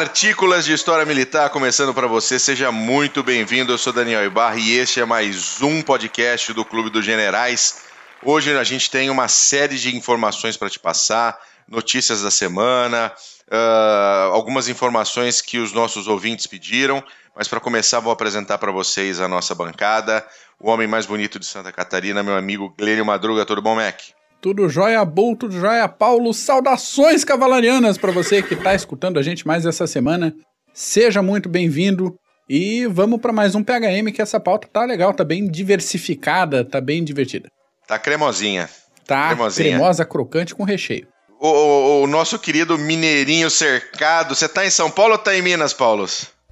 Partículas 0.00 0.64
de 0.64 0.72
História 0.72 1.04
Militar 1.04 1.50
começando 1.50 1.92
para 1.92 2.06
você. 2.06 2.38
Seja 2.38 2.72
muito 2.72 3.22
bem-vindo. 3.22 3.70
Eu 3.70 3.76
sou 3.76 3.92
Daniel 3.92 4.24
Ibarra 4.24 4.56
e 4.56 4.78
este 4.78 4.98
é 4.98 5.04
mais 5.04 5.60
um 5.60 5.82
podcast 5.82 6.54
do 6.54 6.64
Clube 6.64 6.88
dos 6.88 7.04
Generais. 7.04 7.82
Hoje 8.22 8.56
a 8.56 8.64
gente 8.64 8.90
tem 8.90 9.10
uma 9.10 9.28
série 9.28 9.76
de 9.76 9.94
informações 9.94 10.56
para 10.56 10.70
te 10.70 10.78
passar, 10.78 11.38
notícias 11.68 12.22
da 12.22 12.30
semana, 12.30 13.12
uh, 13.52 14.32
algumas 14.32 14.70
informações 14.70 15.42
que 15.42 15.58
os 15.58 15.70
nossos 15.70 16.08
ouvintes 16.08 16.46
pediram. 16.46 17.04
Mas 17.36 17.46
para 17.46 17.60
começar, 17.60 18.00
vou 18.00 18.10
apresentar 18.10 18.56
para 18.56 18.72
vocês 18.72 19.20
a 19.20 19.28
nossa 19.28 19.54
bancada. 19.54 20.26
O 20.58 20.70
homem 20.70 20.88
mais 20.88 21.04
bonito 21.04 21.38
de 21.38 21.44
Santa 21.44 21.70
Catarina, 21.70 22.22
meu 22.22 22.38
amigo 22.38 22.74
Glênio 22.74 23.04
Madruga. 23.04 23.44
Tudo 23.44 23.60
bom, 23.60 23.74
Mac? 23.74 24.00
Tudo 24.40 24.70
jóia, 24.70 25.04
Bull, 25.04 25.36
tudo 25.36 25.60
jóia, 25.60 25.86
Paulo. 25.86 26.32
Saudações 26.32 27.24
cavalarianas 27.24 27.98
para 27.98 28.10
você 28.10 28.42
que 28.42 28.54
está 28.54 28.74
escutando 28.74 29.18
a 29.18 29.22
gente 29.22 29.46
mais 29.46 29.66
essa 29.66 29.86
semana. 29.86 30.34
Seja 30.72 31.20
muito 31.20 31.46
bem-vindo 31.46 32.16
e 32.48 32.86
vamos 32.86 33.20
para 33.20 33.34
mais 33.34 33.54
um 33.54 33.62
PHM 33.62 34.10
que 34.14 34.22
essa 34.22 34.40
pauta 34.40 34.66
tá 34.66 34.86
legal, 34.86 35.12
tá 35.12 35.24
bem 35.24 35.46
diversificada, 35.46 36.64
tá 36.64 36.80
bem 36.80 37.04
divertida. 37.04 37.50
Tá 37.86 37.98
cremosinha. 37.98 38.66
Tá 39.06 39.28
cremosinha. 39.28 39.68
cremosa, 39.70 40.06
crocante 40.06 40.54
com 40.54 40.64
recheio. 40.64 41.06
O, 41.38 41.46
o, 41.46 42.02
o, 42.04 42.06
nosso 42.06 42.38
querido 42.38 42.78
Mineirinho 42.78 43.50
cercado. 43.50 44.34
Você 44.34 44.48
tá 44.48 44.64
em 44.64 44.70
São 44.70 44.90
Paulo 44.90 45.12
ou 45.12 45.18
tá 45.18 45.34
em 45.34 45.42
Minas, 45.42 45.74
Paulo? 45.74 46.06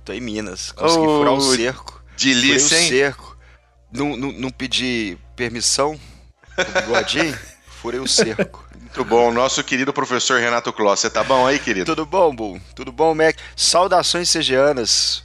Tô 0.04 0.12
em 0.12 0.20
Minas. 0.20 0.72
Consegui 0.72 1.06
oh, 1.06 1.18
furar 1.18 1.32
o 1.32 1.40
cerco. 1.40 2.02
Delícia, 2.18 2.76
hein? 2.76 2.84
o 2.84 2.88
cerco. 2.88 3.38
Não, 3.90 4.14
não, 4.14 4.32
não 4.32 4.50
pedi 4.50 5.16
permissão 5.34 5.98
pro 6.54 6.66
bigodinho. 6.82 7.38
Furei 7.80 8.00
o 8.00 8.08
cerco. 8.08 8.64
Muito 8.76 9.04
bom. 9.04 9.30
Nosso 9.32 9.62
querido 9.62 9.92
professor 9.92 10.40
Renato 10.40 10.72
Kloss. 10.72 11.00
Você 11.00 11.10
tá 11.10 11.22
bom 11.22 11.46
aí, 11.46 11.58
querido? 11.58 11.86
Tudo 11.86 12.04
bom, 12.04 12.34
Bu? 12.34 12.60
Tudo 12.74 12.90
bom, 12.90 13.14
Mac? 13.14 13.36
Saudações 13.54 14.28
cegianas. 14.28 15.22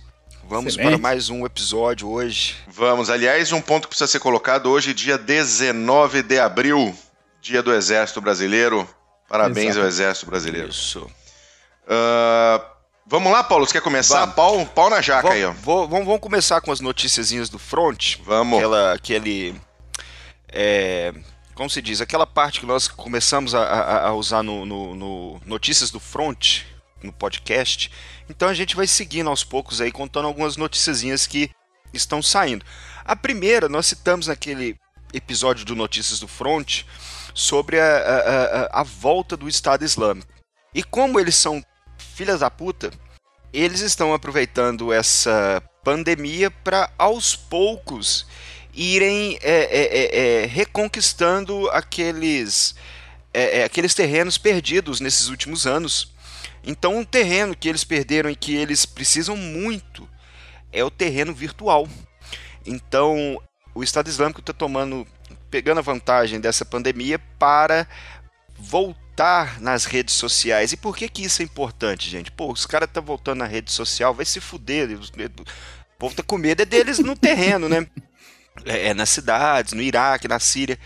Vamos 0.48 0.74
Excelente. 0.74 0.92
para 0.92 1.02
mais 1.02 1.30
um 1.30 1.46
episódio 1.46 2.10
hoje. 2.10 2.56
Vamos. 2.68 3.10
Aliás, 3.10 3.52
um 3.52 3.62
ponto 3.62 3.84
que 3.84 3.90
precisa 3.90 4.08
ser 4.08 4.20
colocado 4.20 4.70
hoje, 4.70 4.94
dia 4.94 5.18
19 5.18 6.22
de 6.22 6.38
abril, 6.40 6.96
dia 7.42 7.64
do 7.64 7.74
Exército 7.74 8.22
Brasileiro. 8.22 8.88
Parabéns 9.28 9.70
Exato. 9.70 9.82
ao 9.82 9.88
Exército 9.88 10.26
Brasileiro. 10.28 10.70
Isso. 10.70 11.10
Uh, 11.86 12.64
vamos 13.08 13.32
lá, 13.32 13.44
Paulo? 13.44 13.66
Você 13.66 13.74
quer 13.74 13.82
começar? 13.82 14.28
Pau, 14.28 14.64
pau 14.68 14.90
na 14.90 15.02
jaca 15.02 15.30
vamos, 15.30 15.38
aí, 15.38 15.46
ó. 15.46 15.52
Vou, 15.54 15.88
vamos, 15.88 16.06
vamos 16.06 16.22
começar 16.22 16.62
com 16.62 16.72
as 16.72 16.82
noticiazinhas 16.82 17.50
do 17.50 17.58
front. 17.58 18.18
Vamos. 18.24 18.60
Aquela, 18.60 18.94
aquele... 18.94 19.56
É, 20.56 21.14
como 21.56 21.70
se 21.70 21.82
diz, 21.82 22.02
aquela 22.02 22.26
parte 22.26 22.60
que 22.60 22.66
nós 22.66 22.88
começamos 22.88 23.54
a, 23.54 23.64
a, 23.64 24.08
a 24.08 24.14
usar 24.14 24.44
no, 24.44 24.66
no, 24.66 24.96
no, 24.96 25.42
Notícias 25.46 25.92
do 25.92 26.00
Front, 26.00 26.62
no 27.02 27.14
podcast. 27.14 27.92
Então 28.30 28.50
a 28.50 28.54
gente 28.54 28.76
vai 28.76 28.88
seguindo 28.88 29.30
aos 29.30 29.44
poucos 29.44 29.80
aí, 29.80 29.92
contando 29.92 30.28
algumas 30.28 30.58
noticiazinhas 30.58 31.28
que 31.28 31.52
estão 31.94 32.22
saindo. 32.22 32.66
A 33.06 33.16
primeira, 33.16 33.70
nós 33.70 33.86
citamos 33.86 34.28
naquele 34.28 34.78
episódio 35.14 35.64
do 35.66 35.76
Notícias 35.76 36.20
do 36.20 36.28
Front 36.28 36.84
sobre 37.34 37.80
a, 37.80 38.70
a, 38.72 38.82
a 38.82 38.84
volta 38.84 39.38
do 39.38 39.48
Estado 39.48 39.86
Islâmico. 39.86 40.34
E 40.74 40.84
como 40.84 41.20
eles 41.20 41.36
são 41.36 41.64
filhas 41.98 42.40
da 42.40 42.50
puta, 42.50 42.92
eles 43.52 43.82
estão 43.82 44.14
aproveitando 44.14 44.92
essa 44.92 45.62
pandemia 45.84 46.50
para 46.50 46.92
aos 46.98 47.36
poucos 47.36 48.26
irem 48.74 49.38
é, 49.42 49.52
é, 49.52 49.82
é, 49.82 50.44
é, 50.44 50.46
reconquistando 50.46 51.70
aqueles, 51.70 52.76
é, 53.34 53.64
aqueles 53.64 53.94
terrenos 53.94 54.38
perdidos 54.38 55.00
nesses 55.00 55.28
últimos 55.28 55.68
anos. 55.68 56.12
Então, 56.64 56.98
um 56.98 57.04
terreno 57.04 57.56
que 57.56 57.70
eles 57.70 57.84
perderam 57.84 58.30
e 58.30 58.36
que 58.36 58.56
eles 58.56 58.86
precisam 58.86 59.36
muito 59.36 60.08
é 60.72 60.84
o 60.84 60.90
terreno 60.90 61.34
virtual. 61.34 61.88
Então, 62.66 63.40
o 63.76 63.84
Estado 63.84 64.08
Islâmico 64.08 64.40
está 64.40 64.54
tomando, 64.54 65.06
pegando 65.52 65.80
a 65.80 65.82
vantagem 65.82 66.40
dessa 66.40 66.66
pandemia 66.66 67.20
para 67.38 67.88
voltar 68.58 69.62
nas 69.62 69.86
redes 69.86 70.16
sociais. 70.16 70.72
E 70.72 70.78
por 70.78 70.96
que, 70.96 71.10
que 71.10 71.24
isso 71.24 71.42
é 71.42 71.46
importante, 71.46 72.10
gente? 72.10 72.32
Pô, 72.32 72.52
os 72.52 72.66
caras 72.66 72.88
estão 72.88 73.04
tá 73.04 73.08
voltando 73.08 73.40
na 73.40 73.46
rede 73.46 73.72
social, 73.72 74.14
vai 74.14 74.26
se 74.26 74.40
fuder. 74.40 74.90
O 74.98 76.00
povo 76.00 76.16
tá 76.16 76.24
com 76.24 76.38
medo 76.38 76.62
é 76.62 76.66
deles 76.66 77.00
no 77.00 77.16
terreno, 77.16 77.68
né? 77.70 77.86
é, 78.66 78.88
é, 78.88 78.94
nas 78.94 79.10
cidades, 79.10 79.74
no 79.74 79.82
Iraque, 79.82 80.28
na 80.28 80.40
Síria. 80.40 80.80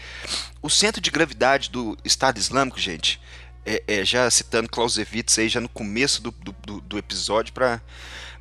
O 0.61 0.69
centro 0.69 1.01
de 1.01 1.11
gravidade 1.11 1.69
do 1.69 1.97
Estado 2.03 2.37
Islâmico, 2.37 2.79
gente, 2.79 3.19
é, 3.65 3.83
é, 3.87 4.05
já 4.05 4.29
citando 4.29 4.69
Clausewitz 4.69 5.37
aí 5.37 5.49
já 5.49 5.59
no 5.59 5.69
começo 5.69 6.21
do, 6.21 6.31
do, 6.31 6.81
do 6.81 6.97
episódio, 6.97 7.53
para 7.53 7.81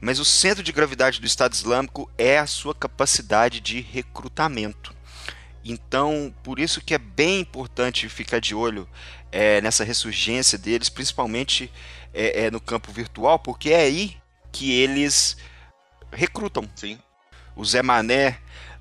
mas 0.01 0.19
o 0.19 0.25
centro 0.25 0.63
de 0.63 0.73
gravidade 0.73 1.21
do 1.21 1.27
Estado 1.27 1.55
Islâmico 1.55 2.11
é 2.19 2.39
a 2.39 2.47
sua 2.47 2.75
capacidade 2.75 3.61
de 3.61 3.81
recrutamento. 3.81 4.95
Então, 5.65 6.33
por 6.45 6.61
isso 6.61 6.81
que 6.81 6.95
é 6.95 6.99
bem 6.99 7.41
importante 7.41 8.09
ficar 8.09 8.39
de 8.39 8.55
olho 8.55 8.89
é, 9.33 9.61
nessa 9.61 9.85
ressurgência 9.85 10.57
deles, 10.57 10.89
principalmente 10.89 11.73
é, 12.15 12.45
é, 12.45 12.51
no 12.51 12.61
campo 12.61 12.93
virtual, 12.93 13.39
porque 13.39 13.71
é 13.71 13.81
aí 13.81 14.17
que 14.53 14.73
eles 14.73 15.37
recrutam. 16.13 16.71
Sim. 16.77 16.99
O 17.57 17.65
Zé 17.65 17.83
Mané 17.83 18.39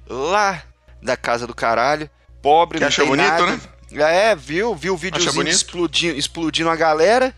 lá 0.08 0.64
da 1.02 1.16
casa 1.16 1.46
do 1.48 1.54
caralho. 1.54 2.10
Pobre, 2.42 2.78
que 2.78 2.82
não 2.82 2.88
acha 2.88 3.02
tem 3.02 3.10
bonito, 3.10 3.28
nada. 3.28 3.46
né? 3.46 3.60
É, 3.92 4.36
viu, 4.36 4.76
viu 4.76 4.94
o 4.94 4.98
videozinho 4.98 5.48
explodindo, 5.48 6.18
explodindo 6.18 6.70
a 6.70 6.76
galera. 6.76 7.34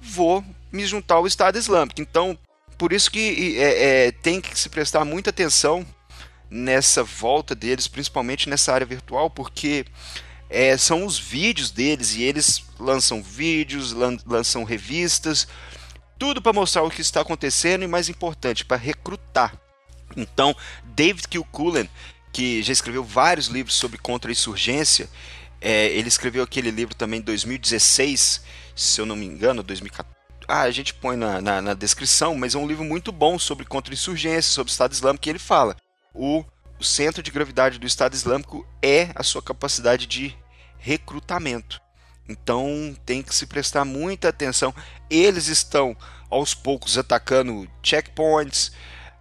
Vou 0.00 0.44
me 0.72 0.84
juntar 0.86 1.16
ao 1.16 1.26
Estado 1.26 1.58
Islâmico. 1.58 2.00
Então, 2.00 2.38
por 2.78 2.92
isso 2.92 3.10
que 3.10 3.58
é, 3.58 4.06
é, 4.06 4.12
tem 4.12 4.40
que 4.40 4.58
se 4.58 4.68
prestar 4.68 5.04
muita 5.04 5.30
atenção 5.30 5.86
nessa 6.48 7.04
volta 7.04 7.54
deles, 7.54 7.86
principalmente 7.86 8.48
nessa 8.48 8.72
área 8.72 8.86
virtual, 8.86 9.30
porque 9.30 9.84
é, 10.48 10.76
são 10.76 11.04
os 11.04 11.18
vídeos 11.18 11.70
deles 11.70 12.14
e 12.14 12.22
eles 12.22 12.64
lançam 12.78 13.22
vídeos, 13.22 13.92
lan 13.92 14.16
lançam 14.26 14.64
revistas, 14.64 15.46
tudo 16.18 16.42
para 16.42 16.52
mostrar 16.52 16.82
o 16.82 16.90
que 16.90 17.00
está 17.00 17.20
acontecendo 17.20 17.84
e 17.84 17.86
mais 17.88 18.08
importante, 18.08 18.64
para 18.64 18.76
recrutar. 18.76 19.54
Então, 20.16 20.54
David 20.84 21.28
Kilcullen, 21.28 21.88
que 22.32 22.62
já 22.62 22.72
escreveu 22.72 23.04
vários 23.04 23.46
livros 23.46 23.74
sobre 23.74 23.98
contra-insurgência, 23.98 25.08
é, 25.60 25.86
ele 25.88 26.08
escreveu 26.08 26.42
aquele 26.42 26.70
livro 26.70 26.94
também 26.94 27.20
em 27.20 27.22
2016, 27.22 28.42
se 28.74 29.00
eu 29.00 29.06
não 29.06 29.16
me 29.16 29.26
engano, 29.26 29.62
2014. 29.62 30.20
Ah, 30.48 30.62
a 30.62 30.70
gente 30.70 30.94
põe 30.94 31.16
na, 31.16 31.40
na, 31.40 31.60
na 31.60 31.74
descrição, 31.74 32.34
mas 32.34 32.54
é 32.54 32.58
um 32.58 32.66
livro 32.66 32.84
muito 32.84 33.12
bom 33.12 33.38
sobre 33.38 33.64
contra-insurgência, 33.64 34.50
sobre 34.50 34.70
o 34.70 34.72
Estado 34.72 34.92
Islâmico, 34.92 35.22
que 35.22 35.30
ele 35.30 35.38
fala. 35.38 35.76
O, 36.12 36.44
o 36.78 36.84
centro 36.84 37.22
de 37.22 37.30
gravidade 37.30 37.78
do 37.78 37.86
Estado 37.86 38.14
Islâmico 38.14 38.66
é 38.82 39.10
a 39.14 39.22
sua 39.22 39.42
capacidade 39.42 40.06
de 40.06 40.36
recrutamento. 40.78 41.80
Então 42.28 42.96
tem 43.04 43.22
que 43.22 43.34
se 43.34 43.46
prestar 43.46 43.84
muita 43.84 44.28
atenção. 44.28 44.74
Eles 45.08 45.46
estão 45.46 45.96
aos 46.28 46.54
poucos 46.54 46.96
atacando 46.96 47.68
checkpoints, 47.82 48.72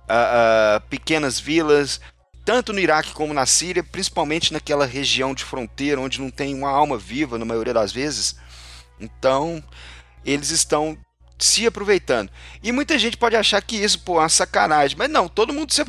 uh, 0.10 0.78
uh, 0.78 0.82
pequenas 0.90 1.40
vilas, 1.40 2.02
tanto 2.44 2.74
no 2.74 2.80
Iraque 2.80 3.14
como 3.14 3.34
na 3.34 3.46
Síria, 3.46 3.84
principalmente 3.84 4.52
naquela 4.52 4.86
região 4.86 5.34
de 5.34 5.44
fronteira 5.44 6.02
onde 6.02 6.20
não 6.20 6.32
tem 6.32 6.56
uma 6.56 6.72
alma 6.72 6.98
viva 6.98 7.38
na 7.38 7.46
maioria 7.46 7.74
das 7.74 7.92
vezes. 7.92 8.36
Então, 9.00 9.64
eles 10.26 10.50
estão 10.50 10.98
se 11.38 11.66
aproveitando. 11.66 12.30
E 12.62 12.72
muita 12.72 13.00
gente 13.00 13.16
pode 13.16 13.36
achar 13.36 13.62
que 13.62 13.78
isso 13.78 14.00
pô, 14.00 14.18
é 14.18 14.24
uma 14.24 14.30
sacanagem, 14.30 14.98
mas 14.98 15.10
não, 15.10 15.30
todo 15.30 15.54
mundo 15.54 15.72
se 15.72 15.82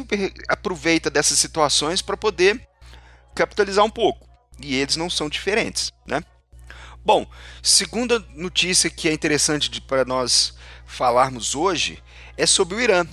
aproveita 0.49 1.11
dessas 1.11 1.39
situações 1.39 2.01
para 2.01 2.17
poder 2.17 2.61
capitalizar 3.35 3.85
um 3.85 3.91
pouco. 3.91 4.29
E 4.61 4.77
eles 4.77 4.97
não 4.97 5.11
são 5.11 5.29
diferentes, 5.29 5.93
né? 6.07 6.23
Bom, 7.03 7.27
segunda 7.63 8.19
notícia 8.35 8.91
que 8.91 9.09
é 9.09 9.13
interessante 9.13 9.81
para 9.81 10.05
nós 10.05 10.55
falarmos 10.85 11.55
hoje 11.55 12.03
é 12.37 12.45
sobre 12.45 12.75
o 12.77 12.81
Irã 12.81 13.07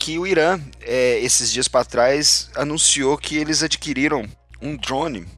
que 0.00 0.18
o 0.18 0.26
Irã, 0.26 0.58
é, 0.80 1.20
esses 1.20 1.52
dias 1.52 1.68
para 1.68 1.84
trás, 1.84 2.50
anunciou 2.56 3.18
que 3.18 3.36
eles 3.36 3.62
adquiriram 3.62 4.26
um 4.60 4.74
drone 4.74 5.28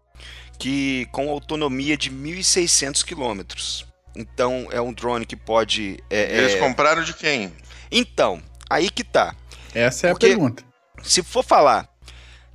que 0.56 1.08
com 1.10 1.28
autonomia 1.28 1.96
de 1.96 2.10
1.600 2.10 3.04
quilômetros. 3.04 3.84
Então 4.14 4.68
é 4.70 4.80
um 4.80 4.92
drone 4.92 5.26
que 5.26 5.34
pode. 5.34 5.98
É, 6.08 6.38
eles 6.38 6.52
é... 6.52 6.58
compraram 6.58 7.02
de 7.02 7.12
quem? 7.12 7.52
Então, 7.90 8.40
aí 8.70 8.88
que 8.88 9.02
tá. 9.02 9.34
Essa 9.74 10.06
é 10.06 10.10
Porque 10.10 10.26
a 10.26 10.28
pergunta. 10.28 10.62
Se 11.02 11.24
for 11.24 11.42
falar 11.42 11.88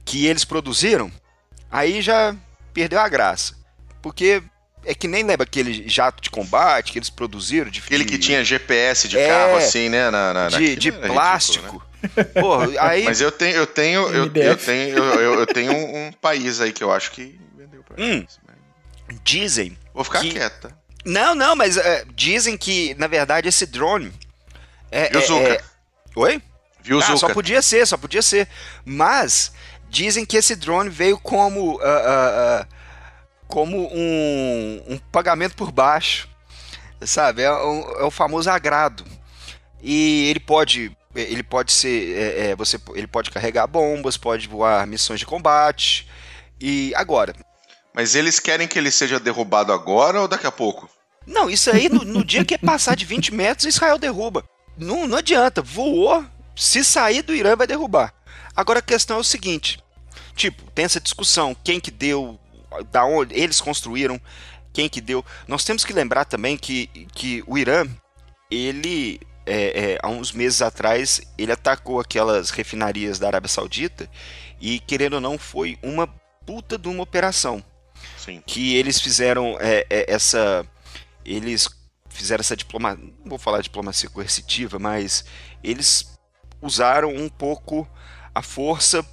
que 0.06 0.28
eles 0.28 0.46
produziram, 0.46 1.12
aí 1.70 2.02
já 2.02 2.34
perdeu 2.74 3.02
a 3.02 3.10
graça. 3.10 3.54
Porque 4.02 4.42
é 4.86 4.96
que 4.96 5.10
nem 5.10 5.24
lembra 5.24 5.44
aquele 5.44 5.90
jato 5.90 6.22
de 6.24 6.30
combate 6.30 6.94
que 6.94 7.00
eles 7.00 7.10
produziram. 7.10 7.70
De, 7.70 7.82
aquele 7.82 8.06
que 8.06 8.18
tinha 8.18 8.46
GPS 8.46 9.10
de 9.10 9.18
é, 9.18 9.28
carro, 9.28 9.58
assim, 9.58 9.90
né? 9.90 10.10
Na, 10.10 10.34
na, 10.34 10.48
de, 10.48 10.78
de 10.78 10.92
plástico. 10.94 11.66
Ridículo, 11.66 11.84
né? 11.84 11.97
Porra, 12.40 12.68
aí... 12.82 13.04
Mas 13.04 13.22
eu 13.22 13.32
tenho, 13.32 13.56
eu 13.56 13.68
tenho, 13.68 14.02
eu, 14.10 14.26
eu 14.26 14.58
tenho, 14.58 14.98
eu, 14.98 15.40
eu, 15.40 15.48
tenho 15.48 15.72
um, 15.72 16.08
um, 16.08 16.12
país 16.12 16.62
aí 16.62 16.72
que 16.72 16.84
eu 16.84 16.92
acho 16.92 17.12
que 17.12 17.40
vendeu 17.56 17.84
pra 17.84 17.96
hum, 18.00 18.26
Dizem. 19.24 19.78
Vou 19.94 20.04
ficar 20.04 20.22
que... 20.22 20.32
quieta. 20.32 20.78
Não, 21.06 21.34
não, 21.34 21.56
mas 21.56 21.78
uh, 21.78 21.82
dizem 22.14 22.58
que, 22.58 22.94
na 22.96 23.08
verdade, 23.08 23.48
esse 23.48 23.66
drone 23.66 24.12
É, 24.92 25.10
Viu, 25.10 25.22
Zuka? 25.22 25.54
É... 25.54 25.62
Oi? 26.16 26.42
Viu, 26.82 27.00
ah, 27.00 27.18
Só 27.18 27.30
podia 27.34 27.62
ser, 27.62 27.86
só 27.86 27.98
podia 27.98 28.22
ser. 28.22 28.48
Mas 28.84 29.52
dizem 29.90 30.26
que 30.26 30.38
esse 30.38 30.56
drone 30.56 30.90
veio 30.90 31.18
como, 31.18 31.76
uh, 31.76 31.78
uh, 31.78 32.62
uh, 32.62 32.68
como 33.48 33.88
um, 33.94 34.84
um, 34.88 34.98
pagamento 35.12 35.56
por 35.56 35.72
baixo, 35.72 36.30
sabe? 37.02 37.42
É, 37.42 37.52
um, 37.52 37.82
é 38.00 38.04
o 38.04 38.12
famoso 38.12 38.50
agrado. 38.50 39.06
E 39.82 40.30
ele 40.30 40.40
pode 40.40 40.97
ele 41.22 41.44
pode 41.44 41.72
ser 41.72 42.16
é, 42.16 42.50
é, 42.50 42.56
você 42.56 42.80
ele 42.96 43.08
pode 43.08 43.32
carregar 43.32 43.68
bombas 43.68 44.18
pode 44.18 44.48
voar 44.48 44.86
missões 44.88 45.20
de 45.20 45.26
combate. 45.26 46.08
E 46.60 46.94
agora? 46.96 47.34
Mas 47.94 48.16
eles 48.16 48.40
querem 48.40 48.68
que 48.68 48.78
ele 48.78 48.92
seja 48.92 49.20
derrubado 49.20 49.72
agora 49.74 50.22
ou 50.22 50.28
daqui 50.28 50.48
a 50.48 50.52
pouco? 50.52 50.90
Não 51.26 51.50
isso 51.50 51.70
aí 51.70 51.90
no, 51.90 52.04
no 52.04 52.24
dia 52.24 52.46
que 52.46 52.54
é 52.54 52.58
passar 52.58 52.96
de 52.96 53.06
20 53.06 53.34
metros 53.34 53.66
Israel 53.66 53.98
derruba. 53.98 54.44
Não, 54.78 55.08
não 55.08 55.18
adianta 55.18 55.62
voou 55.62 56.24
se 56.56 56.84
sair 56.84 57.22
do 57.22 57.34
Irã 57.34 57.56
vai 57.56 57.68
derrubar. 57.68 58.14
Agora 58.56 58.80
a 58.80 58.84
questão 58.84 59.18
é 59.18 59.20
o 59.20 59.24
seguinte 59.24 59.80
tipo 60.38 60.64
tem 60.72 60.86
essa 60.86 61.02
discussão 61.02 61.56
quem 61.64 61.80
que 61.80 61.92
deu 61.92 62.40
da 62.92 63.04
onde 63.04 63.34
eles 63.36 63.60
construíram 63.60 64.22
quem 64.72 64.88
que 64.88 65.02
deu. 65.02 65.26
Nós 65.48 65.64
temos 65.64 65.84
que 65.84 65.92
lembrar 65.92 66.26
também 66.26 66.56
que, 66.56 66.88
que 67.14 67.44
o 67.48 67.58
Irã 67.58 67.88
ele 68.52 69.20
é, 69.48 69.94
é, 69.94 69.98
há 70.04 70.10
uns 70.10 70.32
meses 70.32 70.62
atrás, 70.62 71.22
ele 71.38 71.52
atacou 71.52 72.00
aquelas 72.00 72.50
refinarias 72.50 73.18
da 73.18 73.28
Arábia 73.28 73.48
Saudita 73.48 74.10
e, 74.60 74.80
querendo 74.80 75.14
ou 75.14 75.22
não, 75.22 75.38
foi 75.38 75.78
uma 75.82 76.08
puta 76.46 76.78
de 76.78 76.88
uma 76.88 77.04
operação. 77.04 77.64
Sim. 78.18 78.44
Que 78.46 78.76
eles 78.76 79.00
fizeram 79.00 79.58
é, 79.60 79.86
é 79.90 80.14
essa. 80.14 80.66
Eles 81.26 81.68
fizeram 82.10 82.42
essa 82.42 82.56
diplomacia. 82.56 83.04
Não 83.04 83.30
vou 83.30 83.40
falar 83.40 83.62
diplomacia 83.62 84.10
coercitiva, 84.10 84.78
mas 84.78 85.26
eles 85.64 86.18
usaram 86.62 87.10
um 87.16 87.30
pouco 87.30 87.88
a 88.34 88.42
força 88.42 89.06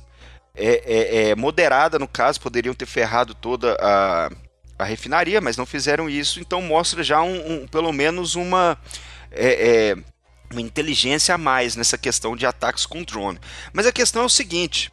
é, 0.54 0.82
é, 0.84 1.28
é, 1.30 1.34
moderada, 1.34 1.98
no 1.98 2.06
caso, 2.06 2.40
poderiam 2.40 2.74
ter 2.74 2.86
ferrado 2.86 3.34
toda 3.34 3.76
a, 3.80 4.30
a 4.78 4.84
refinaria, 4.84 5.40
mas 5.40 5.56
não 5.56 5.66
fizeram 5.66 6.08
isso, 6.08 6.40
então 6.40 6.62
mostra 6.62 7.02
já 7.02 7.22
um, 7.22 7.62
um 7.62 7.66
pelo 7.66 7.92
menos 7.92 8.34
uma. 8.34 8.78
É, 9.30 9.92
é, 9.92 9.96
uma 10.54 10.62
inteligência 10.62 11.34
a 11.34 11.38
mais 11.38 11.76
nessa 11.76 11.98
questão 11.98 12.36
de 12.36 12.46
ataques 12.46 12.86
com 12.86 13.02
drone. 13.02 13.38
Mas 13.72 13.86
a 13.86 13.92
questão 13.92 14.22
é 14.22 14.26
o 14.26 14.30
seguinte: 14.30 14.92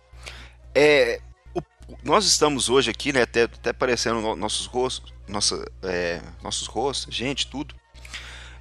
é, 0.75 1.22
o, 1.56 1.62
nós 2.04 2.25
estamos 2.25 2.69
hoje 2.69 2.90
aqui, 2.90 3.13
né, 3.13 3.22
até, 3.22 3.44
até 3.44 3.69
aparecendo 3.69 4.36
nossos 4.36 4.66
rostos, 4.66 5.13
nossa, 5.28 5.63
é, 5.84 6.22
nossos 6.44 6.68
rostos, 6.68 7.13
gente, 7.13 7.48
tudo. 7.48 7.75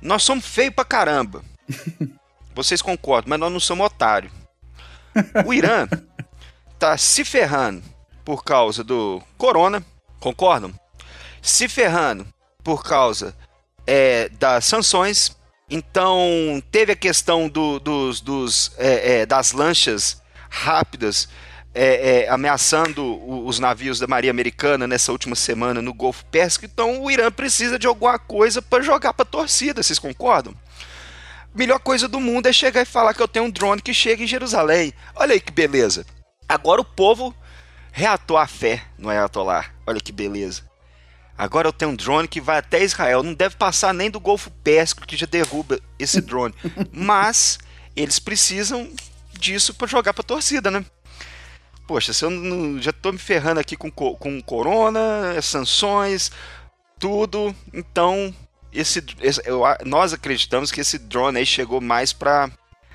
Nós 0.01 0.23
somos 0.23 0.47
feios 0.47 0.75
pra 0.75 0.85
caramba. 0.85 1.45
Vocês 2.55 2.83
concordam, 2.83 3.31
mas 3.31 3.41
nós 3.41 3.53
não 3.53 3.61
somos 3.61 3.87
otário. 3.87 4.31
O 5.45 5.53
Irã 5.53 5.89
tá 6.79 6.97
se 6.97 7.25
ferrando 7.25 7.83
por 8.25 8.45
causa 8.45 8.85
do 8.85 9.23
corona, 9.37 9.85
concordam? 10.19 10.73
Se 11.43 11.69
ferrando 11.69 12.27
por 12.63 12.83
causa 12.83 13.37
é, 13.87 14.29
das 14.31 14.67
sanções 14.67 15.37
então, 15.71 16.63
teve 16.73 16.93
a 16.93 16.97
questão 16.97 17.49
do, 17.49 17.79
dos, 17.79 18.21
dos 18.21 18.73
é, 18.77 19.21
é, 19.21 19.27
das 19.27 19.53
lanchas 19.53 20.21
rápidas 20.49 21.29
é, 21.73 22.25
é 22.25 22.29
ameaçando 22.29 23.17
os 23.47 23.61
navios 23.61 24.01
da 24.01 24.09
Marinha 24.09 24.33
Americana 24.33 24.89
nessa 24.89 25.13
última 25.13 25.37
semana 25.37 25.81
no 25.81 25.95
Golfo 25.95 26.25
Pérsico. 26.25 26.65
Então, 26.65 27.03
o 27.03 27.11
Irã 27.11 27.31
precisa 27.31 27.79
de 27.79 27.87
alguma 27.87 28.19
coisa 28.19 28.61
para 28.61 28.83
jogar 28.83 29.15
para 29.15 29.23
a 29.23 29.27
torcida, 29.27 29.83
vocês 29.83 29.99
concordam? 29.99 30.53
Melhor 31.55 31.79
coisa 31.79 32.09
do 32.09 32.21
mundo 32.21 32.47
é 32.47 32.53
chegar 32.53 32.83
e 32.83 32.85
falar 32.85 33.15
que 33.15 33.23
eu 33.23 33.29
tenho 33.29 33.45
um 33.45 33.51
drone 33.51 33.83
que 33.83 33.95
chega 33.95 34.23
em 34.23 34.27
Jerusalém. 34.27 34.93
Olha 35.15 35.35
aí 35.35 35.41
que 35.41 35.53
beleza. 35.53 36.05
Agora 36.49 36.81
o 36.81 36.85
povo 36.85 37.35
reatou 37.93 38.37
a 38.37 38.47
fé 38.47 38.83
no 38.99 39.09
Ayatollah. 39.09 39.67
Olha 39.87 40.01
que 40.01 40.13
beleza. 40.13 40.70
Agora 41.41 41.67
eu 41.67 41.73
tenho 41.73 41.93
um 41.93 41.97
drone 41.97 42.29
que 42.29 42.39
vai 42.39 42.59
até 42.59 42.85
Israel. 42.85 43.23
Não 43.23 43.33
deve 43.33 43.57
passar 43.57 43.95
nem 43.95 44.11
do 44.11 44.21
Golfo 44.21 44.51
Pérsico 44.63 45.07
que 45.07 45.17
já 45.17 45.25
derruba 45.25 45.81
esse 45.99 46.21
drone. 46.21 46.55
Mas 46.93 47.59
eles 47.97 48.19
precisam 48.19 48.93
disso 49.33 49.73
para 49.73 49.87
jogar 49.87 50.13
para 50.13 50.23
torcida, 50.23 50.71
né? 50.71 50.85
Poxa, 51.87 52.13
se 52.13 52.27
eu 52.27 52.29
não, 52.29 52.79
já 52.79 52.93
tô 52.93 53.11
me 53.11 53.17
ferrando 53.17 53.59
aqui 53.59 53.75
com, 53.75 53.91
com 53.91 54.43
corona, 54.43 55.41
sanções, 55.41 56.31
tudo. 56.99 57.57
Então, 57.73 58.35
esse, 58.71 59.03
esse 59.23 59.41
eu, 59.47 59.63
nós 59.87 60.13
acreditamos 60.13 60.71
que 60.71 60.83
esse 60.83 60.99
drone 60.99 61.39
aí 61.39 61.47
chegou 61.47 61.81
mais 61.81 62.13
para 62.13 62.51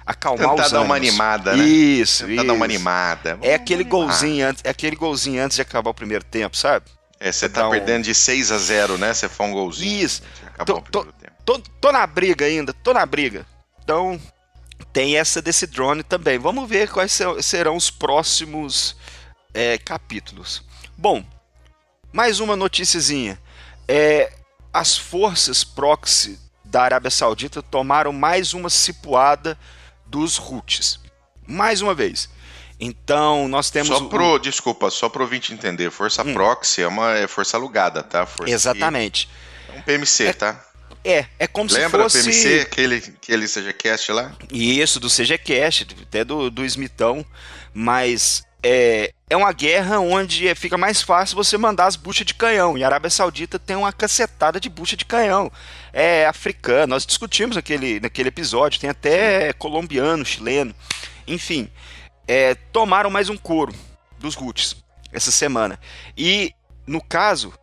acalmar 0.06 0.50
Tentar 0.51 0.65
os 0.65 0.71
dar 0.71 0.81
uma 0.81 0.95
animada, 0.95 1.56
né? 1.56 1.65
Isso, 1.65 2.27
Tentar 2.27 2.44
isso. 2.44 2.47
dar 2.47 2.53
uma 2.53 2.65
animada. 2.65 3.31
Vamos 3.31 3.47
é 3.47 3.56
aquele 3.56 3.81
animar. 3.81 4.01
golzinho 4.01 4.47
antes, 4.47 4.63
é 4.63 4.69
aquele 4.69 4.95
golzinho 4.95 5.44
antes 5.44 5.56
de 5.56 5.63
acabar 5.63 5.89
o 5.89 5.95
primeiro 5.95 6.24
tempo, 6.24 6.56
sabe? 6.56 6.86
É, 7.19 7.31
você 7.31 7.47
tá 7.47 7.69
perdendo 7.69 8.03
de 8.03 8.13
6 8.13 8.51
a 8.51 8.57
0, 8.57 8.97
né? 8.97 9.13
Você 9.13 9.29
foi 9.29 9.45
um 9.45 9.51
golzinho. 9.51 10.06
Isso. 10.06 10.21
Tô, 10.65 10.81
tô, 10.81 11.06
tô, 11.45 11.59
tô, 11.81 11.91
na 11.91 12.06
briga 12.06 12.45
ainda, 12.45 12.73
tô 12.73 12.94
na 12.94 13.06
briga. 13.06 13.45
Então, 13.83 14.19
tem 14.91 15.17
essa 15.17 15.41
desse 15.41 15.65
drone 15.65 16.03
também. 16.03 16.38
Vamos 16.38 16.67
ver 16.67 16.89
quais 16.89 17.17
serão 17.41 17.75
os 17.75 17.89
próximos 17.89 18.95
é, 19.53 19.77
capítulos. 19.77 20.63
Bom, 20.97 21.23
mais 22.12 22.39
uma 22.39 22.56
noticiazinha. 22.56 23.39
É, 23.88 24.31
as 24.73 24.97
forças 24.97 25.63
proxy 25.63 26.39
da 26.63 26.83
Arábia 26.83 27.11
Saudita 27.11 27.61
tomaram 27.61 28.11
mais 28.11 28.53
uma 28.53 28.69
cipuada 28.69 29.57
dos 30.06 30.38
Houthis. 30.38 31.00
Mais 31.47 31.81
uma 31.81 31.94
vez. 31.94 32.29
Então, 32.80 33.48
nós 33.48 33.69
temos. 33.69 33.88
Só 33.88 34.06
pro, 34.06 34.33
o... 34.33 34.39
Desculpa, 34.39 34.89
só 34.89 35.07
para 35.07 35.22
o 35.22 35.24
ouvinte 35.24 35.54
entender: 35.54 35.89
força 35.92 36.24
hum. 36.24 36.33
proxy 36.33 36.81
é 36.81 36.88
uma 36.88 37.13
é 37.13 37.27
força 37.27 37.57
alugada, 37.57 38.04
tá? 38.04 38.25
Força 38.25 38.54
Exatamente. 38.54 39.27
Que... 39.27 39.75
É 39.75 39.80
um 39.80 39.81
PMC, 39.81 40.25
é, 40.25 40.33
tá? 40.33 40.66
É, 41.04 41.25
é 41.39 41.48
como 41.48 41.72
Lembra 41.72 42.10
se 42.10 42.18
fosse. 42.19 42.30
Lembra 42.30 42.33
PMC, 42.33 42.62
aquele, 42.62 42.95
aquele 42.95 43.48
CGCast 43.48 44.11
lá? 44.11 44.31
Isso, 44.52 44.99
do 44.99 45.07
CGCast, 45.07 45.88
até 46.02 46.23
do, 46.26 46.49
do 46.49 46.66
Smithão. 46.66 47.26
Mas 47.73 48.44
é, 48.64 49.14
é 49.30 49.38
uma 49.38 49.52
guerra 49.52 49.99
onde 49.99 50.54
fica 50.56 50.76
mais 50.76 50.99
fácil 50.99 51.35
você 51.35 51.56
mandar 51.56 51.85
as 51.85 51.95
buchas 51.95 52.26
de 52.26 52.33
canhão. 52.33 52.76
E 52.76 52.83
a 52.83 52.88
Arábia 52.88 53.11
Saudita 53.11 53.59
tem 53.59 53.76
uma 53.76 53.94
cacetada 53.94 54.59
de 54.59 54.68
bucha 54.69 54.97
de 54.97 55.06
canhão. 55.06 55.52
É 55.94 56.26
africano, 56.26 56.88
nós 56.88 57.06
discutimos 57.06 57.56
naquele, 57.56 57.99
naquele 57.99 58.30
episódio, 58.30 58.80
tem 58.80 58.90
até 58.90 59.54
colombiano, 59.54 60.26
chileno. 60.26 60.73
Enfim, 61.28 61.69
é, 62.27 62.55
tomaram 62.55 63.09
mais 63.09 63.29
um 63.29 63.37
couro 63.37 63.73
dos 64.19 64.35
Guts 64.35 64.83
essa 65.11 65.31
semana. 65.31 65.79
E, 66.17 66.53
no 66.85 67.01
caso, 67.01 67.53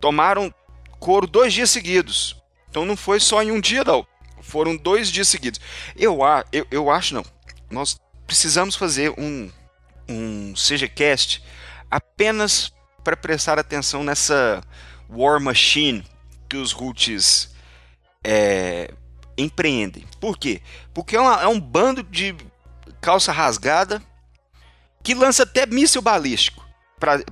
tomaram 0.00 0.52
couro 0.98 1.26
dois 1.26 1.52
dias 1.52 1.70
seguidos. 1.70 2.36
Então 2.68 2.84
não 2.84 2.96
foi 2.96 3.20
só 3.20 3.42
em 3.42 3.50
um 3.50 3.60
dia, 3.60 3.84
não. 3.84 4.06
Foram 4.40 4.76
dois 4.76 5.10
dias 5.10 5.28
seguidos. 5.28 5.60
Eu, 5.96 6.18
eu, 6.52 6.66
eu 6.70 6.90
acho, 6.90 7.14
não. 7.14 7.24
Nós 7.70 8.00
precisamos 8.26 8.76
fazer 8.76 9.12
um, 9.18 9.50
um 10.08 10.54
CGCast 10.54 11.42
apenas 11.90 12.72
para 13.04 13.16
prestar 13.16 13.58
atenção 13.58 14.02
nessa 14.02 14.62
War 15.08 15.40
Machine 15.40 16.04
que 16.48 16.56
os 16.56 16.74
Houthis 16.74 17.54
é, 18.24 18.92
empreendem. 19.36 20.06
Por 20.20 20.38
quê? 20.38 20.60
Porque 20.92 21.16
é, 21.16 21.20
uma, 21.20 21.42
é 21.42 21.46
um 21.46 21.60
bando 21.60 22.02
de 22.02 22.34
calça 23.02 23.32
rasgada, 23.32 24.00
que 25.02 25.12
lança 25.12 25.42
até 25.42 25.66
míssil 25.66 26.00
balístico 26.00 26.64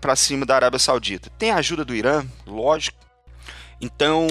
para 0.00 0.16
cima 0.16 0.44
da 0.44 0.56
Arábia 0.56 0.80
Saudita. 0.80 1.30
Tem 1.38 1.52
a 1.52 1.56
ajuda 1.56 1.84
do 1.84 1.94
Irã, 1.94 2.26
lógico. 2.44 2.98
Então, 3.80 4.26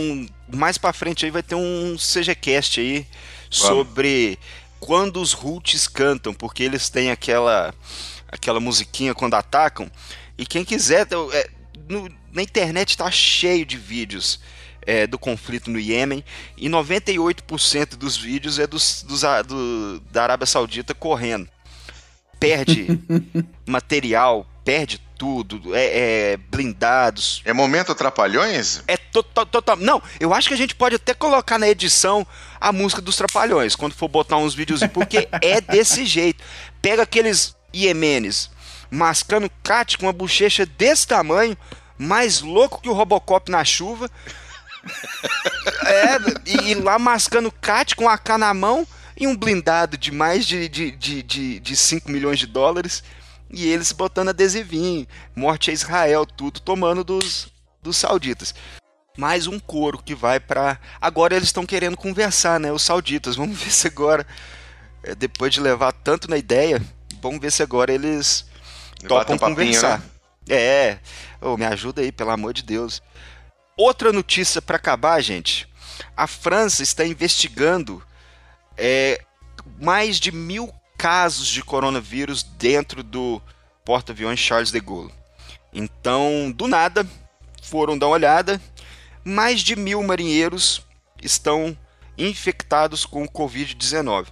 mais 0.54 0.78
para 0.78 0.94
frente 0.94 1.26
aí 1.26 1.32
vai 1.32 1.42
ter 1.42 1.56
um 1.56 1.96
CGCast 1.98 2.82
aí 2.82 3.08
sobre 3.50 4.38
quando 4.82 5.22
os 5.22 5.34
Houthis 5.34 5.88
cantam, 5.88 6.34
porque 6.34 6.62
eles 6.62 6.90
têm 6.90 7.10
aquela 7.10 7.74
aquela 8.28 8.60
musiquinha 8.60 9.16
quando 9.16 9.34
atacam. 9.34 9.90
E 10.38 10.46
quem 10.46 10.64
quiser, 10.64 11.08
é, 11.34 11.50
no, 11.88 12.10
na 12.32 12.44
internet 12.44 12.96
tá 12.96 13.10
cheio 13.10 13.66
de 13.66 13.78
vídeos 13.78 14.40
é, 14.90 15.06
do 15.06 15.20
conflito 15.20 15.70
no 15.70 15.80
Iêmen 15.80 16.26
e 16.58 16.68
98% 16.68 17.96
dos 17.96 18.18
vídeos 18.18 18.58
é 18.58 18.66
dos, 18.66 19.04
dos 19.04 19.22
do, 19.46 20.00
da 20.12 20.24
Arábia 20.24 20.48
Saudita 20.48 20.96
correndo. 20.96 21.48
Perde 22.40 22.88
material, 23.68 24.48
perde 24.66 25.00
tudo, 25.16 25.76
é, 25.76 26.32
é, 26.32 26.38
blindados. 26.38 27.44
É 27.46 27.54
momento 27.54 27.94
Trapalhões? 27.94 28.82
É 28.88 28.98
total, 28.98 29.46
total. 29.46 29.76
Não, 29.76 30.02
eu 30.20 30.34
acho 30.34 30.48
que 30.48 30.56
a 30.56 30.58
gente 30.58 30.74
pode 30.74 30.96
até 30.96 31.14
colocar 31.14 31.60
na 31.60 31.70
edição 31.70 32.26
a 32.60 32.72
música 32.72 33.02
dos 33.02 33.16
Trapalhões, 33.16 33.76
quando 33.76 33.94
for 33.94 34.08
botar 34.08 34.38
uns 34.38 34.56
vídeos, 34.56 34.82
porque 34.92 35.28
é 35.40 35.62
desse 35.62 36.04
jeito. 36.08 36.44
Pega 36.82 37.04
aqueles 37.04 37.56
iemenes 37.76 38.50
mascando 38.90 39.52
cat 39.62 40.00
com 40.00 40.08
uma 40.08 40.14
bochecha 40.14 40.66
desse 40.66 41.06
tamanho, 41.06 41.56
mais 41.96 42.42
louco 42.42 42.82
que 42.82 42.90
o 42.90 42.94
Robocop 42.94 43.52
na 43.52 43.64
chuva, 43.64 44.10
é, 45.86 46.18
e, 46.46 46.72
e, 46.72 46.76
lá 46.76 46.98
mascando 46.98 47.52
cat 47.52 47.96
com 47.96 48.08
a 48.08 48.14
AK 48.14 48.30
na 48.38 48.54
mão 48.54 48.88
em 49.18 49.28
um 49.28 49.36
blindado 49.36 49.98
de 49.98 50.12
mais 50.12 50.46
de, 50.46 50.70
de, 50.70 50.92
de, 50.92 51.24
de, 51.24 51.60
de 51.60 51.76
5 51.76 52.10
milhões 52.10 52.40
de 52.40 52.48
dólares 52.48 53.04
e 53.50 53.68
eles 53.68 53.92
botando 53.92 54.30
adesivinho, 54.30 55.08
morte 55.36 55.72
a 55.72 55.74
Israel, 55.74 56.26
tudo 56.26 56.60
tomando 56.60 57.04
dos, 57.04 57.52
dos 57.82 57.98
sauditas. 57.98 58.54
Mais 59.18 59.48
um 59.48 59.60
coro 59.60 59.98
que 59.98 60.16
vai 60.16 60.40
para. 60.40 60.80
Agora 61.02 61.36
eles 61.36 61.50
estão 61.50 61.66
querendo 61.66 61.98
conversar, 61.98 62.60
né? 62.60 62.72
Os 62.72 62.84
sauditas. 62.84 63.36
Vamos 63.36 63.60
ver 63.60 63.72
se 63.72 63.88
agora, 63.88 64.26
é, 65.04 65.14
depois 65.14 65.54
de 65.54 65.60
levar 65.60 65.92
tanto 65.92 66.30
na 66.30 66.38
ideia, 66.38 66.82
vamos 67.22 67.40
ver 67.40 67.52
se 67.52 67.62
agora 67.62 67.92
eles 67.92 68.46
topam 69.08 69.36
um 69.36 69.40
conversar. 69.40 70.00
Né? 70.00 70.06
É, 70.56 71.00
oh, 71.42 71.58
me 71.58 71.66
ajuda 71.66 72.02
aí, 72.02 72.12
pelo 72.12 72.30
amor 72.30 72.54
de 72.54 72.64
Deus. 72.64 73.02
Outra 73.80 74.12
notícia 74.12 74.62
para 74.62 74.76
acabar, 74.76 75.22
gente. 75.22 75.66
A 76.18 76.28
França 76.28 76.84
está 76.84 77.06
investigando 77.06 78.04
é, 78.76 79.24
mais 79.80 80.20
de 80.20 80.34
mil 80.34 80.70
casos 80.98 81.48
de 81.48 81.64
coronavírus 81.64 82.44
dentro 82.44 83.02
do 83.02 83.42
porta-aviões 83.86 84.38
Charles 84.38 84.70
de 84.70 84.82
Gaulle. 84.82 85.14
Então, 85.72 86.52
do 86.54 86.68
nada, 86.68 87.08
foram 87.64 87.98
dar 87.98 88.08
uma 88.08 88.16
olhada, 88.16 88.62
mais 89.24 89.62
de 89.62 89.78
mil 89.78 90.04
marinheiros 90.04 90.86
estão 91.24 91.78
infectados 92.18 93.06
com 93.06 93.24
o 93.24 93.32
Covid-19. 93.32 94.28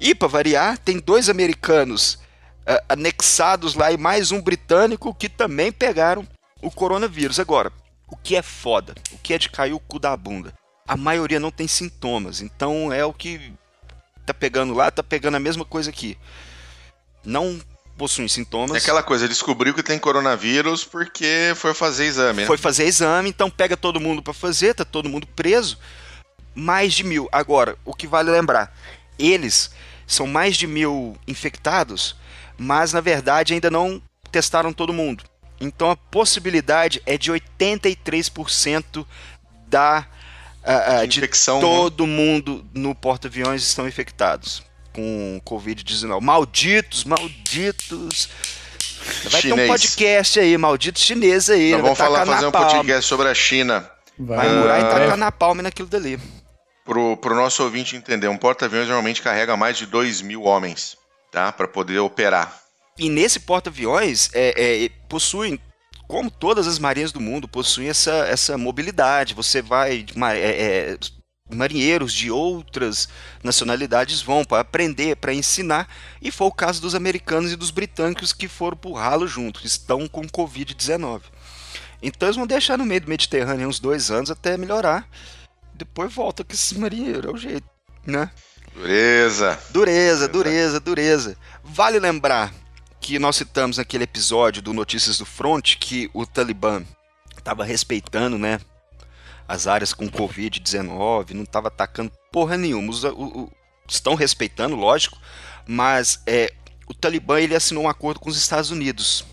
E, 0.00 0.16
para 0.16 0.26
variar, 0.26 0.76
tem 0.76 0.98
dois 0.98 1.28
americanos 1.28 2.14
uh, 2.14 2.82
anexados 2.88 3.76
lá 3.76 3.92
e 3.92 3.96
mais 3.96 4.32
um 4.32 4.42
britânico 4.42 5.14
que 5.14 5.28
também 5.28 5.70
pegaram 5.70 6.26
o 6.60 6.72
coronavírus. 6.72 7.38
Agora, 7.38 7.72
o 8.10 8.16
que 8.16 8.36
é 8.36 8.42
foda, 8.42 8.94
o 9.12 9.18
que 9.18 9.34
é 9.34 9.38
de 9.38 9.48
cair 9.48 9.72
o 9.72 9.80
cu 9.80 9.98
da 9.98 10.16
bunda? 10.16 10.52
A 10.86 10.96
maioria 10.96 11.38
não 11.38 11.50
tem 11.50 11.68
sintomas, 11.68 12.40
então 12.40 12.92
é 12.92 13.04
o 13.04 13.12
que 13.12 13.52
tá 14.26 14.34
pegando 14.34 14.74
lá, 14.74 14.90
tá 14.90 15.02
pegando 15.02 15.36
a 15.36 15.40
mesma 15.40 15.64
coisa 15.64 15.90
aqui. 15.90 16.18
Não 17.24 17.60
possuem 17.96 18.28
sintomas. 18.28 18.74
É 18.74 18.78
aquela 18.78 19.02
coisa, 19.02 19.28
descobriu 19.28 19.74
que 19.74 19.82
tem 19.82 19.98
coronavírus 19.98 20.84
porque 20.84 21.52
foi 21.54 21.74
fazer 21.74 22.06
exame. 22.06 22.40
Né? 22.40 22.46
Foi 22.46 22.56
fazer 22.56 22.84
exame, 22.84 23.28
então 23.28 23.50
pega 23.50 23.76
todo 23.76 24.00
mundo 24.00 24.22
para 24.22 24.32
fazer, 24.32 24.74
tá 24.74 24.84
todo 24.84 25.08
mundo 25.08 25.26
preso. 25.26 25.78
Mais 26.54 26.94
de 26.94 27.04
mil. 27.04 27.28
Agora, 27.30 27.76
o 27.84 27.94
que 27.94 28.06
vale 28.06 28.30
lembrar, 28.30 28.74
eles 29.18 29.70
são 30.06 30.26
mais 30.26 30.56
de 30.56 30.66
mil 30.66 31.16
infectados, 31.28 32.16
mas 32.58 32.92
na 32.92 33.00
verdade 33.00 33.54
ainda 33.54 33.70
não 33.70 34.02
testaram 34.32 34.72
todo 34.72 34.92
mundo. 34.92 35.24
Então 35.60 35.90
a 35.90 35.96
possibilidade 35.96 37.02
é 37.04 37.18
de 37.18 37.30
83% 37.30 39.06
da 39.66 40.06
uh, 40.64 41.02
uh, 41.02 41.06
de, 41.06 41.18
infecção, 41.18 41.60
de 41.60 41.66
né? 41.66 41.70
todo 41.70 42.06
mundo 42.06 42.64
no 42.74 42.94
porta-aviões 42.94 43.62
estão 43.62 43.86
infectados 43.86 44.62
com 44.92 45.40
Covid-19. 45.44 46.20
Malditos, 46.20 47.04
malditos. 47.04 48.28
Vai 49.24 49.40
Chinês. 49.40 49.42
ter 49.42 49.64
um 49.64 49.66
podcast 49.68 50.40
aí, 50.40 50.58
malditos 50.58 51.02
chineses 51.02 51.50
aí. 51.50 51.72
Nós 51.72 51.82
vamos 51.82 51.98
falar, 51.98 52.26
fazer 52.26 52.46
um 52.46 52.52
podcast 52.52 53.06
sobre 53.06 53.28
a 53.28 53.34
China. 53.34 53.88
Vai 54.18 54.48
murar 54.48 54.82
uh, 54.82 54.86
e 54.86 54.90
tacar 54.90 55.16
na 55.16 55.32
palma 55.32 55.62
naquilo 55.62 55.88
dali. 55.88 56.20
Pro, 56.84 57.16
pro 57.16 57.34
nosso 57.34 57.62
ouvinte 57.62 57.96
entender, 57.96 58.28
um 58.28 58.36
porta-aviões 58.36 58.88
normalmente 58.88 59.22
carrega 59.22 59.56
mais 59.56 59.78
de 59.78 59.86
2 59.86 60.22
mil 60.22 60.42
homens, 60.42 60.96
tá? 61.30 61.52
Para 61.52 61.68
poder 61.68 61.98
operar. 62.00 62.59
E 63.00 63.08
nesse 63.08 63.40
porta-aviões 63.40 64.28
é, 64.34 64.84
é, 64.84 64.88
possuem 65.08 65.58
como 66.06 66.30
todas 66.30 66.66
as 66.66 66.78
marinhas 66.78 67.12
do 67.12 67.20
mundo, 67.20 67.48
possuem 67.48 67.88
essa, 67.88 68.12
essa 68.28 68.58
mobilidade. 68.58 69.32
Você 69.32 69.62
vai. 69.62 70.04
É, 70.38 70.92
é, 70.92 70.98
marinheiros 71.52 72.12
de 72.12 72.30
outras 72.30 73.08
nacionalidades 73.42 74.20
vão 74.20 74.44
para 74.44 74.60
aprender, 74.60 75.16
para 75.16 75.34
ensinar, 75.34 75.88
e 76.22 76.30
foi 76.30 76.46
o 76.46 76.52
caso 76.52 76.80
dos 76.80 76.94
americanos 76.94 77.50
e 77.50 77.56
dos 77.56 77.72
britânicos 77.72 78.32
que 78.32 78.46
foram 78.46 78.76
pro 78.76 78.92
ralo 78.92 79.26
juntos, 79.26 79.64
estão 79.64 80.06
com 80.06 80.22
Covid-19. 80.28 81.22
Então 82.00 82.28
eles 82.28 82.36
vão 82.36 82.46
deixar 82.46 82.78
no 82.78 82.86
meio 82.86 83.00
do 83.00 83.08
Mediterrâneo 83.08 83.68
uns 83.68 83.80
dois 83.80 84.12
anos 84.12 84.30
até 84.30 84.56
melhorar. 84.56 85.08
Depois 85.74 86.14
volta 86.14 86.44
com 86.44 86.52
esses 86.52 86.72
marinheiros, 86.74 87.24
é 87.24 87.34
o 87.34 87.36
jeito, 87.36 87.66
né? 88.06 88.30
Dureza. 88.72 89.58
Dureza, 89.70 90.28
dureza, 90.28 90.78
dureza. 90.78 91.36
Vale 91.64 91.98
lembrar 91.98 92.54
que 93.00 93.18
nós 93.18 93.36
citamos 93.36 93.78
naquele 93.78 94.04
episódio 94.04 94.60
do 94.60 94.72
Notícias 94.72 95.18
do 95.18 95.24
Front 95.24 95.76
que 95.76 96.10
o 96.12 96.26
Talibã 96.26 96.82
estava 97.36 97.64
respeitando, 97.64 98.38
né, 98.38 98.60
as 99.48 99.66
áreas 99.66 99.92
com 99.92 100.08
Covid-19, 100.08 101.30
não 101.30 101.42
estava 101.42 101.68
atacando 101.68 102.12
porra 102.30 102.56
nenhuma. 102.56 102.90
Os, 102.90 103.02
o, 103.02 103.10
o, 103.10 103.52
estão 103.88 104.14
respeitando, 104.14 104.76
lógico, 104.76 105.18
mas 105.66 106.22
é, 106.26 106.52
o 106.86 106.94
Talibã 106.94 107.40
ele 107.40 107.56
assinou 107.56 107.84
um 107.84 107.88
acordo 107.88 108.20
com 108.20 108.30
os 108.30 108.36
Estados 108.36 108.70
Unidos. 108.70 109.24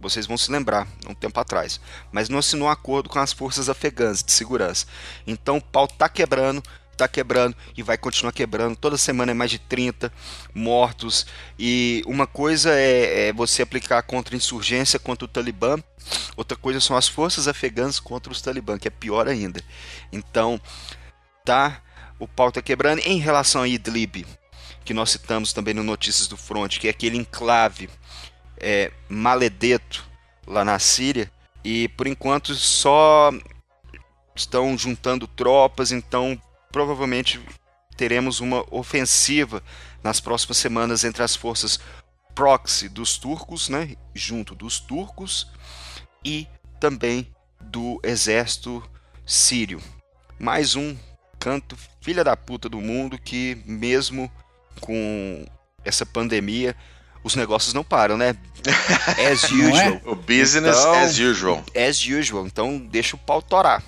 Vocês 0.00 0.26
vão 0.26 0.36
se 0.36 0.50
lembrar, 0.50 0.88
um 1.08 1.14
tempo 1.14 1.38
atrás. 1.38 1.80
Mas 2.10 2.28
não 2.28 2.40
assinou 2.40 2.66
um 2.66 2.70
acordo 2.70 3.08
com 3.08 3.20
as 3.20 3.32
forças 3.32 3.68
afegãs 3.68 4.20
de 4.20 4.32
segurança. 4.32 4.86
Então 5.24 5.58
o 5.58 5.62
pau 5.62 5.86
tá 5.86 6.08
quebrando, 6.08 6.60
está 6.92 7.08
quebrando 7.08 7.56
e 7.76 7.82
vai 7.82 7.98
continuar 7.98 8.32
quebrando. 8.32 8.76
Toda 8.76 8.96
semana 8.96 9.32
é 9.32 9.34
mais 9.34 9.50
de 9.50 9.58
30 9.58 10.12
mortos. 10.54 11.26
E 11.58 12.02
uma 12.06 12.26
coisa 12.26 12.72
é, 12.72 13.28
é 13.28 13.32
você 13.32 13.62
aplicar 13.62 14.02
contra 14.02 14.36
insurgência 14.36 14.98
contra 14.98 15.24
o 15.24 15.28
Talibã, 15.28 15.76
outra 16.36 16.56
coisa 16.56 16.80
são 16.80 16.96
as 16.96 17.08
forças 17.08 17.48
afegãs 17.48 17.98
contra 17.98 18.32
os 18.32 18.40
Talibã, 18.40 18.78
que 18.78 18.88
é 18.88 18.90
pior 18.90 19.28
ainda. 19.28 19.62
Então, 20.12 20.60
tá, 21.44 21.82
o 22.18 22.28
pau 22.28 22.48
está 22.48 22.62
quebrando. 22.62 23.00
Em 23.00 23.18
relação 23.18 23.62
a 23.62 23.68
Idlib, 23.68 24.26
que 24.84 24.94
nós 24.94 25.10
citamos 25.10 25.52
também 25.52 25.74
no 25.74 25.82
Notícias 25.82 26.28
do 26.28 26.36
Front, 26.36 26.78
que 26.78 26.86
é 26.86 26.90
aquele 26.90 27.16
enclave 27.16 27.88
é, 28.58 28.92
maledeto 29.08 30.04
lá 30.46 30.64
na 30.64 30.78
Síria, 30.78 31.30
e 31.64 31.88
por 31.88 32.06
enquanto 32.06 32.54
só 32.54 33.32
estão 34.34 34.76
juntando 34.76 35.26
tropas, 35.26 35.92
então 35.92 36.40
provavelmente 36.72 37.38
teremos 37.96 38.40
uma 38.40 38.64
ofensiva 38.74 39.62
nas 40.02 40.18
próximas 40.18 40.56
semanas 40.56 41.04
entre 41.04 41.22
as 41.22 41.36
forças 41.36 41.78
proxy 42.34 42.88
dos 42.88 43.18
turcos, 43.18 43.68
né, 43.68 43.94
junto 44.14 44.54
dos 44.54 44.80
turcos 44.80 45.46
e 46.24 46.48
também 46.80 47.28
do 47.60 48.00
exército 48.02 48.82
sírio. 49.24 49.80
Mais 50.38 50.74
um 50.74 50.96
canto 51.38 51.76
filha 52.00 52.24
da 52.24 52.36
puta 52.36 52.68
do 52.68 52.80
mundo 52.80 53.18
que 53.18 53.62
mesmo 53.66 54.30
com 54.80 55.44
essa 55.84 56.06
pandemia 56.06 56.74
os 57.22 57.36
negócios 57.36 57.72
não 57.72 57.84
param, 57.84 58.16
né? 58.16 58.36
As 59.30 59.44
é? 59.44 59.46
usual. 59.46 59.76
É? 59.76 60.02
O 60.04 60.16
business 60.16 60.78
então, 60.78 60.94
as 60.94 61.18
usual. 61.18 61.64
As 61.76 62.04
usual. 62.04 62.46
Então 62.46 62.78
deixa 62.78 63.14
o 63.14 63.18
pau 63.18 63.40
torar. 63.40 63.82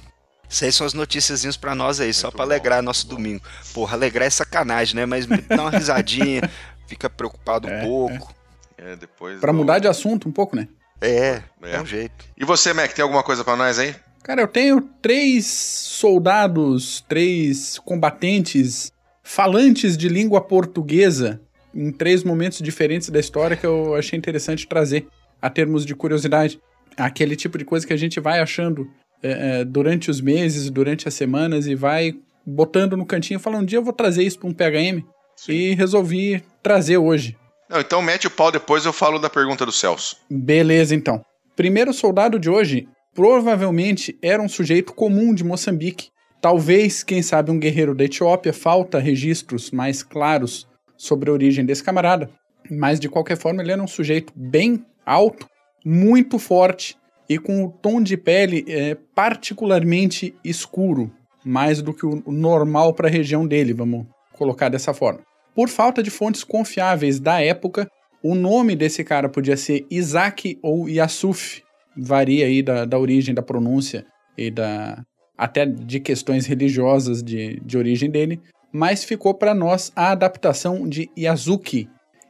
Essas 0.62 0.75
são 0.76 0.87
as 0.87 0.94
noticiazinhas 0.94 1.56
para 1.56 1.75
nós 1.75 2.00
aí, 2.00 2.06
Muito 2.06 2.16
só 2.16 2.30
para 2.30 2.44
alegrar 2.44 2.82
nosso 2.82 3.08
domingo. 3.08 3.42
Porra, 3.73 3.96
alegrar 3.96 4.26
é 4.26 4.30
sacanagem, 4.30 4.94
né? 4.94 5.06
Mas 5.06 5.26
dá 5.26 5.62
uma 5.62 5.70
risadinha, 5.70 6.49
fica 6.87 7.11
preocupado 7.11 7.68
é, 7.68 7.82
um 7.82 7.87
pouco. 7.87 8.34
É. 8.78 8.92
é 8.92 8.96
depois 8.96 9.40
Para 9.40 9.52
do... 9.52 9.58
mudar 9.58 9.78
de 9.78 9.88
assunto 9.88 10.28
um 10.28 10.32
pouco, 10.32 10.54
né? 10.54 10.68
É, 11.00 11.42
é, 11.62 11.73
é 11.73 11.80
um 11.80 11.87
jeito. 11.87 12.25
E 12.37 12.44
você, 12.44 12.73
Mac, 12.73 12.92
tem 12.92 13.02
alguma 13.02 13.23
coisa 13.23 13.42
para 13.42 13.56
nós 13.56 13.78
aí? 13.78 13.94
Cara, 14.23 14.40
eu 14.40 14.49
tenho 14.49 14.80
três 15.02 15.46
soldados, 15.46 17.04
três 17.06 17.78
combatentes 17.78 18.90
falantes 19.23 19.96
de 19.96 20.08
língua 20.08 20.40
portuguesa 20.40 21.40
em 21.75 21.90
três 21.90 22.23
momentos 22.23 22.58
diferentes 22.58 23.11
da 23.11 23.18
história 23.18 23.56
que 23.56 23.66
eu 23.66 23.94
achei 23.94 24.18
interessante 24.18 24.66
trazer 24.66 25.06
a 25.42 25.50
termos 25.50 25.84
de 25.84 25.94
curiosidade. 25.94 26.61
Aquele 26.96 27.34
tipo 27.34 27.58
de 27.58 27.64
coisa 27.64 27.87
que 27.87 27.92
a 27.92 27.96
gente 27.96 28.20
vai 28.20 28.40
achando 28.40 28.88
é, 29.24 29.60
é, 29.60 29.64
durante 29.64 30.10
os 30.10 30.20
meses, 30.20 30.68
durante 30.68 31.08
as 31.08 31.14
semanas 31.14 31.66
e 31.66 31.74
vai 31.74 32.14
botando 32.44 32.94
no 32.94 33.06
cantinho, 33.06 33.40
falando, 33.40 33.62
um 33.62 33.64
dia 33.64 33.78
eu 33.78 33.82
vou 33.82 33.92
trazer 33.94 34.22
isso 34.22 34.38
para 34.38 34.48
um 34.48 34.52
PHM 34.52 35.02
Sim. 35.34 35.52
e 35.52 35.74
resolvi 35.74 36.44
trazer 36.62 36.98
hoje. 36.98 37.34
Não, 37.70 37.80
então 37.80 38.02
mete 38.02 38.26
o 38.26 38.30
pau 38.30 38.52
depois 38.52 38.84
eu 38.84 38.92
falo 38.92 39.18
da 39.18 39.30
pergunta 39.30 39.64
do 39.64 39.72
Celso. 39.72 40.18
Beleza, 40.30 40.94
então. 40.94 41.24
Primeiro 41.56 41.94
soldado 41.94 42.38
de 42.38 42.50
hoje 42.50 42.86
provavelmente 43.14 44.18
era 44.20 44.42
um 44.42 44.48
sujeito 44.48 44.92
comum 44.92 45.34
de 45.34 45.42
Moçambique. 45.42 46.10
Talvez, 46.42 47.02
quem 47.02 47.22
sabe, 47.22 47.50
um 47.50 47.58
guerreiro 47.58 47.94
da 47.94 48.04
Etiópia. 48.04 48.52
Falta 48.52 48.98
registros 48.98 49.70
mais 49.70 50.02
claros 50.02 50.68
sobre 50.98 51.30
a 51.30 51.32
origem 51.32 51.64
desse 51.64 51.82
camarada. 51.82 52.28
Mas, 52.70 53.00
de 53.00 53.08
qualquer 53.08 53.38
forma, 53.38 53.62
ele 53.62 53.72
era 53.72 53.82
um 53.82 53.86
sujeito 53.86 54.30
bem 54.36 54.84
alto, 55.06 55.46
muito 55.82 56.38
forte 56.38 56.96
e 57.28 57.38
com 57.38 57.64
o 57.64 57.70
tom 57.70 58.02
de 58.02 58.16
pele 58.16 58.64
é, 58.68 58.96
particularmente 59.14 60.34
escuro, 60.44 61.10
mais 61.44 61.82
do 61.82 61.92
que 61.92 62.06
o 62.06 62.22
normal 62.26 62.94
para 62.94 63.08
a 63.08 63.10
região 63.10 63.46
dele, 63.46 63.72
vamos 63.72 64.06
colocar 64.32 64.68
dessa 64.68 64.94
forma. 64.94 65.20
Por 65.54 65.68
falta 65.68 66.02
de 66.02 66.10
fontes 66.10 66.42
confiáveis 66.42 67.20
da 67.20 67.40
época, 67.40 67.88
o 68.22 68.34
nome 68.34 68.74
desse 68.74 69.04
cara 69.04 69.28
podia 69.28 69.56
ser 69.56 69.86
Isaac 69.90 70.58
ou 70.62 70.88
Yasuf, 70.88 71.62
varia 71.96 72.46
aí 72.46 72.62
da, 72.62 72.84
da 72.84 72.98
origem 72.98 73.34
da 73.34 73.42
pronúncia 73.42 74.04
e 74.36 74.50
da 74.50 75.04
até 75.36 75.66
de 75.66 75.98
questões 75.98 76.46
religiosas 76.46 77.22
de, 77.22 77.60
de 77.60 77.76
origem 77.76 78.08
dele, 78.08 78.40
mas 78.72 79.02
ficou 79.02 79.34
para 79.34 79.52
nós 79.52 79.92
a 79.94 80.12
adaptação 80.12 80.88
de 80.88 81.10
Yazuki. 81.18 81.88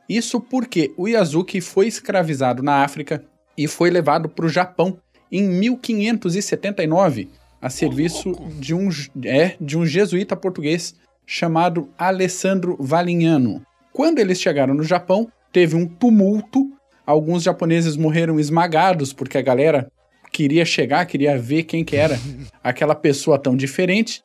Isso 0.08 0.40
porque 0.40 0.92
o 0.96 1.06
Yazuki 1.06 1.60
foi 1.60 1.86
escravizado 1.86 2.62
na 2.62 2.82
África 2.82 3.24
e 3.56 3.66
foi 3.66 3.90
levado 3.90 4.28
para 4.28 4.46
o 4.46 4.48
Japão 4.48 4.98
em 5.30 5.42
1579 5.48 7.30
a 7.60 7.70
serviço 7.70 8.32
de 8.58 8.74
um, 8.74 8.90
é, 9.24 9.56
de 9.58 9.78
um 9.78 9.86
jesuíta 9.86 10.36
português 10.36 10.94
chamado 11.26 11.88
Alessandro 11.96 12.76
Valignano. 12.78 13.64
Quando 13.90 14.18
eles 14.18 14.38
chegaram 14.38 14.74
no 14.74 14.82
Japão, 14.82 15.28
teve 15.50 15.74
um 15.74 15.86
tumulto, 15.86 16.70
alguns 17.06 17.42
japoneses 17.42 17.96
morreram 17.96 18.38
esmagados 18.38 19.14
porque 19.14 19.38
a 19.38 19.42
galera 19.42 19.90
queria 20.30 20.64
chegar, 20.64 21.06
queria 21.06 21.38
ver 21.38 21.62
quem 21.62 21.84
que 21.84 21.96
era 21.96 22.18
aquela 22.62 22.94
pessoa 22.94 23.38
tão 23.38 23.56
diferente. 23.56 24.22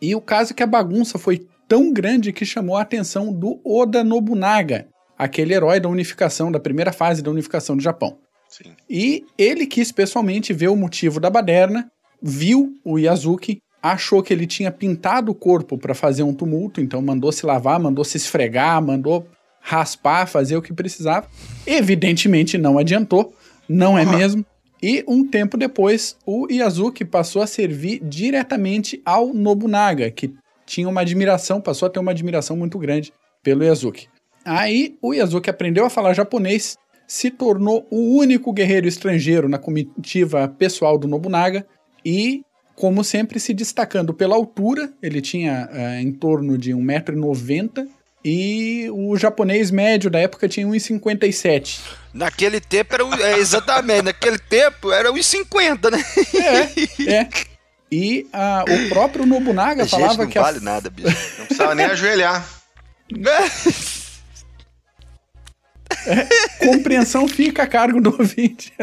E 0.00 0.14
o 0.14 0.20
caso 0.20 0.52
é 0.52 0.54
que 0.54 0.62
a 0.62 0.66
bagunça 0.66 1.18
foi 1.18 1.44
tão 1.66 1.92
grande 1.92 2.32
que 2.32 2.44
chamou 2.44 2.76
a 2.76 2.82
atenção 2.82 3.32
do 3.32 3.60
Oda 3.64 4.04
Nobunaga, 4.04 4.86
aquele 5.18 5.54
herói 5.54 5.80
da 5.80 5.88
unificação, 5.88 6.52
da 6.52 6.60
primeira 6.60 6.92
fase 6.92 7.22
da 7.22 7.30
unificação 7.30 7.76
do 7.76 7.82
Japão. 7.82 8.18
Sim. 8.56 8.72
E 8.88 9.24
ele 9.36 9.66
quis 9.66 9.92
pessoalmente 9.92 10.52
ver 10.52 10.68
o 10.68 10.76
motivo 10.76 11.20
da 11.20 11.28
baderna, 11.28 11.90
viu 12.22 12.74
o 12.84 12.98
Yazuki, 12.98 13.58
achou 13.82 14.22
que 14.22 14.32
ele 14.32 14.46
tinha 14.46 14.70
pintado 14.70 15.30
o 15.30 15.34
corpo 15.34 15.76
para 15.76 15.94
fazer 15.94 16.22
um 16.22 16.32
tumulto, 16.32 16.80
então 16.80 17.02
mandou 17.02 17.30
se 17.30 17.44
lavar, 17.44 17.78
mandou 17.78 18.04
se 18.04 18.16
esfregar, 18.16 18.82
mandou 18.82 19.26
raspar, 19.60 20.26
fazer 20.26 20.56
o 20.56 20.62
que 20.62 20.72
precisava. 20.72 21.28
Evidentemente 21.66 22.56
não 22.56 22.78
adiantou, 22.78 23.34
não 23.68 23.98
é 23.98 24.04
mesmo. 24.04 24.44
E 24.82 25.04
um 25.06 25.26
tempo 25.26 25.56
depois, 25.56 26.16
o 26.24 26.46
Yazuki 26.50 27.04
passou 27.04 27.42
a 27.42 27.46
servir 27.46 28.00
diretamente 28.02 29.00
ao 29.04 29.34
Nobunaga, 29.34 30.10
que 30.10 30.34
tinha 30.64 30.88
uma 30.88 31.00
admiração, 31.00 31.60
passou 31.60 31.86
a 31.86 31.90
ter 31.90 31.98
uma 31.98 32.10
admiração 32.10 32.56
muito 32.56 32.78
grande 32.78 33.12
pelo 33.42 33.64
Yazuki. 33.64 34.08
Aí 34.44 34.96
o 35.02 35.12
Yazuki 35.12 35.50
aprendeu 35.50 35.84
a 35.84 35.90
falar 35.90 36.14
japonês, 36.14 36.76
se 37.06 37.30
tornou 37.30 37.86
o 37.90 38.16
único 38.16 38.52
guerreiro 38.52 38.88
estrangeiro 38.88 39.48
na 39.48 39.58
comitiva 39.58 40.48
pessoal 40.48 40.98
do 40.98 41.06
Nobunaga 41.06 41.66
e, 42.04 42.42
como 42.74 43.04
sempre, 43.04 43.38
se 43.38 43.54
destacando 43.54 44.12
pela 44.12 44.34
altura, 44.34 44.92
ele 45.02 45.20
tinha 45.20 45.68
é, 45.72 46.00
em 46.00 46.12
torno 46.12 46.58
de 46.58 46.72
1,90m 46.72 47.86
e 48.24 48.90
o 48.90 49.16
japonês 49.16 49.70
médio 49.70 50.10
da 50.10 50.18
época 50.18 50.48
tinha 50.48 50.66
1,57. 50.66 51.80
Naquele 52.12 52.60
tempo 52.60 52.94
era. 52.94 53.04
É, 53.22 53.38
exatamente, 53.38 54.02
naquele 54.02 54.38
tempo 54.38 54.90
era 54.90 55.12
1,50, 55.12 55.90
né? 55.92 56.04
É, 56.34 57.12
é. 57.20 57.28
E 57.90 58.26
a, 58.32 58.64
o 58.68 58.88
próprio 58.88 59.24
Nobunaga 59.24 59.84
a 59.84 59.86
falava 59.86 60.24
não 60.24 60.26
que. 60.28 60.38
Não 60.38 60.44
vale 60.44 60.58
a... 60.58 60.60
nada, 60.60 60.90
bicho. 60.90 61.08
Não 61.38 61.46
precisava 61.46 61.74
nem 61.76 61.86
ajoelhar. 61.86 62.44
É, 66.06 66.26
compreensão 66.66 67.28
fica 67.28 67.62
a 67.62 67.66
cargo 67.66 68.00
do 68.00 68.10
ouvinte. 68.10 68.72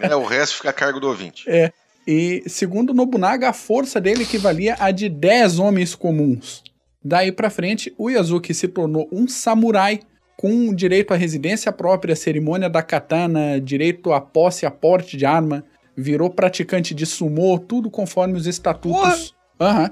É, 0.00 0.14
o 0.14 0.24
resto 0.24 0.56
fica 0.56 0.70
a 0.70 0.72
cargo 0.72 1.00
do 1.00 1.08
ouvinte. 1.08 1.44
É. 1.48 1.72
E, 2.06 2.42
segundo 2.46 2.92
Nobunaga, 2.92 3.48
a 3.48 3.52
força 3.52 4.00
dele 4.00 4.24
equivalia 4.24 4.76
a 4.78 4.90
de 4.90 5.08
10 5.08 5.58
homens 5.58 5.94
comuns. 5.94 6.62
Daí 7.02 7.32
para 7.32 7.50
frente, 7.50 7.94
o 7.96 8.10
Yazuki 8.10 8.52
se 8.52 8.68
tornou 8.68 9.08
um 9.10 9.26
samurai 9.26 10.00
com 10.36 10.74
direito 10.74 11.14
à 11.14 11.16
residência 11.16 11.72
própria, 11.72 12.16
cerimônia 12.16 12.68
da 12.68 12.82
katana, 12.82 13.60
direito 13.60 14.12
à 14.12 14.20
posse 14.20 14.64
e 14.64 14.66
a 14.66 14.70
porte 14.70 15.16
de 15.16 15.24
arma, 15.24 15.64
virou 15.96 16.28
praticante 16.28 16.94
de 16.94 17.06
sumô, 17.06 17.58
tudo 17.58 17.90
conforme 17.90 18.36
os 18.36 18.46
estatutos. 18.46 19.34
Aham. 19.60 19.90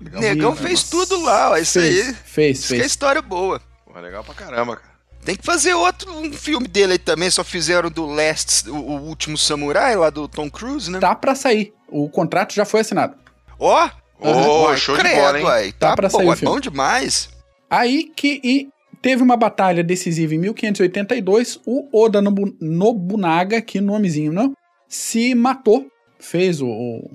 Uhum. 0.00 0.20
Negão 0.20 0.56
fez 0.56 0.84
tudo 0.84 1.20
lá, 1.22 1.50
ó, 1.50 1.56
isso 1.58 1.78
fez, 1.78 2.08
aí. 2.08 2.14
Fez, 2.14 2.58
isso 2.58 2.68
fez. 2.68 2.82
é 2.82 2.86
história 2.86 3.20
boa. 3.20 3.60
Porra, 3.84 4.00
legal 4.00 4.24
pra 4.24 4.34
caramba, 4.34 4.76
cara. 4.76 4.89
Tem 5.24 5.36
que 5.36 5.44
fazer 5.44 5.74
outro 5.74 6.10
um 6.12 6.32
filme 6.32 6.66
dele 6.66 6.92
aí 6.92 6.98
também, 6.98 7.30
só 7.30 7.44
fizeram 7.44 7.90
do 7.90 8.06
Last, 8.06 8.68
o, 8.70 8.74
o, 8.74 9.08
Último 9.08 9.36
Samurai, 9.36 9.94
lá 9.94 10.08
do 10.08 10.26
Tom 10.26 10.50
Cruise, 10.50 10.90
né? 10.90 10.98
Tá 10.98 11.14
pra 11.14 11.34
sair. 11.34 11.74
O 11.88 12.08
contrato 12.08 12.54
já 12.54 12.64
foi 12.64 12.80
assinado. 12.80 13.14
Ó! 13.58 13.88
Oh, 14.18 14.68
oh, 14.68 14.76
show 14.76 14.96
credo, 14.96 15.14
de 15.14 15.20
bola, 15.20 15.40
hein? 15.40 15.46
Aí. 15.48 15.72
Tá, 15.72 15.90
tá 15.90 15.96
pra 15.96 16.10
sair 16.10 16.28
o 16.28 16.36
filme. 16.36 16.54
bom 16.54 16.60
demais. 16.60 17.30
Aí 17.68 18.04
que 18.04 18.40
e 18.42 18.68
teve 19.00 19.22
uma 19.22 19.36
batalha 19.36 19.82
decisiva 19.82 20.34
em 20.34 20.38
1582, 20.38 21.60
o 21.66 21.88
Oda 21.92 22.20
Nobunaga, 22.22 23.60
que 23.62 23.80
nomezinho, 23.80 24.32
não? 24.32 24.52
Se 24.88 25.34
matou, 25.34 25.86
fez 26.18 26.60
o, 26.60 26.68
o 26.68 27.10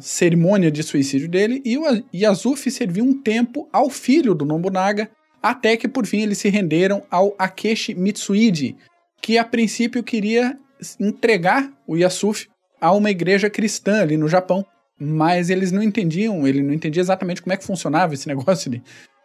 cerimônia 0.00 0.70
de 0.70 0.82
suicídio 0.82 1.28
dele 1.28 1.62
e 1.64 1.76
o 1.76 1.82
Yasufi 2.14 2.70
serviu 2.70 3.04
um 3.04 3.20
tempo 3.20 3.68
ao 3.72 3.90
filho 3.90 4.34
do 4.34 4.44
Nobunaga, 4.44 5.10
até 5.42 5.76
que 5.76 5.88
por 5.88 6.06
fim 6.06 6.22
eles 6.22 6.38
se 6.38 6.48
renderam 6.48 7.02
ao 7.10 7.34
Akeshi 7.38 7.94
Mitsuide, 7.94 8.76
que 9.20 9.38
a 9.38 9.44
princípio 9.44 10.02
queria 10.02 10.58
entregar 11.00 11.72
o 11.86 11.96
Yasufi 11.96 12.48
a 12.80 12.92
uma 12.92 13.10
igreja 13.10 13.50
cristã 13.50 14.02
ali 14.02 14.16
no 14.16 14.28
Japão, 14.28 14.64
mas 14.98 15.50
eles 15.50 15.72
não 15.72 15.82
entendiam, 15.82 16.46
ele 16.46 16.62
não 16.62 16.72
entendia 16.72 17.00
exatamente 17.00 17.42
como 17.42 17.52
é 17.52 17.56
que 17.56 17.64
funcionava 17.64 18.14
esse 18.14 18.26
negócio 18.28 18.70
de, 18.70 18.82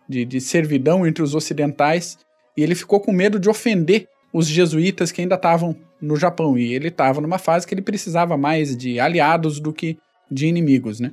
de, 0.07 0.25
de 0.25 0.41
servidão 0.41 1.05
entre 1.05 1.23
os 1.23 1.35
ocidentais, 1.35 2.17
e 2.55 2.61
ele 2.61 2.75
ficou 2.75 2.99
com 2.99 3.11
medo 3.11 3.39
de 3.39 3.49
ofender 3.49 4.07
os 4.31 4.47
jesuítas 4.47 5.11
que 5.11 5.21
ainda 5.21 5.35
estavam 5.35 5.75
no 6.01 6.15
Japão, 6.15 6.57
e 6.57 6.73
ele 6.73 6.87
estava 6.87 7.21
numa 7.21 7.37
fase 7.37 7.65
que 7.65 7.73
ele 7.73 7.81
precisava 7.81 8.37
mais 8.37 8.75
de 8.75 8.99
aliados 8.99 9.59
do 9.59 9.71
que 9.71 9.97
de 10.29 10.47
inimigos, 10.47 10.99
né? 10.99 11.11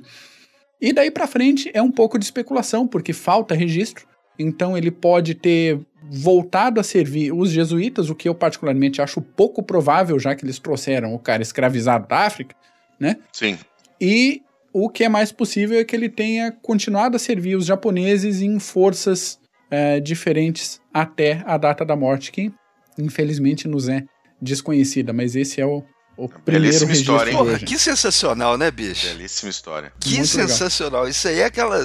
E 0.81 0.91
daí 0.91 1.11
para 1.11 1.27
frente 1.27 1.69
é 1.73 1.81
um 1.81 1.91
pouco 1.91 2.17
de 2.17 2.25
especulação, 2.25 2.87
porque 2.87 3.13
falta 3.13 3.53
registro, 3.53 4.07
então 4.41 4.77
ele 4.77 4.91
pode 4.91 5.35
ter 5.35 5.79
voltado 6.03 6.79
a 6.79 6.83
servir 6.83 7.31
os 7.31 7.49
jesuítas, 7.49 8.09
o 8.09 8.15
que 8.15 8.27
eu 8.27 8.35
particularmente 8.35 9.01
acho 9.01 9.21
pouco 9.21 9.63
provável, 9.63 10.19
já 10.19 10.35
que 10.35 10.43
eles 10.43 10.59
trouxeram 10.59 11.13
o 11.13 11.19
cara 11.19 11.41
escravizado 11.41 12.07
da 12.07 12.25
África, 12.25 12.55
né? 12.99 13.17
Sim. 13.31 13.57
E 13.99 14.41
o 14.73 14.89
que 14.89 15.03
é 15.03 15.09
mais 15.09 15.31
possível 15.31 15.79
é 15.79 15.83
que 15.83 15.95
ele 15.95 16.09
tenha 16.09 16.51
continuado 16.51 17.15
a 17.15 17.19
servir 17.19 17.55
os 17.55 17.65
japoneses 17.65 18.41
em 18.41 18.59
forças 18.59 19.39
é, 19.69 19.99
diferentes 19.99 20.81
até 20.93 21.43
a 21.45 21.57
data 21.57 21.85
da 21.85 21.95
morte, 21.95 22.31
que 22.31 22.51
infelizmente 22.97 23.67
nos 23.67 23.87
é 23.87 24.03
desconhecida, 24.41 25.13
mas 25.13 25.35
esse 25.35 25.61
é 25.61 25.65
o, 25.65 25.83
o 26.17 26.27
primeiro 26.27 26.65
registro. 26.65 26.93
História, 26.93 27.31
hein? 27.31 27.37
Porra, 27.37 27.59
que 27.59 27.77
sensacional, 27.77 28.57
né, 28.57 28.71
bicho? 28.71 29.07
Belíssima 29.07 29.49
história. 29.49 29.93
Que 29.99 30.15
Muito 30.15 30.27
sensacional. 30.27 31.01
Legal. 31.01 31.11
Isso 31.11 31.27
aí 31.27 31.39
é 31.39 31.45
aquela 31.45 31.79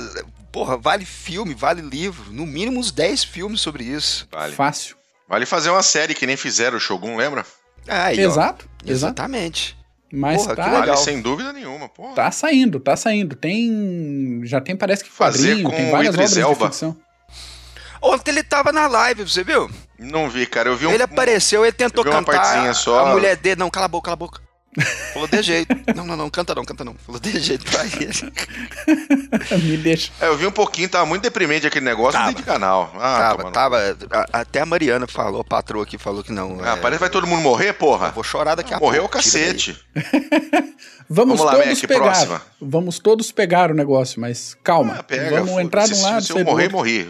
porra, 0.57 0.79
vale 0.79 1.05
filme, 1.05 1.53
vale 1.53 1.83
livro. 1.83 2.33
No 2.33 2.47
mínimo 2.47 2.81
uns 2.81 2.91
10 2.91 3.25
filmes 3.25 3.61
sobre 3.61 3.85
isso. 3.85 4.27
Vale. 4.33 4.55
Fácil. 4.55 4.97
Vale 5.29 5.45
fazer 5.45 5.69
uma 5.69 5.83
série 5.83 6.15
que 6.15 6.27
nem 6.27 6.35
fizeram 6.35 6.79
o 6.79 6.81
Shogun, 6.81 7.15
lembra? 7.15 7.45
Ah, 7.87 8.05
aí, 8.05 8.19
Exato. 8.19 8.67
Ó, 8.67 8.91
exatamente. 8.91 9.77
Mas 10.11 10.45
porra, 10.45 10.57
tá 10.57 10.69
vale 10.71 10.97
sem 10.97 11.21
dúvida 11.21 11.53
nenhuma, 11.53 11.91
porra. 11.91 12.15
Tá 12.15 12.31
saindo, 12.31 12.81
tá 12.81 12.97
saindo. 12.97 13.37
Tem. 13.37 14.41
Já 14.45 14.59
tem, 14.59 14.75
parece 14.75 15.05
que 15.05 15.11
quadrinho, 15.11 15.57
Fazer 15.57 15.63
com 15.63 15.71
tem 15.71 15.91
várias 15.91 16.15
obras 16.15 16.37
Elba. 16.39 16.55
de 16.55 16.65
ficção. 16.65 16.97
Ontem 18.01 18.31
ele 18.31 18.43
tava 18.43 18.73
na 18.73 18.87
live, 18.87 19.25
você 19.25 19.45
viu? 19.45 19.71
Não 19.99 20.31
vi, 20.31 20.47
cara. 20.47 20.71
Eu 20.71 20.77
vi 20.77 20.87
um. 20.87 20.91
Ele 20.91 21.03
apareceu, 21.03 21.67
ele 21.67 21.73
tentou 21.73 22.03
cantar. 22.03 22.75
Só. 22.75 23.05
A 23.09 23.13
mulher 23.13 23.37
dele. 23.37 23.57
Não, 23.57 23.69
cala 23.69 23.87
a 23.87 23.89
boca, 23.89 24.07
cala 24.07 24.15
a 24.15 24.17
boca. 24.17 24.46
Falou 25.13 25.27
de 25.29 25.43
jeito. 25.43 25.75
Não, 25.95 26.05
não, 26.05 26.17
não, 26.17 26.31
canta 26.31 26.55
não, 26.55 26.65
canta 26.65 26.85
não. 26.85 26.95
Falou 26.95 27.21
de 27.21 27.39
jeito 27.41 27.65
pra 27.65 27.85
ele. 27.97 29.63
Me 29.65 29.77
deixa. 29.79 30.13
É, 30.21 30.29
eu 30.29 30.37
vi 30.37 30.47
um 30.47 30.53
pouquinho, 30.53 30.89
tava 30.89 31.07
muito 31.07 31.23
deprimente 31.23 31.67
aquele 31.67 31.85
negócio 31.85 32.19
tava. 32.19 32.35
de 32.35 32.43
canal. 32.43 32.93
Ah, 32.97 33.19
tava, 33.19 33.51
tava. 33.53 33.97
A, 34.11 34.41
até 34.41 34.61
a 34.61 34.67
Mariana 34.67 35.07
falou, 35.07 35.41
a 35.41 35.45
patroa 35.45 35.85
aqui 35.85 35.97
falou 35.97 36.23
que 36.23 36.33
não. 36.33 36.59
Ah, 36.63 36.77
é, 36.77 36.77
parece 36.77 36.99
que 36.99 37.05
vai 37.05 37.11
todo 37.11 37.27
mundo 37.27 37.41
morrer, 37.43 37.73
porra. 37.73 38.11
vou 38.11 38.23
chorar 38.23 38.55
daqui 38.55 38.75
a 38.75 38.79
Morreu 38.79 39.03
pouco. 39.03 39.17
Morreu 39.19 39.33
o 39.33 39.33
cacete. 39.35 39.79
Vamos, 41.09 41.39
Vamos 41.39 41.41
lá, 41.41 41.53
todos 41.53 41.69
Mac, 41.69 41.89
pegar. 41.89 42.03
Próxima. 42.03 42.43
Vamos 42.61 42.99
todos 42.99 43.33
pegar 43.33 43.71
o 43.71 43.75
negócio, 43.75 44.21
mas 44.21 44.57
calma. 44.63 44.97
Ah, 44.99 45.03
pega, 45.03 45.41
Vamos 45.41 45.63
entrar 45.63 45.87
de 45.87 45.95
um 45.95 46.03
lado. 46.03 46.25
Se 46.25 46.33
eu 46.33 46.45
morrer, 46.45 46.69
morri. 46.69 47.09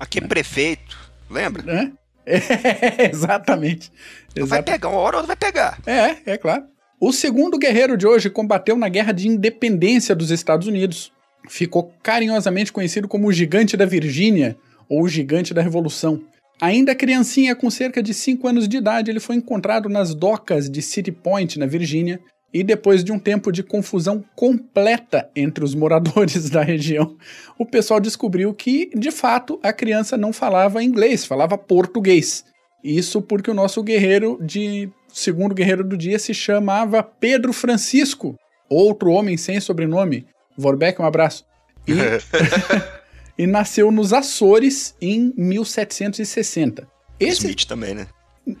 Aqui 0.00 0.18
é 0.18 0.22
prefeito, 0.22 0.96
lembra? 1.30 1.62
É? 1.70 1.90
É, 2.26 3.10
exatamente. 3.10 3.92
exatamente. 4.34 4.48
Vai 4.48 4.62
pegar, 4.62 4.88
uma 4.88 4.98
hora 4.98 5.16
ou 5.16 5.22
outra 5.22 5.26
vai 5.26 5.36
pegar. 5.36 5.78
É, 5.86 6.16
é 6.32 6.38
claro. 6.38 6.64
O 6.98 7.12
segundo 7.12 7.58
guerreiro 7.58 7.94
de 7.94 8.06
hoje 8.06 8.30
combateu 8.30 8.74
na 8.74 8.88
Guerra 8.88 9.12
de 9.12 9.28
Independência 9.28 10.14
dos 10.14 10.30
Estados 10.30 10.66
Unidos. 10.66 11.12
Ficou 11.46 11.92
carinhosamente 12.02 12.72
conhecido 12.72 13.06
como 13.06 13.28
o 13.28 13.32
Gigante 13.32 13.76
da 13.76 13.84
Virgínia 13.84 14.56
ou 14.88 15.02
o 15.02 15.08
Gigante 15.08 15.52
da 15.52 15.60
Revolução. 15.60 16.22
Ainda 16.58 16.94
criancinha, 16.94 17.54
com 17.54 17.68
cerca 17.68 18.02
de 18.02 18.14
5 18.14 18.48
anos 18.48 18.66
de 18.66 18.78
idade, 18.78 19.10
ele 19.10 19.20
foi 19.20 19.36
encontrado 19.36 19.90
nas 19.90 20.14
docas 20.14 20.70
de 20.70 20.80
City 20.80 21.12
Point, 21.12 21.58
na 21.58 21.66
Virgínia, 21.66 22.18
e 22.50 22.64
depois 22.64 23.04
de 23.04 23.12
um 23.12 23.18
tempo 23.18 23.52
de 23.52 23.62
confusão 23.62 24.24
completa 24.34 25.28
entre 25.36 25.62
os 25.62 25.74
moradores 25.74 26.48
da 26.50 26.62
região, 26.62 27.14
o 27.58 27.66
pessoal 27.66 28.00
descobriu 28.00 28.54
que, 28.54 28.90
de 28.94 29.10
fato, 29.10 29.60
a 29.62 29.70
criança 29.70 30.16
não 30.16 30.32
falava 30.32 30.82
inglês, 30.82 31.26
falava 31.26 31.58
português. 31.58 32.42
Isso 32.86 33.20
porque 33.20 33.50
o 33.50 33.54
nosso 33.54 33.82
guerreiro 33.82 34.38
de 34.40 34.88
segundo 35.12 35.56
guerreiro 35.56 35.82
do 35.82 35.96
dia 35.96 36.20
se 36.20 36.32
chamava 36.32 37.02
Pedro 37.02 37.52
Francisco, 37.52 38.36
outro 38.70 39.10
homem 39.10 39.36
sem 39.36 39.58
sobrenome. 39.58 40.24
Vorbeck, 40.56 41.02
um 41.02 41.04
abraço. 41.04 41.44
E, 41.84 41.94
e 43.42 43.44
nasceu 43.44 43.90
nos 43.90 44.12
Açores 44.12 44.94
em 45.00 45.32
1760. 45.36 46.86
Esse... 47.18 47.40
Smith 47.40 47.64
também, 47.64 47.92
né? 47.92 48.06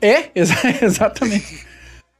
É, 0.00 0.30
exa 0.34 0.56
exatamente. 0.82 1.64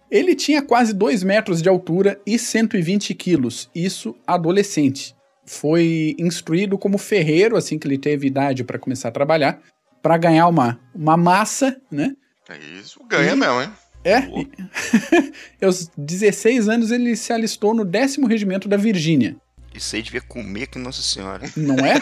Ele 0.08 0.36
tinha 0.36 0.62
quase 0.62 0.94
2 0.94 1.24
metros 1.24 1.60
de 1.60 1.68
altura 1.68 2.20
e 2.24 2.38
120 2.38 3.12
quilos, 3.14 3.68
isso 3.74 4.14
adolescente. 4.24 5.12
Foi 5.44 6.14
instruído 6.20 6.78
como 6.78 6.98
ferreiro 6.98 7.56
assim 7.56 7.80
que 7.80 7.88
ele 7.88 7.98
teve 7.98 8.28
idade 8.28 8.62
para 8.62 8.78
começar 8.78 9.08
a 9.08 9.12
trabalhar, 9.12 9.60
para 10.06 10.18
ganhar 10.18 10.46
uma, 10.46 10.78
uma 10.94 11.16
massa, 11.16 11.76
né? 11.90 12.14
É 12.48 12.56
isso, 12.78 13.00
ganha 13.08 13.32
e, 13.32 13.36
mesmo, 13.36 13.60
hein? 13.60 13.70
É. 14.04 14.20
E, 15.60 15.64
aos 15.64 15.90
16 15.98 16.68
anos 16.68 16.92
ele 16.92 17.16
se 17.16 17.32
alistou 17.32 17.74
no 17.74 17.84
décimo 17.84 18.28
regimento 18.28 18.68
da 18.68 18.76
Virgínia. 18.76 19.34
Isso 19.74 19.96
aí 19.96 20.02
devia 20.02 20.20
comer 20.20 20.68
com 20.68 20.78
Nossa 20.78 21.02
Senhora. 21.02 21.50
Não 21.56 21.74
é? 21.84 21.98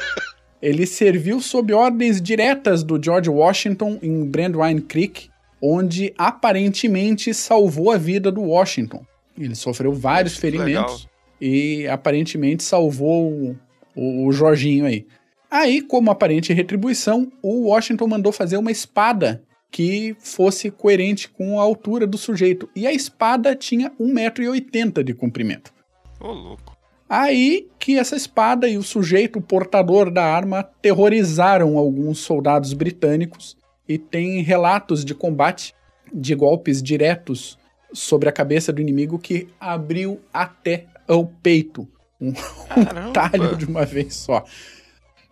ele 0.62 0.86
serviu 0.86 1.38
sob 1.38 1.74
ordens 1.74 2.18
diretas 2.18 2.82
do 2.82 2.98
George 3.02 3.28
Washington 3.28 3.98
em 4.00 4.24
Brandywine 4.24 4.80
Creek, 4.80 5.28
onde 5.60 6.14
aparentemente 6.16 7.34
salvou 7.34 7.92
a 7.92 7.98
vida 7.98 8.32
do 8.32 8.40
Washington. 8.40 9.04
Ele 9.38 9.54
sofreu 9.54 9.92
vários 9.92 10.38
ferimentos 10.38 11.06
e 11.38 11.86
aparentemente 11.88 12.62
salvou 12.62 13.30
o, 13.30 13.58
o, 13.94 14.28
o 14.28 14.32
Jorginho 14.32 14.86
aí. 14.86 15.06
Aí, 15.54 15.80
como 15.80 16.10
aparente 16.10 16.52
retribuição, 16.52 17.30
o 17.40 17.68
Washington 17.68 18.08
mandou 18.08 18.32
fazer 18.32 18.56
uma 18.56 18.72
espada 18.72 19.40
que 19.70 20.16
fosse 20.18 20.68
coerente 20.68 21.28
com 21.28 21.60
a 21.60 21.62
altura 21.62 22.08
do 22.08 22.18
sujeito. 22.18 22.68
E 22.74 22.88
a 22.88 22.92
espada 22.92 23.54
tinha 23.54 23.92
1,80m 23.92 25.04
de 25.04 25.14
comprimento. 25.14 25.72
Ô, 26.20 26.26
oh, 26.26 26.32
louco. 26.32 26.76
Aí 27.08 27.68
que 27.78 27.96
essa 27.96 28.16
espada 28.16 28.68
e 28.68 28.76
o 28.76 28.82
sujeito, 28.82 29.40
portador 29.40 30.10
da 30.10 30.24
arma, 30.24 30.64
terrorizaram 30.82 31.78
alguns 31.78 32.18
soldados 32.18 32.72
britânicos 32.72 33.56
e 33.88 33.96
tem 33.96 34.42
relatos 34.42 35.04
de 35.04 35.14
combate 35.14 35.72
de 36.12 36.34
golpes 36.34 36.82
diretos 36.82 37.56
sobre 37.92 38.28
a 38.28 38.32
cabeça 38.32 38.72
do 38.72 38.80
inimigo 38.80 39.20
que 39.20 39.46
abriu 39.60 40.20
até 40.32 40.86
o 41.06 41.24
peito. 41.24 41.86
Um, 42.20 42.30
um 42.30 43.12
talho 43.12 43.54
de 43.56 43.66
uma 43.66 43.86
vez 43.86 44.16
só. 44.16 44.44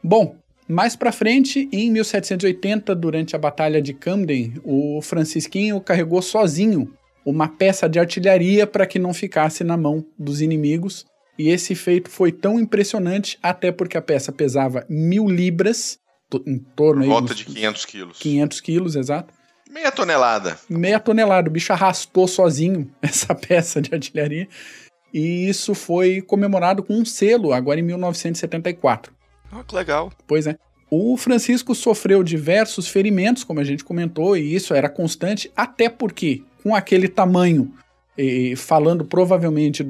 Bom, 0.03 0.37
mais 0.69 0.97
para 0.97 1.13
frente, 1.13 1.69
em 1.73 1.91
1780, 1.91 2.95
durante 2.95 3.37
a 3.37 3.39
Batalha 3.39 3.81
de 3.81 3.93
Camden, 3.93 4.55
o 4.65 5.01
Francisquinho 5.03 5.81
carregou 5.81 6.23
sozinho 6.23 6.93
uma 7.25 7.49
peça 7.49 7.89
de 7.89 7.99
artilharia 7.99 8.67
para 8.67 8.87
que 8.87 8.99
não 8.99 9.15
ficasse 9.15 9.63
na 9.63 9.77
mão 9.77 10.05
dos 10.19 10.41
inimigos. 10.41 11.05
E 11.39 11.49
esse 11.49 11.75
feito 11.75 12.11
foi 12.11 12.33
tão 12.33 12.59
impressionante, 12.59 13.39
até 13.43 13.73
porque 13.73 13.97
a 13.97 14.03
peça 14.03 14.33
pesava 14.33 14.85
mil 14.89 15.29
libras, 15.29 15.99
em 16.47 16.59
torno 16.59 17.05
volta 17.05 17.35
de 17.35 17.45
500 17.45 17.85
quilos. 17.85 18.19
500 18.19 18.61
quilos, 18.61 18.97
exato. 18.97 19.33
Meia 19.71 19.91
tonelada. 19.91 20.59
Meia 20.69 21.01
tonelada. 21.01 21.49
O 21.49 21.53
bicho 21.53 21.73
arrastou 21.73 22.29
sozinho 22.29 22.91
essa 23.01 23.35
peça 23.35 23.81
de 23.81 23.95
artilharia. 23.95 24.49
E 25.13 25.49
isso 25.49 25.75
foi 25.75 26.21
comemorado 26.21 26.83
com 26.83 26.95
um 26.95 27.05
selo, 27.05 27.53
agora 27.53 27.81
em 27.81 27.83
1974. 27.83 29.13
Ah, 29.53 29.63
que 29.63 29.75
legal. 29.75 30.11
Pois 30.27 30.47
é. 30.47 30.57
O 30.91 31.17
Francisco 31.17 31.75
sofreu 31.75 32.23
diversos 32.23 32.89
ferimentos, 32.89 33.45
como 33.45 33.61
a 33.61 33.65
gente 33.65 33.85
comentou, 33.85 34.37
e 34.37 34.55
isso 34.55 34.75
era 34.75 34.89
constante, 34.89 35.51
até 35.57 35.89
porque, 35.89 36.43
com 36.63 36.75
aquele 36.75 37.09
tamanho, 37.09 37.73
e 38.17 38.55
falando 38.57 39.05
provavelmente 39.05 39.87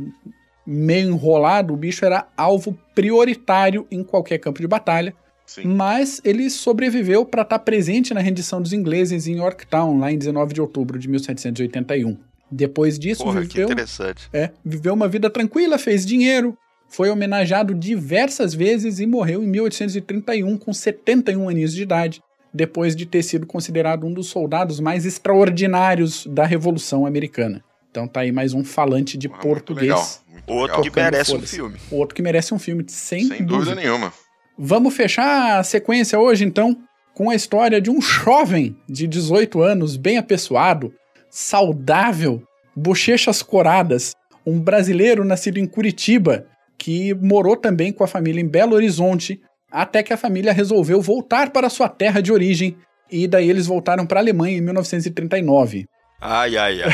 meio 0.67 1.09
enrolado, 1.09 1.75
o 1.75 1.77
bicho 1.77 2.05
era 2.05 2.29
alvo 2.37 2.79
prioritário 2.95 3.87
em 3.91 4.05
qualquer 4.05 4.39
campo 4.39 4.61
de 4.61 4.69
batalha. 4.69 5.15
Sim. 5.45 5.65
Mas 5.65 6.21
ele 6.25 6.49
sobreviveu 6.49 7.25
para 7.25 7.43
estar 7.43 7.59
tá 7.59 7.65
presente 7.65 8.15
na 8.15 8.21
rendição 8.21 8.63
dos 8.63 8.73
ingleses 8.73 9.27
em 9.27 9.39
Yorktown, 9.39 9.99
lá 9.99 10.13
em 10.13 10.17
19 10.17 10.55
de 10.55 10.61
outubro 10.61 10.99
de 10.99 11.09
1781. 11.09 12.17
Depois 12.51 12.99
disso, 12.99 13.25
Porra, 13.25 13.41
viveu, 13.41 13.65
interessante. 13.65 14.29
É, 14.33 14.51
viveu 14.65 14.95
uma 14.95 15.09
vida 15.09 15.29
tranquila, 15.29 15.79
fez 15.79 16.07
dinheiro, 16.07 16.57
foi 16.93 17.09
homenageado 17.09 17.75
diversas 17.75 18.53
vezes 18.53 19.01
e 19.01 19.07
morreu 19.07 19.43
em 19.43 19.47
1831 19.47 20.59
com 20.59 20.75
71 20.75 21.49
anos 21.49 21.73
de 21.73 21.83
idade, 21.83 22.21
depois 22.53 22.95
de 22.95 23.07
ter 23.07 23.23
sido 23.23 23.47
considerado 23.47 24.07
um 24.07 24.13
dos 24.13 24.27
soldados 24.27 24.79
mais 24.79 25.07
extraordinários 25.07 26.27
da 26.27 26.45
Revolução 26.45 27.07
Americana. 27.07 27.65
Então 27.91 28.07
tá 28.07 28.21
aí 28.21 28.31
mais 28.31 28.53
um 28.53 28.63
falante 28.63 29.17
de 29.17 29.27
ah, 29.27 29.39
português. 29.39 30.23
Outro 30.47 30.83
que 30.83 30.91
merece 30.91 31.35
um 31.35 31.41
filme. 31.41 31.79
Outro 31.91 32.15
que 32.15 32.23
merece 32.23 32.53
um 32.53 32.59
filme, 32.59 32.85
sem, 32.87 33.21
sem 33.21 33.39
dúvida. 33.39 33.47
dúvida 33.47 33.75
nenhuma. 33.75 34.13
Vamos 34.59 34.95
fechar 34.95 35.61
a 35.61 35.65
sequência 35.65 36.19
hoje, 36.21 36.45
então, 36.45 36.77
com 37.15 37.31
a 37.31 37.35
história 37.35 37.81
de 37.81 37.91
um 37.91 38.03
jovem 38.03 38.77
de 38.87 39.07
18 39.07 39.63
anos, 39.63 39.97
bem 39.97 40.19
apessoado, 40.19 40.93
saudável, 41.31 42.43
bochechas 42.77 43.43
coradas, 43.43 44.13
um 44.45 44.61
brasileiro 44.61 45.25
nascido 45.25 45.57
em 45.59 45.67
Curitiba, 45.67 46.52
que 46.83 47.15
morou 47.15 47.57
também 47.57 47.93
com 47.93 48.03
a 48.03 48.09
família 48.09 48.41
em 48.41 48.49
Belo 48.49 48.75
Horizonte, 48.75 49.41
até 49.71 50.03
que 50.03 50.13
a 50.13 50.17
família 50.17 50.53
resolveu 50.53 51.01
voltar 51.01 51.51
para 51.51 51.71
sua 51.71 51.89
terra 51.89 52.21
de 52.21 52.33
origem, 52.33 52.77
e 53.09 53.29
daí 53.29 53.49
eles 53.49 53.69
voltaram 53.69 54.05
para 54.05 54.19
a 54.19 54.23
Alemanha 54.23 54.59
em 54.59 54.61
1939. 54.61 55.85
Ai, 56.21 56.57
ai, 56.57 56.83
ai. 56.83 56.91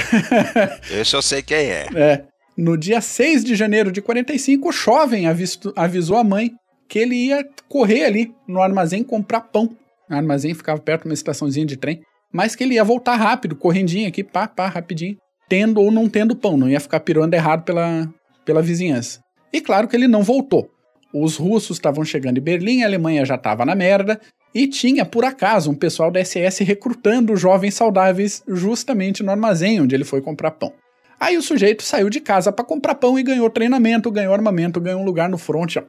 Esse 1.01 1.17
eu 1.17 1.23
sei 1.23 1.41
quem 1.41 1.71
é. 1.71 1.87
É. 1.95 2.25
No 2.55 2.77
dia 2.77 3.01
6 3.01 3.43
de 3.43 3.57
janeiro 3.57 3.91
de 3.91 4.03
45, 4.03 4.69
o 4.69 4.73
jovem 4.73 5.25
avisou 5.27 6.19
a 6.19 6.25
mãe 6.25 6.51
que 6.87 6.99
ele 6.99 7.15
ia 7.15 7.43
correr 7.67 8.05
ali 8.05 8.31
no 8.47 8.61
armazém 8.61 9.03
comprar 9.03 9.41
pão. 9.41 9.75
O 10.11 10.15
armazém 10.15 10.53
ficava 10.53 10.79
perto 10.79 11.05
de 11.05 11.09
uma 11.09 11.15
estaçãozinha 11.15 11.65
de 11.65 11.79
trem, 11.79 12.03
mas 12.31 12.55
que 12.55 12.63
ele 12.63 12.75
ia 12.75 12.85
voltar 12.85 13.17
rápido, 13.17 13.57
correndinho 13.57 14.07
aqui, 14.07 14.23
pá, 14.23 14.47
pá, 14.47 14.69
rapidinho, 14.69 15.17
tendo 15.49 15.81
ou 15.81 15.91
não 15.91 16.11
tendo 16.11 16.37
pão, 16.37 16.59
não 16.59 16.69
ia 16.69 16.79
ficar 16.79 17.01
pirando 17.01 17.33
errado 17.33 17.65
pela, 17.65 18.07
pela 18.45 18.61
vizinhança. 18.61 19.21
E 19.53 19.61
claro 19.61 19.89
que 19.89 19.97
ele 19.97 20.09
não 20.09 20.23
voltou. 20.23 20.71
Os 21.13 21.37
russos 21.37 21.77
estavam 21.77 22.05
chegando 22.05 22.39
em 22.39 22.43
Berlim, 22.43 22.83
a 22.83 22.87
Alemanha 22.87 23.25
já 23.25 23.37
estava 23.37 23.65
na 23.65 23.75
merda, 23.75 24.21
e 24.55 24.67
tinha, 24.67 25.05
por 25.05 25.25
acaso, 25.25 25.71
um 25.71 25.75
pessoal 25.75 26.11
da 26.11 26.23
SS 26.23 26.65
recrutando 26.65 27.37
jovens 27.37 27.75
saudáveis 27.75 28.43
justamente 28.47 29.23
no 29.23 29.31
armazém 29.31 29.81
onde 29.81 29.95
ele 29.95 30.05
foi 30.05 30.21
comprar 30.21 30.53
pão. 30.53 30.73
Aí 31.21 31.37
o 31.37 31.43
sujeito 31.43 31.83
saiu 31.83 32.09
de 32.09 32.21
casa 32.21 32.53
para 32.53 32.65
comprar 32.65 32.95
pão 32.95 33.19
e 33.19 33.23
ganhou 33.23 33.51
treinamento, 33.51 34.11
ganhou 34.11 34.33
armamento, 34.33 34.81
ganhou 34.81 35.01
um 35.01 35.05
lugar 35.05 35.29
no 35.29 35.39
front, 35.39 35.77
ó, 35.77 35.83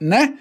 né? 0.00 0.34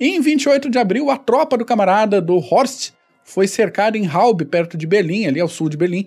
E 0.00 0.08
em 0.08 0.20
28 0.20 0.70
de 0.70 0.78
abril, 0.78 1.10
a 1.10 1.16
tropa 1.16 1.56
do 1.56 1.64
camarada 1.64 2.20
do 2.20 2.38
Horst 2.38 2.92
foi 3.24 3.46
cercada 3.46 3.96
em 3.96 4.06
Haube, 4.06 4.44
perto 4.44 4.76
de 4.76 4.86
Berlim, 4.86 5.26
ali 5.26 5.40
ao 5.40 5.48
sul 5.48 5.68
de 5.68 5.76
Berlim. 5.76 6.06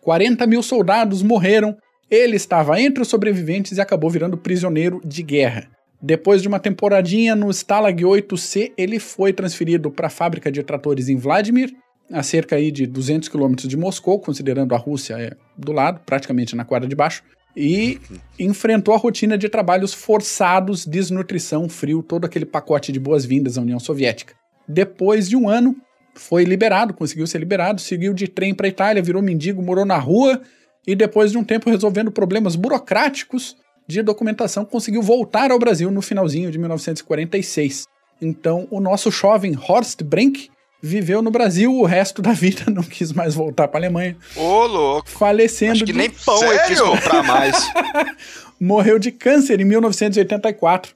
40 0.00 0.46
mil 0.46 0.62
soldados 0.62 1.22
morreram. 1.22 1.76
Ele 2.10 2.36
estava 2.36 2.80
entre 2.80 3.02
os 3.02 3.08
sobreviventes 3.08 3.78
e 3.78 3.80
acabou 3.80 4.10
virando 4.10 4.36
prisioneiro 4.36 5.00
de 5.04 5.22
guerra. 5.22 5.68
Depois 6.00 6.42
de 6.42 6.48
uma 6.48 6.60
temporadinha 6.60 7.34
no 7.34 7.50
Stalag 7.50 8.04
8C, 8.04 8.72
ele 8.76 8.98
foi 8.98 9.32
transferido 9.32 9.90
para 9.90 10.06
a 10.06 10.10
fábrica 10.10 10.52
de 10.52 10.62
tratores 10.62 11.08
em 11.08 11.16
Vladimir, 11.16 11.72
a 12.12 12.22
cerca 12.22 12.56
aí 12.56 12.70
de 12.70 12.86
200 12.86 13.28
quilômetros 13.28 13.68
de 13.68 13.76
Moscou, 13.76 14.20
considerando 14.20 14.74
a 14.74 14.78
Rússia 14.78 15.14
é, 15.14 15.32
do 15.56 15.72
lado, 15.72 16.00
praticamente 16.06 16.54
na 16.54 16.64
quadra 16.64 16.88
de 16.88 16.94
baixo 16.94 17.22
e 17.56 17.98
enfrentou 18.38 18.94
a 18.94 18.98
rotina 18.98 19.38
de 19.38 19.48
trabalhos 19.48 19.94
forçados, 19.94 20.84
desnutrição, 20.84 21.68
frio, 21.68 22.02
todo 22.02 22.26
aquele 22.26 22.44
pacote 22.44 22.92
de 22.92 23.00
boas-vindas 23.00 23.56
à 23.56 23.62
União 23.62 23.80
Soviética. 23.80 24.34
Depois 24.68 25.28
de 25.28 25.36
um 25.36 25.48
ano, 25.48 25.74
foi 26.14 26.44
liberado, 26.44 26.92
conseguiu 26.92 27.26
ser 27.26 27.38
liberado, 27.38 27.80
seguiu 27.80 28.12
de 28.12 28.28
trem 28.28 28.54
para 28.54 28.66
a 28.66 28.68
Itália, 28.68 29.02
virou 29.02 29.22
mendigo, 29.22 29.62
morou 29.62 29.84
na 29.84 29.98
rua 29.98 30.40
e 30.86 30.94
depois 30.94 31.32
de 31.32 31.38
um 31.38 31.44
tempo 31.44 31.68
resolvendo 31.68 32.10
problemas 32.10 32.54
burocráticos 32.56 33.56
de 33.86 34.02
documentação, 34.02 34.64
conseguiu 34.64 35.02
voltar 35.02 35.50
ao 35.50 35.58
Brasil 35.58 35.90
no 35.90 36.02
finalzinho 36.02 36.50
de 36.50 36.58
1946. 36.58 37.86
Então, 38.20 38.66
o 38.70 38.80
nosso 38.80 39.10
jovem 39.10 39.56
Horst 39.56 40.02
Brenk 40.02 40.50
viveu 40.82 41.22
no 41.22 41.30
Brasil 41.30 41.72
o 41.72 41.84
resto 41.84 42.22
da 42.22 42.32
vida, 42.32 42.64
não 42.70 42.82
quis 42.82 43.12
mais 43.12 43.34
voltar 43.34 43.68
para 43.68 43.80
Alemanha. 43.80 44.16
Ô, 44.34 44.66
louco. 44.66 45.08
Falecendo. 45.08 45.72
Acho 45.72 45.84
que 45.84 45.92
de... 45.92 45.98
nem 45.98 46.10
pão 46.10 46.38
Sério? 46.38 46.54
ele 46.54 46.66
quis 46.66 46.80
comprar 46.80 47.22
mais. 47.22 47.72
Morreu 48.60 48.98
de 48.98 49.10
câncer 49.10 49.60
em 49.60 49.64
1984. 49.64 50.94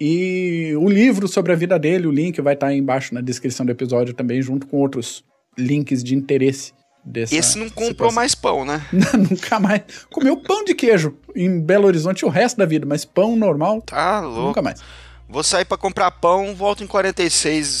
E 0.00 0.74
o 0.76 0.88
livro 0.88 1.28
sobre 1.28 1.52
a 1.52 1.54
vida 1.54 1.78
dele, 1.78 2.06
o 2.06 2.10
link 2.10 2.40
vai 2.40 2.54
estar 2.54 2.68
aí 2.68 2.78
embaixo 2.78 3.14
na 3.14 3.20
descrição 3.20 3.64
do 3.64 3.70
episódio 3.70 4.12
também, 4.12 4.42
junto 4.42 4.66
com 4.66 4.78
outros 4.78 5.24
links 5.56 6.02
de 6.02 6.14
interesse. 6.14 6.72
Dessa 7.04 7.34
Esse 7.34 7.58
não 7.58 7.68
comprou 7.68 8.10
situação. 8.10 8.14
mais 8.14 8.34
pão, 8.34 8.64
né? 8.64 8.86
nunca 8.92 9.58
mais. 9.58 9.82
Comeu 10.10 10.36
pão 10.36 10.64
de 10.64 10.74
queijo 10.74 11.16
em 11.34 11.60
Belo 11.60 11.86
Horizonte 11.86 12.24
o 12.24 12.28
resto 12.28 12.56
da 12.56 12.64
vida, 12.64 12.86
mas 12.86 13.04
pão 13.04 13.34
normal. 13.34 13.82
Tá 13.82 14.20
louco. 14.20 14.40
Nunca 14.48 14.62
mais. 14.62 14.80
Vou 15.28 15.42
sair 15.42 15.64
para 15.64 15.76
comprar 15.76 16.10
pão, 16.12 16.54
volto 16.54 16.84
em 16.84 16.86
46. 16.86 17.80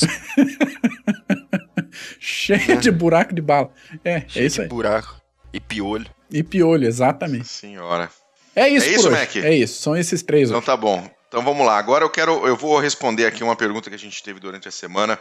Cheio 2.18 2.72
é. 2.72 2.76
de 2.76 2.90
buraco 2.90 3.34
de 3.34 3.42
bala. 3.42 3.70
É, 4.04 4.24
Cheio 4.26 4.42
é 4.42 4.46
isso 4.46 4.56
de 4.56 4.62
aí. 4.62 4.68
buraco. 4.68 5.20
E 5.52 5.60
piolho. 5.60 6.06
E 6.30 6.42
piolho, 6.42 6.86
exatamente. 6.86 7.46
Senhora. 7.46 8.10
É 8.56 8.68
isso, 8.68 8.86
é 8.86 8.92
isso, 8.92 9.10
Mac? 9.10 9.36
É 9.36 9.54
isso, 9.54 9.80
são 9.80 9.96
esses 9.96 10.22
três. 10.22 10.48
Então 10.48 10.62
tá 10.62 10.76
bom. 10.76 11.08
Então 11.28 11.42
vamos 11.42 11.64
lá. 11.64 11.78
Agora 11.78 12.04
eu 12.04 12.10
quero, 12.10 12.46
eu 12.46 12.56
vou 12.56 12.78
responder 12.78 13.26
aqui 13.26 13.42
uma 13.44 13.56
pergunta 13.56 13.88
que 13.88 13.96
a 13.96 13.98
gente 13.98 14.22
teve 14.22 14.40
durante 14.40 14.68
a 14.68 14.70
semana 14.70 15.18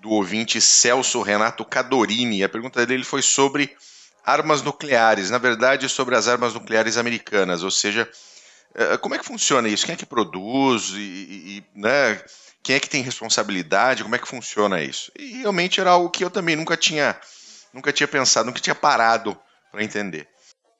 do 0.00 0.10
ouvinte 0.10 0.60
Celso 0.60 1.20
Renato 1.22 1.64
Cadorini. 1.64 2.42
A 2.42 2.48
pergunta 2.48 2.84
dele 2.86 3.04
foi 3.04 3.22
sobre 3.22 3.76
armas 4.24 4.62
nucleares, 4.62 5.30
na 5.30 5.38
verdade 5.38 5.88
sobre 5.88 6.16
as 6.16 6.28
armas 6.28 6.54
nucleares 6.54 6.96
americanas, 6.96 7.62
ou 7.62 7.70
seja, 7.70 8.08
eh, 8.74 8.96
como 8.98 9.14
é 9.14 9.18
que 9.18 9.24
funciona 9.24 9.68
isso? 9.68 9.84
Quem 9.84 9.94
é 9.94 9.96
que 9.96 10.06
produz 10.06 10.90
e, 10.90 10.98
e 10.98 11.64
né, 11.74 12.22
quem 12.62 12.76
é 12.76 12.80
que 12.80 12.88
tem 12.88 13.02
responsabilidade? 13.02 14.02
Como 14.02 14.14
é 14.14 14.18
que 14.18 14.28
funciona 14.28 14.82
isso? 14.82 15.10
E 15.18 15.38
realmente 15.38 15.80
era 15.80 15.90
algo 15.90 16.10
que 16.10 16.24
eu 16.24 16.30
também 16.30 16.56
nunca 16.56 16.76
tinha, 16.76 17.18
nunca 17.72 17.92
tinha 17.92 18.08
pensado, 18.08 18.46
nunca 18.46 18.60
tinha 18.60 18.74
parado 18.74 19.36
para 19.72 19.82
entender. 19.82 20.28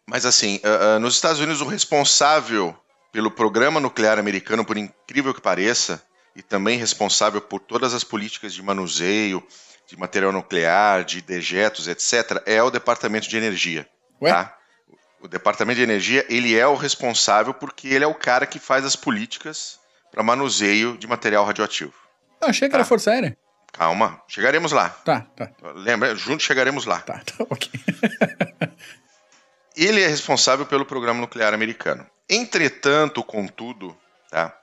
Mas 0.06 0.26
assim, 0.26 0.60
uh, 0.64 0.96
uh, 0.96 1.00
nos 1.00 1.14
Estados 1.14 1.40
Unidos 1.40 1.60
o 1.60 1.66
responsável 1.66 2.76
pelo 3.12 3.30
programa 3.30 3.80
nuclear 3.80 4.18
americano, 4.18 4.64
por 4.64 4.76
incrível 4.76 5.34
que 5.34 5.40
pareça, 5.40 6.02
e 6.34 6.42
também 6.42 6.78
responsável 6.78 7.40
por 7.40 7.60
todas 7.60 7.94
as 7.94 8.04
políticas 8.04 8.54
de 8.54 8.62
manuseio 8.62 9.44
de 9.86 9.98
material 9.98 10.30
nuclear, 10.30 11.04
de 11.04 11.20
dejetos, 11.20 11.88
etc., 11.88 12.40
é 12.46 12.62
o 12.62 12.70
Departamento 12.70 13.28
de 13.28 13.36
Energia. 13.36 13.88
Ué? 14.22 14.30
Tá? 14.30 14.56
O 15.20 15.26
Departamento 15.26 15.78
de 15.78 15.82
Energia 15.82 16.24
ele 16.28 16.56
é 16.56 16.66
o 16.66 16.76
responsável 16.76 17.52
porque 17.52 17.88
ele 17.88 18.04
é 18.04 18.06
o 18.06 18.14
cara 18.14 18.46
que 18.46 18.58
faz 18.58 18.84
as 18.84 18.94
políticas 18.94 19.80
para 20.10 20.22
manuseio 20.22 20.96
de 20.96 21.06
material 21.06 21.44
radioativo. 21.44 21.92
Ah, 22.40 22.46
achei 22.46 22.68
que 22.68 22.72
tá? 22.72 22.78
era 22.78 22.84
Força 22.84 23.10
Aérea. 23.10 23.36
Calma, 23.72 24.22
chegaremos 24.28 24.72
lá. 24.72 24.88
Tá, 24.88 25.20
tá. 25.36 25.50
Lembra, 25.74 26.14
juntos 26.14 26.46
chegaremos 26.46 26.84
lá. 26.86 27.00
Tá, 27.00 27.20
tá, 27.24 27.44
ok. 27.48 27.70
ele 29.76 30.02
é 30.02 30.06
responsável 30.06 30.66
pelo 30.66 30.86
programa 30.86 31.20
nuclear 31.20 31.52
americano. 31.52 32.06
Entretanto, 32.28 33.22
contudo, 33.22 33.96
tá? 34.30 34.56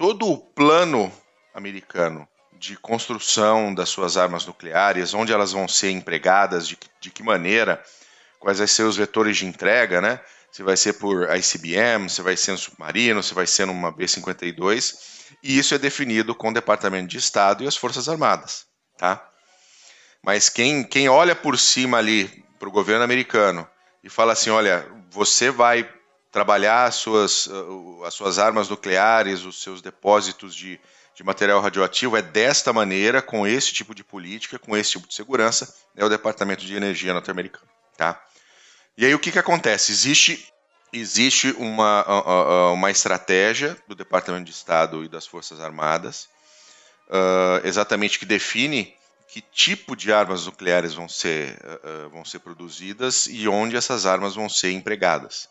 Todo 0.00 0.30
o 0.30 0.38
plano 0.38 1.12
americano 1.52 2.26
de 2.58 2.74
construção 2.74 3.74
das 3.74 3.90
suas 3.90 4.16
armas 4.16 4.46
nucleares, 4.46 5.12
onde 5.12 5.30
elas 5.30 5.52
vão 5.52 5.68
ser 5.68 5.90
empregadas, 5.90 6.66
de, 6.66 6.78
de 6.98 7.10
que 7.10 7.22
maneira, 7.22 7.84
quais 8.38 8.56
vão 8.56 8.66
ser 8.66 8.84
os 8.84 8.96
vetores 8.96 9.36
de 9.36 9.44
entrega, 9.44 10.00
né? 10.00 10.18
Se 10.50 10.62
vai 10.62 10.74
ser 10.74 10.94
por 10.94 11.28
ICBM, 11.36 12.08
se 12.08 12.22
vai 12.22 12.34
ser 12.34 12.52
no 12.52 12.56
submarino, 12.56 13.22
se 13.22 13.34
vai 13.34 13.46
ser 13.46 13.66
numa 13.66 13.92
B-52, 13.92 14.94
e 15.42 15.58
isso 15.58 15.74
é 15.74 15.78
definido 15.78 16.34
com 16.34 16.48
o 16.48 16.54
Departamento 16.54 17.08
de 17.08 17.18
Estado 17.18 17.62
e 17.62 17.66
as 17.66 17.76
Forças 17.76 18.08
Armadas, 18.08 18.64
tá? 18.96 19.22
Mas 20.24 20.48
quem, 20.48 20.82
quem 20.82 21.10
olha 21.10 21.36
por 21.36 21.58
cima 21.58 21.98
ali 21.98 22.42
para 22.58 22.70
o 22.70 22.72
governo 22.72 23.04
americano 23.04 23.68
e 24.02 24.08
fala 24.08 24.32
assim, 24.32 24.48
olha, 24.48 24.90
você 25.10 25.50
vai 25.50 25.86
trabalhar 26.30 26.84
as 26.84 26.94
suas, 26.96 27.46
uh, 27.46 28.04
as 28.04 28.14
suas 28.14 28.38
armas 28.38 28.68
nucleares, 28.68 29.44
os 29.44 29.62
seus 29.62 29.82
depósitos 29.82 30.54
de, 30.54 30.80
de 31.14 31.24
material 31.24 31.60
radioativo 31.60 32.16
é 32.16 32.22
desta 32.22 32.72
maneira, 32.72 33.20
com 33.20 33.46
esse 33.46 33.72
tipo 33.72 33.94
de 33.94 34.04
política, 34.04 34.58
com 34.58 34.76
esse 34.76 34.92
tipo 34.92 35.08
de 35.08 35.14
segurança, 35.14 35.74
é 35.96 36.04
o 36.04 36.08
Departamento 36.08 36.64
de 36.64 36.74
Energia 36.74 37.12
norte-americano. 37.12 37.68
Tá? 37.96 38.22
E 38.96 39.04
aí 39.04 39.14
o 39.14 39.18
que, 39.18 39.32
que 39.32 39.38
acontece? 39.38 39.92
Existe, 39.92 40.46
existe 40.92 41.50
uma, 41.52 42.04
uh, 42.06 42.70
uh, 42.70 42.74
uma 42.74 42.90
estratégia 42.90 43.76
do 43.88 43.94
Departamento 43.94 44.44
de 44.44 44.52
Estado 44.52 45.04
e 45.04 45.08
das 45.08 45.26
Forças 45.26 45.60
Armadas, 45.60 46.28
uh, 47.08 47.66
exatamente 47.66 48.18
que 48.18 48.24
define 48.24 48.94
que 49.28 49.40
tipo 49.40 49.96
de 49.96 50.12
armas 50.12 50.46
nucleares 50.46 50.92
vão 50.92 51.08
ser, 51.08 51.56
vão 52.10 52.24
ser 52.24 52.40
produzidas 52.40 53.28
e 53.30 53.46
onde 53.46 53.76
essas 53.76 54.04
armas 54.04 54.34
vão 54.34 54.48
ser 54.48 54.72
empregadas. 54.72 55.48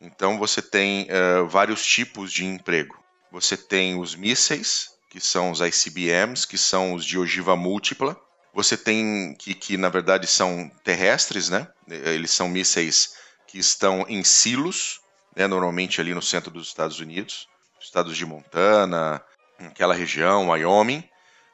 Então 0.00 0.38
você 0.38 0.62
tem 0.62 1.08
uh, 1.10 1.46
vários 1.48 1.84
tipos 1.84 2.32
de 2.32 2.44
emprego. 2.44 2.96
Você 3.32 3.56
tem 3.56 3.98
os 3.98 4.14
mísseis, 4.14 4.90
que 5.10 5.20
são 5.20 5.50
os 5.50 5.60
ICBMs, 5.60 6.46
que 6.46 6.56
são 6.56 6.94
os 6.94 7.04
de 7.04 7.18
ogiva 7.18 7.56
múltipla. 7.56 8.18
Você 8.54 8.76
tem 8.76 9.34
que, 9.38 9.54
que 9.54 9.76
na 9.76 9.88
verdade 9.88 10.26
são 10.26 10.70
terrestres, 10.84 11.48
né? 11.48 11.68
Eles 11.88 12.30
são 12.30 12.48
mísseis 12.48 13.14
que 13.46 13.58
estão 13.58 14.04
em 14.08 14.22
silos, 14.22 15.00
né? 15.34 15.46
normalmente 15.46 16.00
ali 16.00 16.14
no 16.14 16.22
centro 16.22 16.50
dos 16.50 16.68
Estados 16.68 17.00
Unidos, 17.00 17.48
estados 17.80 18.16
de 18.16 18.26
Montana, 18.26 19.22
aquela 19.58 19.94
região, 19.94 20.48
Wyoming. 20.48 21.02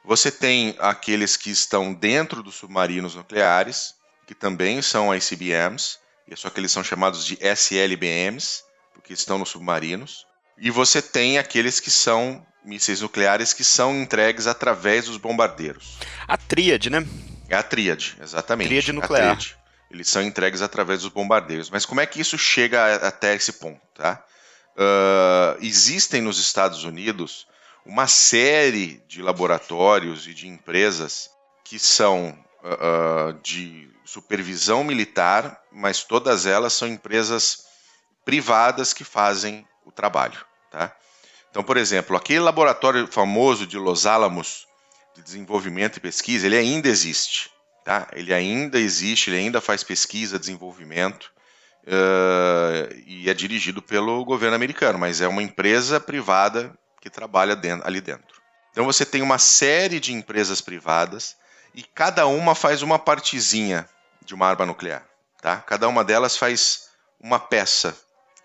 Você 0.03 0.31
tem 0.31 0.75
aqueles 0.79 1.35
que 1.35 1.49
estão 1.49 1.93
dentro 1.93 2.43
dos 2.43 2.55
submarinos 2.55 3.15
nucleares, 3.15 3.95
que 4.27 4.35
também 4.35 4.81
são 4.81 5.13
ICBMs 5.15 5.99
só 6.33 6.49
que 6.49 6.59
eles 6.59 6.71
são 6.71 6.83
chamados 6.83 7.25
de 7.25 7.37
SLBMs, 7.41 8.63
porque 8.93 9.13
estão 9.13 9.37
nos 9.37 9.49
submarinos. 9.49 10.25
E 10.57 10.71
você 10.71 11.01
tem 11.01 11.37
aqueles 11.37 11.79
que 11.79 11.91
são 11.91 12.45
mísseis 12.63 13.01
nucleares 13.01 13.53
que 13.53 13.63
são 13.63 13.95
entregues 13.95 14.47
através 14.47 15.05
dos 15.05 15.17
bombardeiros. 15.17 15.97
A 16.27 16.37
tríade, 16.37 16.89
né? 16.89 17.05
É 17.47 17.55
a 17.55 17.61
tríade, 17.61 18.17
exatamente. 18.21 18.69
Tríade 18.69 18.91
nuclear. 18.91 19.37
Tríade. 19.37 19.57
Eles 19.91 20.09
são 20.09 20.21
entregues 20.21 20.61
através 20.61 21.01
dos 21.01 21.11
bombardeiros. 21.11 21.69
Mas 21.69 21.85
como 21.85 22.01
é 22.01 22.05
que 22.05 22.19
isso 22.19 22.37
chega 22.37 22.95
até 23.07 23.35
esse 23.35 23.53
ponto? 23.53 23.79
Tá? 23.93 24.25
Uh, 24.75 25.63
existem 25.63 26.21
nos 26.21 26.39
Estados 26.39 26.83
Unidos 26.83 27.47
uma 27.85 28.07
série 28.07 29.01
de 29.07 29.21
laboratórios 29.21 30.27
e 30.27 30.33
de 30.33 30.47
empresas 30.47 31.29
que 31.63 31.77
são 31.77 32.37
uh, 32.65 33.33
de 33.41 33.89
supervisão 34.03 34.83
militar, 34.83 35.61
mas 35.71 36.03
todas 36.03 36.45
elas 36.45 36.73
são 36.73 36.87
empresas 36.87 37.65
privadas 38.23 38.93
que 38.93 39.03
fazem 39.03 39.67
o 39.85 39.91
trabalho. 39.91 40.43
Tá? 40.71 40.95
Então, 41.49 41.63
por 41.63 41.77
exemplo, 41.77 42.17
aquele 42.17 42.39
laboratório 42.39 43.07
famoso 43.07 43.65
de 43.65 43.77
Los 43.77 44.05
Alamos 44.05 44.67
de 45.15 45.21
desenvolvimento 45.21 45.97
e 45.97 46.01
pesquisa, 46.01 46.45
ele 46.45 46.57
ainda 46.57 46.89
existe. 46.89 47.49
Tá? 47.83 48.07
Ele 48.13 48.33
ainda 48.33 48.79
existe, 48.79 49.29
ele 49.29 49.37
ainda 49.37 49.61
faz 49.61 49.83
pesquisa, 49.83 50.39
desenvolvimento 50.39 51.31
uh, 51.85 52.93
e 53.05 53.29
é 53.29 53.33
dirigido 53.33 53.81
pelo 53.81 54.25
governo 54.25 54.55
americano, 54.55 54.97
mas 54.97 55.21
é 55.21 55.27
uma 55.27 55.43
empresa 55.43 55.99
privada 55.99 56.77
que 56.99 57.09
trabalha 57.09 57.55
dentro, 57.55 57.87
ali 57.87 58.01
dentro. 58.01 58.41
Então 58.71 58.85
você 58.85 59.05
tem 59.05 59.21
uma 59.21 59.37
série 59.37 59.99
de 59.99 60.11
empresas 60.11 60.59
privadas 60.59 61.37
e 61.75 61.83
cada 61.83 62.25
uma 62.25 62.55
faz 62.55 62.81
uma 62.81 62.97
partezinha 62.97 63.87
de 64.23 64.33
uma 64.33 64.47
arma 64.47 64.65
nuclear. 64.65 65.05
Tá? 65.41 65.57
Cada 65.57 65.87
uma 65.87 66.03
delas 66.03 66.37
faz 66.37 66.89
uma 67.19 67.37
peça. 67.37 67.95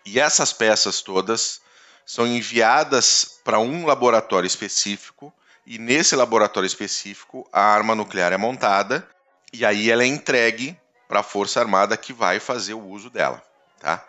E 0.05 0.19
essas 0.19 0.53
peças 0.53 1.01
todas 1.01 1.61
são 2.05 2.27
enviadas 2.27 3.39
para 3.45 3.61
um 3.61 3.87
laboratório 3.87 4.47
específico, 4.47 5.33
e 5.65 5.79
nesse 5.79 6.17
laboratório 6.17 6.67
específico 6.67 7.49
a 7.53 7.61
arma 7.61 7.95
nuclear 7.95 8.33
é 8.33 8.37
montada 8.37 9.07
e 9.53 9.65
aí 9.65 9.91
ela 9.91 10.03
é 10.03 10.07
entregue 10.07 10.77
para 11.07 11.21
a 11.21 11.23
Força 11.23 11.61
Armada 11.61 11.97
que 11.97 12.13
vai 12.13 12.41
fazer 12.41 12.75
o 12.75 12.85
uso 12.85 13.11
dela. 13.11 13.41
Tá? 13.79 14.05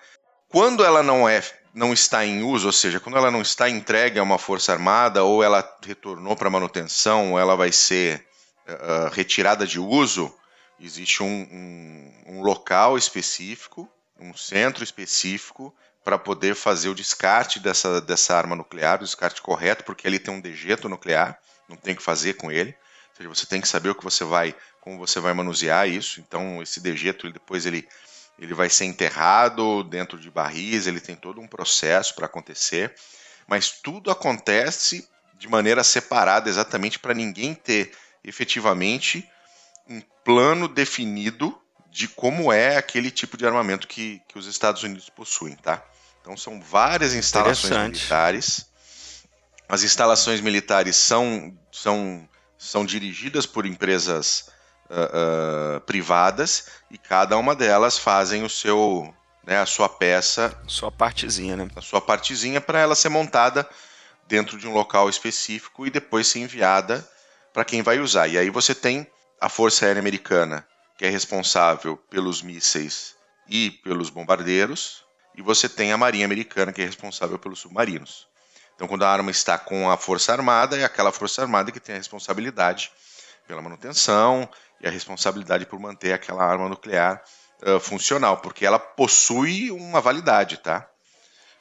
Quando 0.49 0.83
ela 0.83 1.03
não 1.03 1.29
é 1.29 1.43
não 1.73 1.93
está 1.93 2.25
em 2.25 2.43
uso, 2.43 2.67
ou 2.67 2.73
seja, 2.73 2.99
quando 2.99 3.17
ela 3.17 3.31
não 3.31 3.41
está 3.41 3.69
entregue 3.69 4.19
a 4.19 4.23
uma 4.23 4.37
força 4.37 4.73
armada, 4.73 5.23
ou 5.23 5.41
ela 5.41 5.65
retornou 5.85 6.35
para 6.35 6.49
manutenção, 6.49 7.31
ou 7.31 7.39
ela 7.39 7.55
vai 7.55 7.71
ser 7.71 8.27
uh, 8.67 9.09
retirada 9.13 9.65
de 9.65 9.79
uso, 9.79 10.33
Existe 10.83 11.21
um, 11.21 11.27
um, 11.27 12.37
um 12.37 12.41
local 12.41 12.97
específico, 12.97 13.87
um 14.19 14.35
centro 14.35 14.83
específico 14.83 15.73
para 16.03 16.17
poder 16.17 16.55
fazer 16.55 16.89
o 16.89 16.95
descarte 16.95 17.59
dessa, 17.59 18.01
dessa 18.01 18.35
arma 18.35 18.55
nuclear, 18.55 18.99
o 18.99 19.03
descarte 19.03 19.43
correto, 19.43 19.83
porque 19.83 20.07
ali 20.07 20.17
tem 20.17 20.33
um 20.33 20.41
dejeto 20.41 20.89
nuclear, 20.89 21.39
não 21.69 21.77
tem 21.77 21.93
o 21.93 21.97
que 21.97 22.01
fazer 22.01 22.33
com 22.33 22.51
ele. 22.51 22.71
Ou 22.71 23.15
seja, 23.15 23.29
você 23.29 23.45
tem 23.45 23.61
que 23.61 23.67
saber 23.67 23.89
o 23.89 23.95
que 23.95 24.03
você 24.03 24.23
vai, 24.23 24.55
como 24.79 24.97
você 24.97 25.19
vai 25.19 25.35
manusear 25.35 25.87
isso. 25.87 26.19
Então, 26.19 26.63
esse 26.63 26.79
dejeto 26.79 27.27
ele, 27.27 27.33
depois 27.33 27.67
ele, 27.67 27.87
ele 28.39 28.55
vai 28.55 28.67
ser 28.67 28.85
enterrado 28.85 29.83
dentro 29.83 30.17
de 30.17 30.31
barris, 30.31 30.87
ele 30.87 30.99
tem 30.99 31.15
todo 31.15 31.39
um 31.39 31.47
processo 31.47 32.15
para 32.15 32.25
acontecer, 32.25 32.95
mas 33.47 33.69
tudo 33.69 34.09
acontece 34.09 35.07
de 35.35 35.47
maneira 35.47 35.83
separada, 35.83 36.49
exatamente 36.49 36.97
para 36.97 37.13
ninguém 37.13 37.53
ter 37.53 37.91
efetivamente 38.23 39.27
um 39.87 40.01
plano 40.23 40.67
definido 40.67 41.57
de 41.89 42.07
como 42.07 42.53
é 42.53 42.77
aquele 42.77 43.11
tipo 43.11 43.35
de 43.35 43.45
armamento 43.45 43.87
que, 43.87 44.21
que 44.27 44.37
os 44.37 44.45
Estados 44.45 44.83
Unidos 44.83 45.09
possuem, 45.09 45.55
tá? 45.55 45.83
Então 46.21 46.37
são 46.37 46.61
várias 46.61 47.13
instalações 47.13 47.77
militares. 47.77 48.65
As 49.67 49.83
instalações 49.83 50.39
militares 50.39 50.95
são, 50.95 51.57
são, 51.71 52.27
são 52.57 52.85
dirigidas 52.85 53.45
por 53.45 53.65
empresas 53.65 54.49
uh, 54.89 55.77
uh, 55.77 55.81
privadas 55.81 56.67
e 56.89 56.97
cada 56.97 57.37
uma 57.37 57.55
delas 57.55 57.97
fazem 57.97 58.43
o 58.43 58.49
seu, 58.49 59.13
né, 59.45 59.59
a 59.59 59.65
sua 59.65 59.89
peça, 59.89 60.57
sua 60.67 60.91
partezinha, 60.91 61.55
né? 61.55 61.67
A 61.75 61.81
sua 61.81 62.01
partezinha 62.01 62.61
para 62.61 62.79
ela 62.79 62.95
ser 62.95 63.09
montada 63.09 63.67
dentro 64.27 64.57
de 64.57 64.67
um 64.67 64.73
local 64.73 65.09
específico 65.09 65.87
e 65.87 65.89
depois 65.89 66.27
ser 66.27 66.39
enviada 66.39 67.05
para 67.53 67.65
quem 67.65 67.81
vai 67.81 67.99
usar. 67.99 68.27
E 68.27 68.37
aí 68.37 68.49
você 68.49 68.73
tem 68.73 69.07
a 69.39 69.49
Força 69.49 69.85
Aérea 69.85 69.99
Americana, 69.99 70.65
que 70.97 71.05
é 71.05 71.09
responsável 71.09 71.97
pelos 72.09 72.41
mísseis 72.41 73.15
e 73.47 73.71
pelos 73.83 74.09
bombardeiros, 74.09 75.03
e 75.35 75.41
você 75.41 75.67
tem 75.67 75.91
a 75.91 75.97
Marinha 75.97 76.25
Americana, 76.25 76.71
que 76.71 76.81
é 76.81 76.85
responsável 76.85 77.39
pelos 77.39 77.59
submarinos. 77.59 78.27
Então, 78.75 78.87
quando 78.87 79.03
a 79.03 79.09
arma 79.09 79.31
está 79.31 79.57
com 79.57 79.89
a 79.89 79.97
Força 79.97 80.31
Armada, 80.31 80.77
é 80.77 80.83
aquela 80.83 81.11
Força 81.11 81.41
Armada 81.41 81.71
que 81.71 81.79
tem 81.79 81.95
a 81.95 81.97
responsabilidade 81.97 82.91
pela 83.47 83.61
manutenção 83.61 84.49
e 84.79 84.87
a 84.87 84.91
responsabilidade 84.91 85.65
por 85.65 85.79
manter 85.79 86.13
aquela 86.13 86.43
arma 86.43 86.67
nuclear 86.67 87.21
uh, 87.61 87.79
funcional, 87.79 88.37
porque 88.37 88.65
ela 88.65 88.79
possui 88.79 89.71
uma 89.71 90.01
validade, 90.01 90.57
tá? 90.57 90.87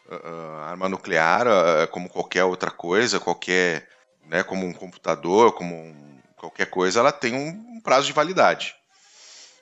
Uh, 0.06 0.60
arma 0.62 0.88
nuclear, 0.88 1.46
como 1.90 2.08
qualquer 2.08 2.44
outra 2.44 2.70
coisa, 2.70 3.20
qualquer, 3.20 3.88
né, 4.30 4.44
como 4.44 4.64
um 4.64 4.72
computador, 4.72 5.52
como 5.52 5.74
um, 5.74 6.20
qualquer 6.36 6.66
coisa, 6.66 7.00
ela 7.00 7.10
tem 7.10 7.34
um, 7.34 7.48
um 7.76 7.80
prazo 7.80 8.06
de 8.06 8.12
validade. 8.12 8.76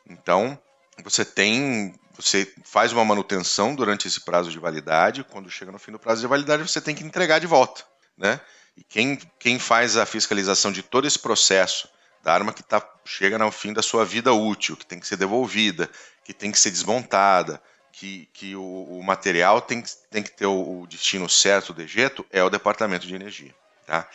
Então, 0.07 0.59
você 1.03 1.25
tem, 1.25 1.95
você 2.15 2.53
faz 2.65 2.93
uma 2.93 3.03
manutenção 3.03 3.75
durante 3.75 4.07
esse 4.07 4.21
prazo 4.21 4.51
de 4.51 4.59
validade, 4.59 5.25
quando 5.25 5.51
chega 5.51 5.73
no 5.73 5.79
fim 5.79 5.91
do 5.91 5.99
prazo 5.99 6.21
de 6.21 6.27
validade, 6.27 6.69
você 6.69 6.83
tem 6.83 6.95
que 6.95 7.03
entregar 7.03 7.39
de 7.39 7.47
volta, 7.47 7.83
né? 8.17 8.39
E 8.77 8.85
quem, 8.85 9.17
quem 9.39 9.59
faz 9.59 9.97
a 9.97 10.05
fiscalização 10.05 10.71
de 10.71 10.83
todo 10.83 11.07
esse 11.07 11.19
processo 11.19 11.89
da 12.23 12.35
arma 12.35 12.53
que 12.53 12.63
tá, 12.63 12.87
chega 13.07 13.39
no 13.39 13.51
fim 13.51 13.73
da 13.73 13.81
sua 13.81 14.05
vida 14.05 14.35
útil, 14.35 14.77
que 14.77 14.85
tem 14.85 15.01
que 15.01 15.07
ser 15.07 15.17
devolvida, 15.17 15.89
que 16.23 16.35
tem 16.35 16.53
que 16.53 16.61
ser 16.61 16.71
desmontada, 16.71 17.61
que, 17.91 18.29
que 18.35 18.55
o, 18.55 18.99
o 18.99 19.03
material 19.03 19.63
tem, 19.63 19.83
tem 20.11 20.23
que 20.23 20.31
ter 20.31 20.47
o, 20.47 20.83
o 20.83 20.87
destino 20.87 21.27
certo, 21.27 21.71
o 21.71 21.75
dejeto, 21.75 22.25
é 22.31 22.45
o 22.45 22.51
Departamento 22.51 23.07
de 23.07 23.15
Energia. 23.15 23.55
Tá? 23.87 24.07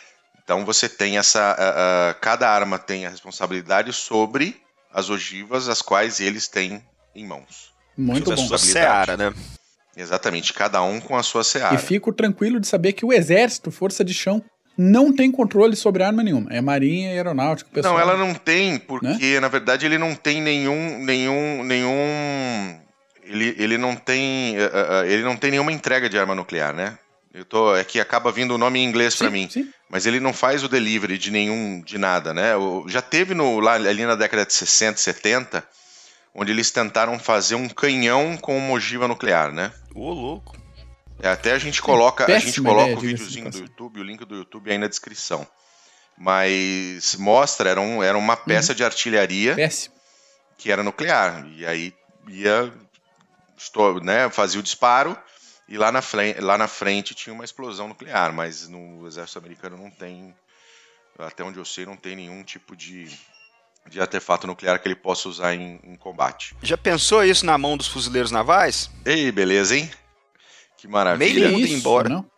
Então 0.44 0.64
você 0.64 0.88
tem 0.88 1.16
essa. 1.18 1.56
Uh, 1.58 2.16
uh, 2.16 2.20
cada 2.20 2.48
arma 2.48 2.78
tem 2.78 3.06
a 3.06 3.10
responsabilidade 3.10 3.92
sobre 3.92 4.60
as 4.92 5.10
ogivas 5.10 5.68
as 5.68 5.82
quais 5.82 6.20
eles 6.20 6.46
têm 6.46 6.82
em 7.14 7.26
mãos. 7.26 7.72
Muito 7.96 8.30
bom. 8.30 8.36
Sua 8.36 8.58
seara, 8.58 9.16
né? 9.16 9.32
Exatamente, 9.96 10.52
cada 10.52 10.82
um 10.82 11.00
com 11.00 11.16
a 11.16 11.22
sua 11.22 11.42
seara. 11.42 11.74
E 11.74 11.78
fico 11.78 12.12
tranquilo 12.12 12.60
de 12.60 12.66
saber 12.66 12.92
que 12.92 13.04
o 13.04 13.12
exército, 13.12 13.70
força 13.70 14.04
de 14.04 14.12
chão, 14.12 14.42
não 14.76 15.12
tem 15.12 15.30
controle 15.30 15.76
sobre 15.76 16.02
arma 16.02 16.22
nenhuma. 16.22 16.52
É 16.52 16.60
marinha 16.60 17.12
e 17.12 17.16
aeronáutica. 17.16 17.70
Pessoal. 17.72 17.94
Não, 17.94 18.00
ela 18.00 18.16
não 18.16 18.34
tem, 18.34 18.78
porque 18.78 19.34
né? 19.34 19.40
na 19.40 19.48
verdade 19.48 19.86
ele 19.86 19.98
não 19.98 20.14
tem 20.14 20.42
nenhum, 20.42 20.98
nenhum, 21.04 21.62
nenhum, 21.62 22.80
ele, 23.22 23.54
ele 23.56 23.78
não 23.78 23.94
tem, 23.94 24.56
uh, 24.58 25.04
ele 25.06 25.22
não 25.22 25.36
tem 25.36 25.52
nenhuma 25.52 25.72
entrega 25.72 26.08
de 26.08 26.18
arma 26.18 26.34
nuclear, 26.34 26.74
né? 26.74 26.98
Eu 27.34 27.44
tô, 27.44 27.74
é 27.74 27.82
que 27.82 27.98
acaba 27.98 28.30
vindo 28.30 28.54
o 28.54 28.58
nome 28.58 28.78
em 28.78 28.84
inglês 28.84 29.16
para 29.16 29.28
mim. 29.28 29.48
Sim. 29.50 29.68
Mas 29.90 30.06
ele 30.06 30.20
não 30.20 30.32
faz 30.32 30.62
o 30.62 30.68
delivery 30.68 31.18
de 31.18 31.32
nenhum, 31.32 31.82
de 31.82 31.98
nada, 31.98 32.32
né? 32.32 32.52
Já 32.86 33.02
teve 33.02 33.34
no, 33.34 33.58
lá 33.58 33.72
ali 33.72 34.06
na 34.06 34.14
década 34.14 34.46
de 34.46 34.54
60, 34.54 34.98
70, 34.98 35.66
onde 36.32 36.52
eles 36.52 36.70
tentaram 36.70 37.18
fazer 37.18 37.56
um 37.56 37.68
canhão 37.68 38.36
com 38.36 38.56
uma 38.56 38.72
ogiva 38.74 39.08
nuclear, 39.08 39.52
né? 39.52 39.72
Ô, 39.92 40.12
louco. 40.12 40.56
É, 41.20 41.28
até 41.28 41.52
a 41.52 41.58
gente 41.58 41.82
coloca, 41.82 42.24
a 42.24 42.38
gente 42.38 42.62
coloca 42.62 42.92
ideia, 42.92 42.96
o 42.96 43.00
videozinho 43.00 43.50
do 43.50 43.58
YouTube, 43.58 44.00
o 44.00 44.04
link 44.04 44.24
do 44.24 44.36
YouTube 44.36 44.70
aí 44.70 44.78
na 44.78 44.86
descrição. 44.86 45.44
Mas 46.16 47.16
mostra, 47.16 47.68
era, 47.68 47.80
um, 47.80 48.00
era 48.00 48.16
uma 48.16 48.36
peça 48.36 48.70
uhum. 48.70 48.76
de 48.76 48.84
artilharia 48.84 49.56
Péssimo. 49.56 49.94
que 50.56 50.70
era 50.70 50.84
nuclear. 50.84 51.44
E 51.56 51.66
aí 51.66 51.92
ia, 52.28 52.72
estou, 53.58 54.00
né, 54.00 54.30
fazia 54.30 54.60
o 54.60 54.62
disparo 54.62 55.18
e 55.68 55.78
lá 55.78 55.90
na, 55.90 56.02
frente, 56.02 56.40
lá 56.40 56.58
na 56.58 56.68
frente 56.68 57.14
tinha 57.14 57.32
uma 57.32 57.44
explosão 57.44 57.88
nuclear, 57.88 58.32
mas 58.32 58.68
no 58.68 59.06
exército 59.06 59.38
americano 59.38 59.76
não 59.76 59.90
tem, 59.90 60.34
até 61.18 61.42
onde 61.42 61.58
eu 61.58 61.64
sei, 61.64 61.86
não 61.86 61.96
tem 61.96 62.14
nenhum 62.14 62.42
tipo 62.42 62.76
de, 62.76 63.08
de 63.88 64.00
artefato 64.00 64.46
nuclear 64.46 64.78
que 64.78 64.86
ele 64.86 64.94
possa 64.94 65.28
usar 65.28 65.54
em, 65.54 65.80
em 65.82 65.96
combate. 65.96 66.54
Já 66.62 66.76
pensou 66.76 67.24
isso 67.24 67.46
na 67.46 67.56
mão 67.56 67.76
dos 67.76 67.88
fuzileiros 67.88 68.30
navais? 68.30 68.90
Ei, 69.06 69.32
beleza, 69.32 69.76
hein? 69.76 69.90
Que 70.76 70.86
maravilha. 70.86 71.48
Meio 71.48 71.52
mundo 71.52 71.66
embora. 71.66 72.08
Não? 72.10 72.30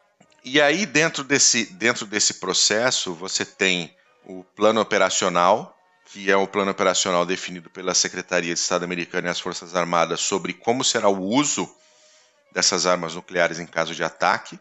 E 0.44 0.60
aí, 0.60 0.86
dentro 0.86 1.24
desse, 1.24 1.66
dentro 1.74 2.06
desse 2.06 2.34
processo, 2.34 3.12
você 3.12 3.44
tem 3.44 3.92
o 4.24 4.44
plano 4.44 4.80
operacional, 4.80 5.76
que 6.12 6.30
é 6.30 6.36
o 6.36 6.46
plano 6.46 6.70
operacional 6.70 7.26
definido 7.26 7.68
pela 7.70 7.92
Secretaria 7.92 8.54
de 8.54 8.60
Estado 8.60 8.84
Americana 8.84 9.26
e 9.26 9.30
as 9.32 9.40
Forças 9.40 9.74
Armadas 9.74 10.20
sobre 10.20 10.52
como 10.52 10.84
será 10.84 11.08
o 11.08 11.20
uso 11.20 11.68
dessas 12.52 12.86
armas 12.86 13.14
nucleares 13.14 13.58
em 13.58 13.66
caso 13.66 13.94
de 13.94 14.02
ataque. 14.02 14.58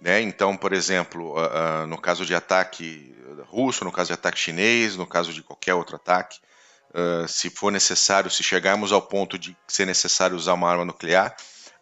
Né? 0.00 0.20
Então, 0.20 0.56
por 0.56 0.72
exemplo, 0.72 1.34
uh, 1.34 1.84
uh, 1.84 1.86
no 1.86 1.98
caso 1.98 2.26
de 2.26 2.34
ataque 2.34 3.14
russo, 3.48 3.84
no 3.84 3.92
caso 3.92 4.08
de 4.08 4.14
ataque 4.14 4.38
chinês, 4.38 4.96
no 4.96 5.06
caso 5.06 5.32
de 5.32 5.42
qualquer 5.42 5.74
outro 5.74 5.96
ataque, 5.96 6.38
uh, 6.90 7.26
se 7.26 7.48
for 7.50 7.70
necessário, 7.70 8.30
se 8.30 8.42
chegarmos 8.42 8.92
ao 8.92 9.02
ponto 9.02 9.38
de 9.38 9.56
ser 9.66 9.86
necessário 9.86 10.36
usar 10.36 10.54
uma 10.54 10.70
arma 10.70 10.84
nuclear, 10.84 11.34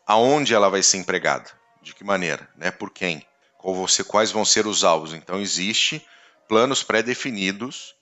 aonde 0.07 0.55
ela 0.55 0.69
vai 0.69 0.83
ser 0.83 0.99
empregada? 0.99 1.51
De 1.83 1.95
que 1.95 2.05
maneira? 2.05 2.49
Né? 2.57 2.71
Por 2.71 2.91
quem? 2.91 3.27
Você, 3.63 4.05
quais 4.05 4.31
vão 4.31 4.45
ser 4.45 4.67
os 4.67 4.85
alvos? 4.85 5.15
Então, 5.15 5.41
existe 5.41 6.07
planos 6.47 6.83
pré-definidos 6.83 7.95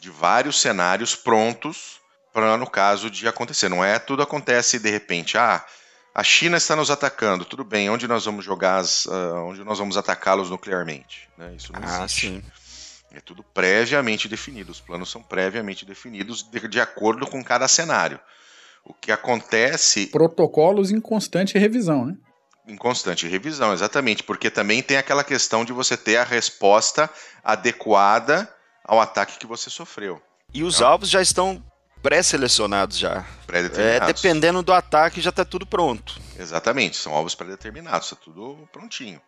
de 0.00 0.10
vários 0.10 0.60
cenários 0.60 1.14
prontos 1.14 2.00
para 2.32 2.56
no 2.56 2.68
caso 2.68 3.10
de 3.10 3.28
acontecer. 3.28 3.68
Não 3.68 3.84
é 3.84 3.98
tudo 3.98 4.22
acontece 4.22 4.78
de 4.78 4.90
repente, 4.90 5.38
ah, 5.38 5.64
a 6.14 6.22
China 6.22 6.56
está 6.56 6.76
nos 6.76 6.92
atacando, 6.92 7.44
tudo 7.44 7.64
bem, 7.64 7.90
onde 7.90 8.06
nós 8.06 8.24
vamos 8.24 8.44
jogar, 8.44 8.76
as, 8.76 9.04
uh, 9.06 9.34
onde 9.46 9.64
nós 9.64 9.80
vamos 9.80 9.96
atacá-los 9.96 10.48
nuclearmente? 10.48 11.28
Né? 11.36 11.54
Isso 11.56 11.72
não 11.72 11.80
ah, 11.82 12.04
existe. 12.04 12.28
Sim. 12.28 12.42
É 13.12 13.20
tudo 13.20 13.42
previamente 13.42 14.28
definido, 14.28 14.70
os 14.70 14.80
planos 14.80 15.10
são 15.10 15.22
previamente 15.22 15.84
definidos 15.84 16.42
de, 16.42 16.68
de 16.68 16.80
acordo 16.80 17.26
com 17.26 17.42
cada 17.42 17.66
cenário. 17.66 18.20
O 18.84 18.94
que 18.94 19.10
acontece. 19.10 20.06
Protocolos 20.06 20.90
em 20.90 21.00
constante 21.00 21.58
revisão, 21.58 22.04
né? 22.04 22.16
Em 22.66 22.76
constante 22.76 23.26
revisão, 23.26 23.72
exatamente, 23.72 24.22
porque 24.22 24.50
também 24.50 24.82
tem 24.82 24.96
aquela 24.96 25.24
questão 25.24 25.64
de 25.64 25.72
você 25.72 25.96
ter 25.96 26.16
a 26.16 26.24
resposta 26.24 27.10
adequada 27.42 28.48
ao 28.84 29.00
ataque 29.00 29.38
que 29.38 29.46
você 29.46 29.68
sofreu. 29.68 30.22
E 30.52 30.62
os 30.62 30.76
então, 30.76 30.88
alvos 30.88 31.08
já 31.08 31.20
estão 31.20 31.62
pré-selecionados 32.04 32.98
já. 32.98 33.24
É, 33.50 33.98
dependendo 34.00 34.62
do 34.62 34.74
ataque, 34.74 35.22
já 35.22 35.30
está 35.30 35.42
tudo 35.42 35.64
pronto. 35.64 36.20
Exatamente, 36.38 36.98
são 36.98 37.14
alvos 37.14 37.34
pré-determinados, 37.34 38.12
está 38.12 38.16
tudo 38.22 38.68
prontinho. 38.70 39.20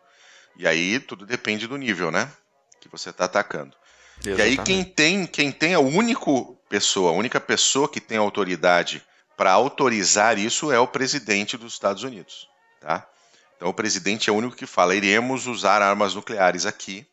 E 0.55 0.67
aí 0.67 0.99
tudo 0.99 1.25
depende 1.25 1.65
do 1.65 1.75
nível, 1.75 2.11
né? 2.11 2.31
Que 2.79 2.87
você 2.87 3.09
está 3.09 3.25
atacando. 3.25 3.75
Exatamente. 4.23 4.39
E 4.39 4.41
aí 4.41 4.57
quem 4.63 4.83
tem, 4.83 5.25
quem 5.25 5.51
tem 5.51 5.73
a 5.73 5.79
única 5.79 6.29
pessoa, 6.69 7.09
a 7.09 7.15
única 7.15 7.39
pessoa 7.39 7.89
que 7.89 7.99
tem 7.99 8.19
autoridade 8.19 9.03
para 9.35 9.51
autorizar 9.51 10.37
isso 10.37 10.71
é 10.71 10.79
o 10.79 10.87
presidente 10.87 11.57
dos 11.57 11.73
Estados 11.73 12.03
Unidos, 12.03 12.47
tá? 12.79 13.07
Então 13.55 13.69
o 13.69 13.73
presidente 13.73 14.29
é 14.29 14.33
o 14.33 14.35
único 14.35 14.55
que 14.55 14.67
fala: 14.67 14.93
iremos 14.93 15.47
usar 15.47 15.81
armas 15.81 16.13
nucleares 16.13 16.67
aqui. 16.67 17.07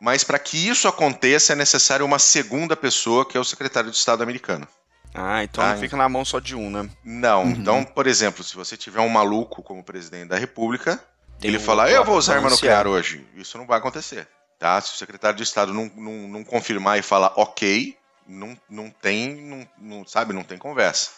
Mas 0.00 0.24
para 0.24 0.38
que 0.38 0.56
isso 0.56 0.88
aconteça 0.88 1.52
é 1.52 1.56
necessário 1.56 2.06
uma 2.06 2.18
segunda 2.18 2.74
pessoa, 2.74 3.26
que 3.26 3.36
é 3.36 3.40
o 3.40 3.44
secretário 3.44 3.90
de 3.90 3.96
Estado 3.96 4.22
americano. 4.22 4.66
Ah, 5.14 5.42
então 5.42 5.62
tá? 5.62 5.72
não 5.72 5.80
fica 5.80 5.96
na 5.96 6.08
mão 6.08 6.24
só 6.24 6.38
de 6.38 6.54
um, 6.54 6.70
né? 6.70 6.88
Não. 7.04 7.42
Uhum. 7.42 7.50
Então, 7.50 7.84
por 7.84 8.06
exemplo, 8.06 8.42
se 8.42 8.54
você 8.54 8.76
tiver 8.76 9.00
um 9.00 9.08
maluco 9.08 9.62
como 9.62 9.84
presidente 9.84 10.28
da 10.28 10.38
República, 10.38 11.02
Tem 11.38 11.48
ele 11.48 11.58
um 11.58 11.60
falar, 11.60 11.90
eu 11.90 12.04
vou 12.04 12.16
usar 12.16 12.36
arma 12.36 12.48
nuclear 12.48 12.86
hoje, 12.86 13.26
isso 13.36 13.58
não 13.58 13.66
vai 13.66 13.78
acontecer. 13.78 14.26
Tá? 14.58 14.80
Se 14.80 14.94
o 14.94 14.96
secretário 14.96 15.36
de 15.36 15.42
Estado 15.42 15.74
não, 15.74 15.90
não, 15.96 16.28
não 16.28 16.44
confirmar 16.44 16.98
e 16.98 17.02
falar 17.02 17.32
ok, 17.36 17.96
não, 18.26 18.56
não 18.68 18.90
tem, 18.90 19.34
não, 19.34 19.68
não, 19.78 20.06
sabe, 20.06 20.32
não 20.32 20.44
tem 20.44 20.56
conversa. 20.56 21.10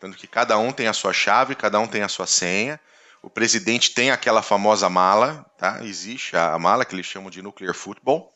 Tanto 0.00 0.16
que 0.16 0.26
cada 0.26 0.56
um 0.58 0.70
tem 0.70 0.86
a 0.86 0.92
sua 0.92 1.12
chave, 1.12 1.54
cada 1.54 1.80
um 1.80 1.86
tem 1.86 2.02
a 2.02 2.08
sua 2.08 2.26
senha. 2.26 2.78
O 3.24 3.30
presidente 3.30 3.94
tem 3.94 4.10
aquela 4.10 4.42
famosa 4.42 4.86
mala, 4.90 5.46
tá? 5.56 5.82
Existe 5.82 6.36
a 6.36 6.58
mala 6.58 6.84
que 6.84 6.94
eles 6.94 7.06
chamam 7.06 7.30
de 7.30 7.40
nuclear 7.40 7.72
football. 7.72 8.30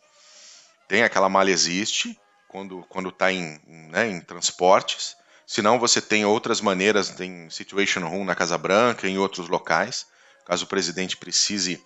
Tem 0.89 1.03
aquela 1.03 1.28
mala 1.28 1.51
existe 1.51 2.18
quando 2.49 2.82
quando 2.89 3.11
está 3.11 3.30
em, 3.30 3.61
né, 3.66 4.09
em 4.09 4.18
transportes. 4.18 5.14
Se 5.47 5.61
não, 5.61 5.78
você 5.78 6.01
tem 6.01 6.24
outras 6.24 6.62
maneiras, 6.62 7.11
tem 7.11 7.51
situation 7.51 8.09
room 8.09 8.24
na 8.24 8.34
Casa 8.34 8.57
Branca, 8.57 9.07
em 9.07 9.18
outros 9.18 9.51
locais, 9.51 10.07
caso 10.47 10.64
o 10.64 10.68
presidente 10.68 11.18
precise 11.18 11.84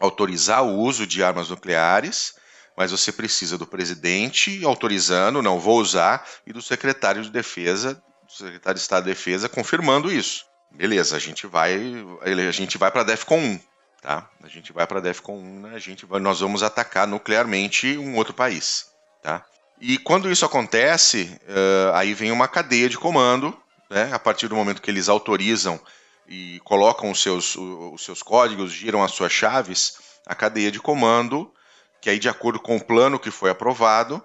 autorizar 0.00 0.64
o 0.64 0.74
uso 0.78 1.06
de 1.06 1.22
armas 1.22 1.50
nucleares, 1.50 2.32
mas 2.74 2.90
você 2.90 3.12
precisa 3.12 3.58
do 3.58 3.66
presidente 3.66 4.64
autorizando, 4.64 5.42
não 5.42 5.60
vou 5.60 5.78
usar, 5.78 6.26
e 6.46 6.52
do 6.54 6.62
secretário 6.62 7.22
de 7.22 7.30
defesa, 7.30 8.02
do 8.24 8.32
secretário 8.32 8.76
de 8.76 8.82
Estado 8.82 9.04
de 9.04 9.10
Defesa 9.10 9.50
confirmando 9.50 10.10
isso 10.10 10.47
beleza, 10.70 11.16
a 11.16 11.18
gente 11.18 11.46
vai, 11.46 11.74
a 12.20 12.50
gente 12.50 12.78
vai 12.78 12.90
para 12.90 13.02
DEFCON 13.02 13.38
1, 13.38 13.60
tá? 14.02 14.28
A 14.42 14.48
gente 14.48 14.72
vai 14.72 14.86
para 14.86 15.00
DEFCON 15.00 15.38
1, 15.38 15.60
né? 15.60 15.72
a 15.74 15.78
gente 15.78 16.06
vai, 16.06 16.20
nós 16.20 16.40
vamos 16.40 16.62
atacar 16.62 17.06
nuclearmente 17.06 17.96
um 17.98 18.16
outro 18.16 18.34
país, 18.34 18.86
tá? 19.22 19.44
E 19.80 19.96
quando 19.98 20.30
isso 20.30 20.44
acontece, 20.44 21.38
uh, 21.44 21.94
aí 21.94 22.12
vem 22.12 22.32
uma 22.32 22.48
cadeia 22.48 22.88
de 22.88 22.98
comando, 22.98 23.56
né? 23.88 24.10
A 24.12 24.18
partir 24.18 24.48
do 24.48 24.56
momento 24.56 24.82
que 24.82 24.90
eles 24.90 25.08
autorizam 25.08 25.80
e 26.26 26.60
colocam 26.64 27.10
os 27.10 27.22
seus, 27.22 27.56
os 27.56 28.04
seus 28.04 28.22
códigos, 28.22 28.72
giram 28.72 29.02
as 29.02 29.12
suas 29.12 29.32
chaves, 29.32 29.94
a 30.26 30.34
cadeia 30.34 30.70
de 30.70 30.80
comando, 30.80 31.50
que 32.00 32.10
aí 32.10 32.18
de 32.18 32.28
acordo 32.28 32.60
com 32.60 32.76
o 32.76 32.84
plano 32.84 33.18
que 33.18 33.30
foi 33.30 33.50
aprovado, 33.50 34.22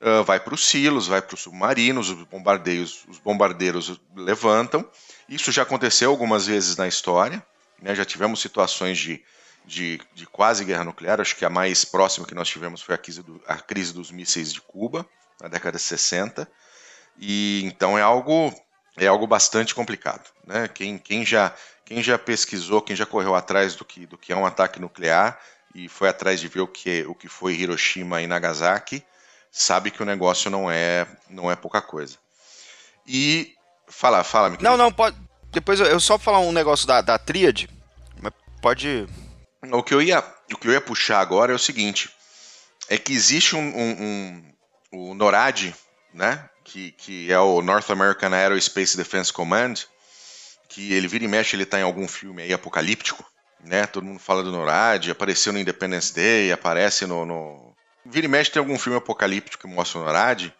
uh, 0.00 0.24
vai 0.24 0.40
para 0.40 0.54
os 0.54 0.66
silos, 0.66 1.06
vai 1.06 1.22
para 1.22 1.34
os 1.34 1.40
submarinos, 1.40 2.10
os 2.10 2.24
bombardeios, 2.24 3.04
os 3.08 3.18
bombardeiros 3.18 4.00
levantam. 4.16 4.88
Isso 5.28 5.52
já 5.52 5.62
aconteceu 5.62 6.10
algumas 6.10 6.46
vezes 6.46 6.76
na 6.76 6.88
história. 6.88 7.44
Né? 7.80 7.94
Já 7.94 8.04
tivemos 8.04 8.40
situações 8.40 8.98
de, 8.98 9.22
de, 9.64 10.00
de, 10.14 10.26
quase 10.26 10.64
guerra 10.64 10.84
nuclear. 10.84 11.20
Acho 11.20 11.36
que 11.36 11.44
a 11.44 11.50
mais 11.50 11.84
próxima 11.84 12.26
que 12.26 12.34
nós 12.34 12.48
tivemos 12.48 12.82
foi 12.82 12.94
a 12.94 12.98
crise, 12.98 13.22
do, 13.22 13.40
a 13.46 13.56
crise 13.56 13.92
dos 13.92 14.10
mísseis 14.10 14.52
de 14.52 14.60
Cuba, 14.60 15.06
na 15.40 15.48
década 15.48 15.76
de 15.76 15.82
60. 15.82 16.48
E 17.18 17.62
então 17.64 17.98
é 17.98 18.02
algo 18.02 18.52
é 18.96 19.06
algo 19.06 19.26
bastante 19.26 19.74
complicado. 19.74 20.28
Né? 20.44 20.68
Quem, 20.68 20.98
quem, 20.98 21.24
já, 21.24 21.54
quem 21.84 22.02
já 22.02 22.18
pesquisou, 22.18 22.82
quem 22.82 22.96
já 22.96 23.06
correu 23.06 23.34
atrás 23.34 23.76
do 23.76 23.84
que, 23.84 24.06
do 24.06 24.18
que 24.18 24.32
é 24.32 24.36
um 24.36 24.44
ataque 24.44 24.80
nuclear 24.80 25.38
e 25.74 25.88
foi 25.88 26.08
atrás 26.08 26.40
de 26.40 26.48
ver 26.48 26.60
o 26.60 26.66
que, 26.66 27.04
o 27.06 27.14
que 27.14 27.28
foi 27.28 27.54
Hiroshima 27.54 28.20
e 28.20 28.26
Nagasaki, 28.26 29.04
sabe 29.50 29.90
que 29.90 30.02
o 30.02 30.06
negócio 30.06 30.50
não 30.50 30.70
é, 30.70 31.06
não 31.28 31.50
é 31.50 31.56
pouca 31.56 31.80
coisa. 31.80 32.16
E. 33.06 33.54
Fala, 33.90 34.22
fala, 34.22 34.54
Não, 34.60 34.76
não, 34.76 34.92
pode. 34.92 35.16
Depois 35.50 35.80
eu 35.80 35.98
só 35.98 36.18
falar 36.18 36.40
um 36.40 36.52
negócio 36.52 36.86
da, 36.86 37.00
da 37.00 37.18
tríade, 37.18 37.70
mas 38.20 38.32
pode. 38.60 39.08
O 39.72 39.82
que, 39.82 39.94
eu 39.94 40.02
ia, 40.02 40.22
o 40.52 40.56
que 40.58 40.68
eu 40.68 40.72
ia 40.72 40.80
puxar 40.80 41.20
agora 41.20 41.52
é 41.52 41.54
o 41.54 41.58
seguinte: 41.58 42.10
é 42.88 42.98
que 42.98 43.12
existe 43.14 43.56
um, 43.56 43.60
um, 43.60 43.90
um 44.02 44.48
o 44.92 45.14
NORAD, 45.14 45.74
né? 46.12 46.48
Que, 46.64 46.92
que 46.92 47.32
é 47.32 47.38
o 47.38 47.62
North 47.62 47.90
American 47.90 48.32
Aerospace 48.32 48.96
Defense 48.96 49.32
Command, 49.32 49.74
que 50.68 50.92
ele 50.92 51.08
vira 51.08 51.24
e 51.24 51.28
mexe, 51.28 51.56
ele 51.56 51.62
está 51.62 51.78
em 51.78 51.82
algum 51.82 52.06
filme 52.06 52.42
aí 52.42 52.52
apocalíptico, 52.52 53.24
né? 53.64 53.86
Todo 53.86 54.04
mundo 54.04 54.18
fala 54.18 54.42
do 54.42 54.52
NORAD, 54.52 55.10
apareceu 55.10 55.52
no 55.52 55.58
Independence 55.58 56.14
Day, 56.14 56.52
aparece 56.52 57.06
no, 57.06 57.24
no... 57.24 57.67
Vira 58.10 58.24
e 58.24 58.28
mexe 58.28 58.50
tem 58.50 58.60
algum 58.60 58.78
filme 58.78 58.96
apocalíptico 58.96 59.68
que 59.68 59.74
mostra 59.74 60.00
o 60.00 60.04
NORAD. 60.04 60.54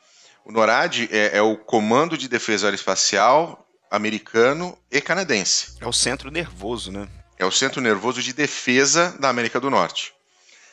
O 0.45 0.53
NORAD 0.53 1.09
é, 1.11 1.39
é 1.39 1.43
o 1.43 1.57
Comando 1.57 2.17
de 2.17 2.29
Defesa 2.29 2.67
Aeroespacial 2.67 3.67
americano 3.91 4.79
e 4.91 5.01
canadense. 5.01 5.77
É 5.81 5.87
o 5.87 5.93
centro 5.93 6.31
nervoso, 6.31 6.93
né? 6.93 7.09
É 7.39 7.47
o 7.47 7.51
centro 7.51 7.81
nervoso 7.81 8.23
de 8.23 8.35
defesa 8.35 9.17
da 9.19 9.31
América 9.31 9.59
do 9.59 9.71
Norte. 9.71 10.13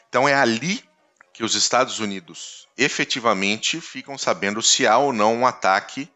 Então 0.09 0.27
é 0.27 0.33
ali 0.33 0.83
que 1.31 1.43
os 1.43 1.55
Estados 1.55 1.99
Unidos 1.99 2.67
efetivamente 2.77 3.79
ficam 3.79 4.17
sabendo 4.17 4.61
se 4.61 4.85
há 4.85 4.97
ou 4.97 5.13
não 5.13 5.33
um 5.33 5.47
ataque 5.47 6.09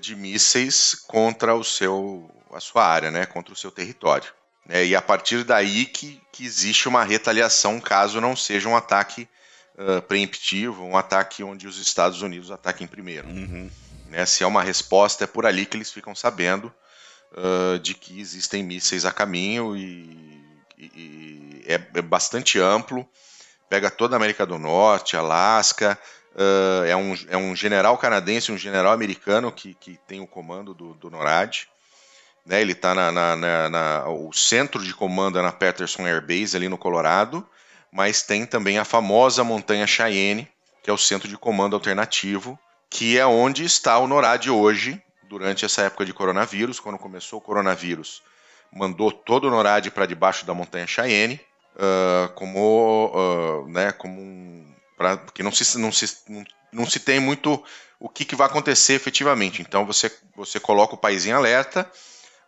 de 0.00 0.14
mísseis 0.14 0.94
contra 0.94 1.54
o 1.54 1.64
seu, 1.64 2.30
a 2.52 2.60
sua 2.60 2.84
área, 2.84 3.10
né, 3.10 3.24
contra 3.24 3.54
o 3.54 3.56
seu 3.56 3.70
território. 3.70 4.30
É, 4.68 4.84
e 4.84 4.94
a 4.94 5.00
partir 5.00 5.44
daí 5.44 5.86
que, 5.86 6.20
que 6.30 6.44
existe 6.44 6.88
uma 6.88 7.04
retaliação 7.04 7.80
caso 7.80 8.20
não 8.20 8.36
seja 8.36 8.68
um 8.68 8.76
ataque 8.76 9.26
uh, 9.78 10.02
preemptivo, 10.02 10.84
um 10.84 10.96
ataque 10.96 11.42
onde 11.42 11.66
os 11.66 11.78
Estados 11.78 12.20
Unidos 12.20 12.50
ataquem 12.50 12.86
primeiro. 12.86 13.28
Uhum. 13.28 13.70
Né, 14.08 14.24
se 14.26 14.42
é 14.42 14.46
uma 14.46 14.62
resposta, 14.62 15.24
é 15.24 15.26
por 15.26 15.46
ali 15.46 15.66
que 15.66 15.76
eles 15.76 15.92
ficam 15.92 16.14
sabendo 16.14 16.72
uh, 17.32 17.78
de 17.78 17.94
que 17.94 18.20
existem 18.20 18.62
mísseis 18.62 19.04
a 19.04 19.12
caminho 19.12 19.76
e, 19.76 20.42
e, 20.78 20.84
e 20.84 21.64
é, 21.66 21.74
é, 21.74 22.02
bastante 22.02 22.58
amplo, 22.58 23.06
pega 23.68 23.90
toda 23.90 24.16
a 24.16 24.18
América 24.18 24.46
do 24.46 24.58
Norte, 24.58 25.16
Alasca, 25.16 25.98
uh, 26.34 26.84
é, 26.84 26.96
um, 26.96 27.14
é 27.28 27.36
um 27.36 27.54
general 27.54 27.98
canadense, 27.98 28.50
um 28.50 28.58
general 28.58 28.92
americano 28.92 29.52
que, 29.52 29.74
que 29.74 29.98
tem 30.06 30.20
o 30.20 30.26
comando 30.26 30.72
do, 30.72 30.94
do 30.94 31.10
NORAD. 31.10 31.68
Né, 32.46 32.62
ele 32.62 32.72
está 32.72 32.94
na, 32.94 33.12
na, 33.12 33.36
na, 33.36 33.68
na, 33.68 34.08
O 34.08 34.32
centro 34.32 34.82
de 34.82 34.94
comando 34.94 35.38
é 35.38 35.42
na 35.42 35.52
Patterson 35.52 36.06
Air 36.06 36.26
Base, 36.26 36.56
ali 36.56 36.66
no 36.66 36.78
Colorado, 36.78 37.46
mas 37.92 38.22
tem 38.22 38.46
também 38.46 38.78
a 38.78 38.84
famosa 38.84 39.42
Montanha 39.42 39.86
Cheyenne, 39.86 40.48
que 40.82 40.90
é 40.90 40.92
o 40.92 40.98
centro 40.98 41.28
de 41.28 41.36
comando 41.36 41.74
alternativo, 41.74 42.58
que 42.90 43.18
é 43.18 43.26
onde 43.26 43.64
está 43.64 43.98
o 43.98 44.06
NORAD 44.06 44.50
hoje, 44.50 45.02
durante 45.28 45.64
essa 45.64 45.82
época 45.82 46.04
de 46.04 46.12
coronavírus, 46.12 46.80
quando 46.80 46.98
começou 46.98 47.38
o 47.38 47.42
coronavírus, 47.42 48.22
mandou 48.72 49.12
todo 49.12 49.48
o 49.48 49.50
NORAD 49.50 49.90
para 49.90 50.06
debaixo 50.06 50.46
da 50.46 50.54
Montanha 50.54 50.86
Cheyenne, 50.86 51.40
uh, 51.76 52.32
como, 52.34 53.12
uh, 53.14 53.68
né, 53.68 53.92
como 53.92 54.20
um, 54.20 54.74
pra, 54.96 55.16
porque 55.16 55.42
não 55.42 55.52
se, 55.52 55.78
não, 55.78 55.92
se, 55.92 56.18
não, 56.28 56.44
não 56.72 56.86
se 56.86 57.00
tem 57.00 57.20
muito 57.20 57.62
o 58.00 58.08
que, 58.08 58.24
que 58.24 58.36
vai 58.36 58.46
acontecer 58.46 58.94
efetivamente. 58.94 59.60
Então 59.62 59.84
você, 59.84 60.10
você 60.36 60.60
coloca 60.60 60.94
o 60.94 60.98
país 60.98 61.26
em 61.26 61.32
alerta, 61.32 61.90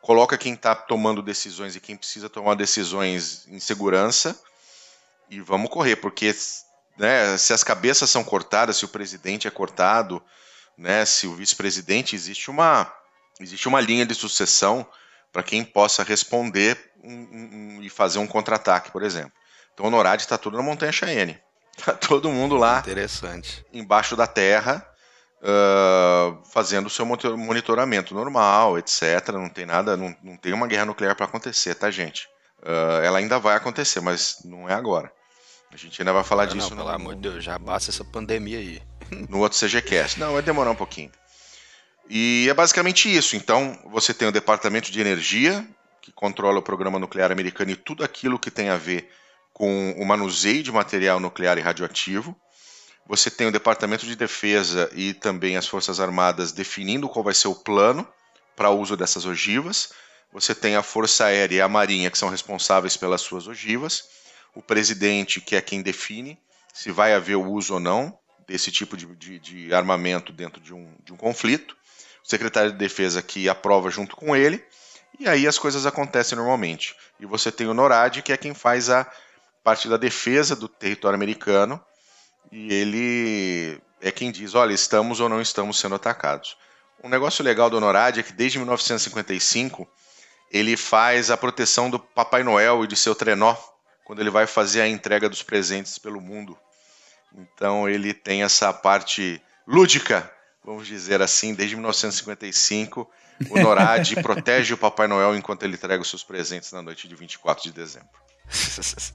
coloca 0.01 0.39
quem 0.39 0.55
está 0.55 0.75
tomando 0.75 1.23
decisões 1.23 1.77
e 1.77 1.81
quem 1.81 1.97
precisa 1.97 2.29
tomar 2.29 2.55
decisões 2.55 3.47
em 3.49 3.61
segurança 3.61 4.39
e 5.31 5.41
vamos 5.41 5.71
correr, 5.71 5.97
porque 5.97 6.35
né, 6.99 7.39
se 7.39 7.53
as 7.53 7.63
cabeças 7.63 8.11
são 8.11 8.25
cortadas, 8.25 8.77
se 8.77 8.85
o 8.85 8.89
presidente 8.89 9.47
é 9.47 9.51
cortado, 9.51 10.23
né, 10.77 11.05
se 11.05 11.27
o 11.27 11.35
vice-presidente, 11.35 12.17
existe 12.17 12.51
uma, 12.51 12.93
existe 13.41 13.69
uma 13.69 13.81
linha 13.81 14.05
de 14.05 14.15
sucessão 14.15 14.87
para 15.33 15.43
quem 15.43 15.65
possa 15.65 16.03
responder 16.03 16.77
um, 17.03 17.13
um, 17.15 17.83
e 17.83 17.89
fazer 17.89 18.19
um 18.19 18.27
contra-ataque, 18.27 18.91
por 18.91 19.03
exemplo. 19.03 19.33
Então 19.73 19.87
o 19.87 19.91
NORAD 19.91 20.23
está 20.23 20.37
tudo 20.37 20.57
na 20.57 20.63
Montanha 20.63 20.93
Cheyenne. 20.93 21.41
Está 21.79 21.93
todo 21.97 22.31
mundo 22.31 22.57
lá 22.57 22.81
Interessante. 22.81 23.65
embaixo 23.73 24.17
da 24.17 24.27
terra, 24.27 24.85
uh, 25.41 26.45
fazendo 26.51 26.87
o 26.87 26.91
seu 26.91 27.07
monitoramento 27.07 28.15
normal, 28.15 28.79
etc. 28.79 29.29
Não 29.33 29.49
tem 29.49 29.65
nada, 29.65 29.97
não, 29.97 30.15
não 30.23 30.37
tem 30.37 30.53
uma 30.53 30.67
guerra 30.67 30.87
nuclear 30.87 31.15
para 31.15 31.27
acontecer, 31.27 31.75
tá, 31.77 31.91
gente? 31.91 32.29
Uh, 32.63 33.01
ela 33.03 33.19
ainda 33.19 33.39
vai 33.39 33.57
acontecer, 33.57 34.01
mas 34.01 34.39
não 34.45 34.69
é 34.69 34.75
agora. 34.75 35.11
A 35.73 35.77
gente 35.77 36.01
ainda 36.01 36.13
vai 36.13 36.25
falar 36.25 36.47
não, 36.47 36.55
disso. 36.55 36.71
Não, 36.71 36.79
pelo 36.79 36.89
no, 36.89 36.95
amor 36.95 37.15
de 37.15 37.23
Deus, 37.23 37.45
já 37.45 37.59
basta 37.59 37.91
essa 37.91 38.05
pandemia 38.05 38.59
aí. 38.59 38.83
No 39.29 39.39
outro 39.39 39.59
CGCast. 39.59 40.19
Não, 40.21 40.33
vai 40.33 40.43
demorar 40.43 40.71
um 40.71 40.77
pouquinho. 40.77 41.11
E 42.09 42.47
é 42.49 42.55
basicamente 42.55 43.15
isso. 43.15 43.37
Então, 43.37 43.79
você 43.87 44.13
tem 44.13 44.27
o 44.27 44.33
Departamento 44.33 44.91
de 44.91 45.01
Energia, 45.01 45.67
que 46.03 46.13
controla 46.13 46.59
o 46.59 46.63
programa 46.63 46.99
nuclear 46.99 47.31
americano 47.31 47.71
e 47.71 47.77
tudo 47.77 48.03
aquilo 48.03 48.39
que 48.39 48.51
tem 48.51 48.69
a 48.69 48.77
ver 48.77 49.09
com 49.53 49.93
o 49.99 50.05
manuseio 50.05 50.63
de 50.63 50.73
material 50.73 51.21
nuclear 51.21 51.59
e 51.59 51.61
radioativo. 51.61 52.37
Você 53.07 53.31
tem 53.31 53.47
o 53.47 53.53
Departamento 53.53 54.07
de 54.07 54.17
Defesa 54.17 54.91
e 54.95 55.13
também 55.13 55.57
as 55.57 55.67
Forças 55.67 56.01
Armadas 56.01 56.53
definindo 56.53 57.09
qual 57.09 57.25
vai 57.25 57.35
ser 57.35 57.49
o 57.49 57.55
plano 57.55 58.07
para 58.57 58.71
o 58.71 58.79
uso 58.81 58.97
dessas 58.97 59.27
ogivas. 59.27 59.93
Você 60.33 60.55
tem 60.55 60.77
a 60.77 60.83
Força 60.83 61.25
Aérea 61.25 61.57
e 61.57 61.61
a 61.61 61.69
Marinha, 61.69 62.11
que 62.11 62.19
são 62.19 62.29
responsáveis 62.29 62.97
pelas 62.97 63.21
suas 63.21 63.49
ogivas. 63.49 64.05
O 64.55 64.63
presidente, 64.63 65.41
que 65.41 65.57
é 65.57 65.61
quem 65.61 65.83
define 65.83 66.39
se 66.73 66.91
vai 66.91 67.15
haver 67.15 67.37
o 67.37 67.51
uso 67.51 67.75
ou 67.75 67.81
não 67.81 68.19
desse 68.47 68.71
tipo 68.71 68.97
de, 68.97 69.07
de, 69.17 69.39
de 69.39 69.75
armamento 69.75 70.33
dentro 70.33 70.61
de 70.61 70.75
um, 70.75 70.95
de 71.05 71.13
um 71.13 71.17
conflito. 71.17 71.77
O 72.25 72.29
secretário 72.29 72.73
de 72.73 72.79
Defesa 72.79 73.23
que 73.23 73.49
aprova 73.49 73.91
junto 73.91 74.17
com 74.17 74.35
ele. 74.35 74.65
E 75.19 75.29
aí 75.29 75.47
as 75.47 75.59
coisas 75.59 75.87
acontecem 75.87 76.37
normalmente. 76.37 76.95
E 77.19 77.27
você 77.27 77.53
tem 77.53 77.67
o 77.67 77.75
NORAD, 77.75 78.23
que 78.23 78.33
é 78.33 78.37
quem 78.37 78.55
faz 78.55 78.89
a 78.91 79.07
parte 79.63 79.89
da 79.89 79.97
defesa 79.97 80.57
do 80.57 80.69
território 80.69 81.15
americano. 81.15 81.81
E 82.51 82.73
ele 82.73 83.81
é 84.01 84.11
quem 84.11 84.33
diz: 84.33 84.55
olha, 84.55 84.73
estamos 84.73 85.21
ou 85.21 85.29
não 85.29 85.41
estamos 85.41 85.79
sendo 85.79 85.95
atacados. 85.95 86.57
Um 87.03 87.09
negócio 87.09 87.45
legal 87.45 87.71
do 87.71 87.81
NORAD 87.81 88.21
é 88.21 88.23
que 88.23 88.33
desde 88.33 88.59
1955 88.59 89.89
ele 90.51 90.77
faz 90.77 91.31
a 91.31 91.37
proteção 91.37 91.89
do 91.89 91.99
Papai 91.99 92.43
Noel 92.43 92.85
e 92.85 92.87
de 92.87 92.97
seu 92.97 93.15
trenó 93.15 93.57
quando 94.11 94.19
ele 94.19 94.31
vai 94.31 94.45
fazer 94.45 94.81
a 94.81 94.89
entrega 94.89 95.29
dos 95.29 95.41
presentes 95.41 95.97
pelo 95.97 96.21
mundo. 96.21 96.59
Então 97.33 97.89
ele 97.89 98.13
tem 98.13 98.43
essa 98.43 98.73
parte 98.73 99.41
lúdica, 99.65 100.29
vamos 100.65 100.89
dizer 100.89 101.23
assim, 101.23 101.55
desde 101.55 101.77
1955. 101.77 103.09
O 103.49 103.61
NORAD 103.61 104.21
protege 104.21 104.75
o 104.75 104.77
Papai 104.77 105.07
Noel 105.07 105.37
enquanto 105.37 105.63
ele 105.63 105.75
entrega 105.75 106.03
os 106.03 106.11
seus 106.11 106.25
presentes 106.25 106.73
na 106.73 106.83
noite 106.83 107.07
de 107.07 107.15
24 107.15 107.63
de 107.63 107.71
dezembro. 107.71 108.09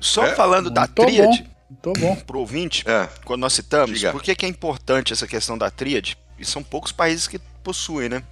Só 0.00 0.24
é, 0.24 0.34
falando 0.34 0.70
da 0.70 0.86
tríade, 0.86 1.46
bom, 1.68 1.92
bom. 1.92 2.16
pro 2.16 2.38
ouvinte, 2.38 2.82
é. 2.88 3.10
quando 3.26 3.42
nós 3.42 3.52
citamos, 3.52 3.98
Diga. 3.98 4.10
por 4.10 4.22
que, 4.22 4.34
que 4.34 4.46
é 4.46 4.48
importante 4.48 5.12
essa 5.12 5.26
questão 5.26 5.58
da 5.58 5.70
tríade? 5.70 6.16
E 6.38 6.46
são 6.46 6.62
poucos 6.62 6.92
países 6.92 7.28
que 7.28 7.38
possuem, 7.62 8.08
né? 8.08 8.22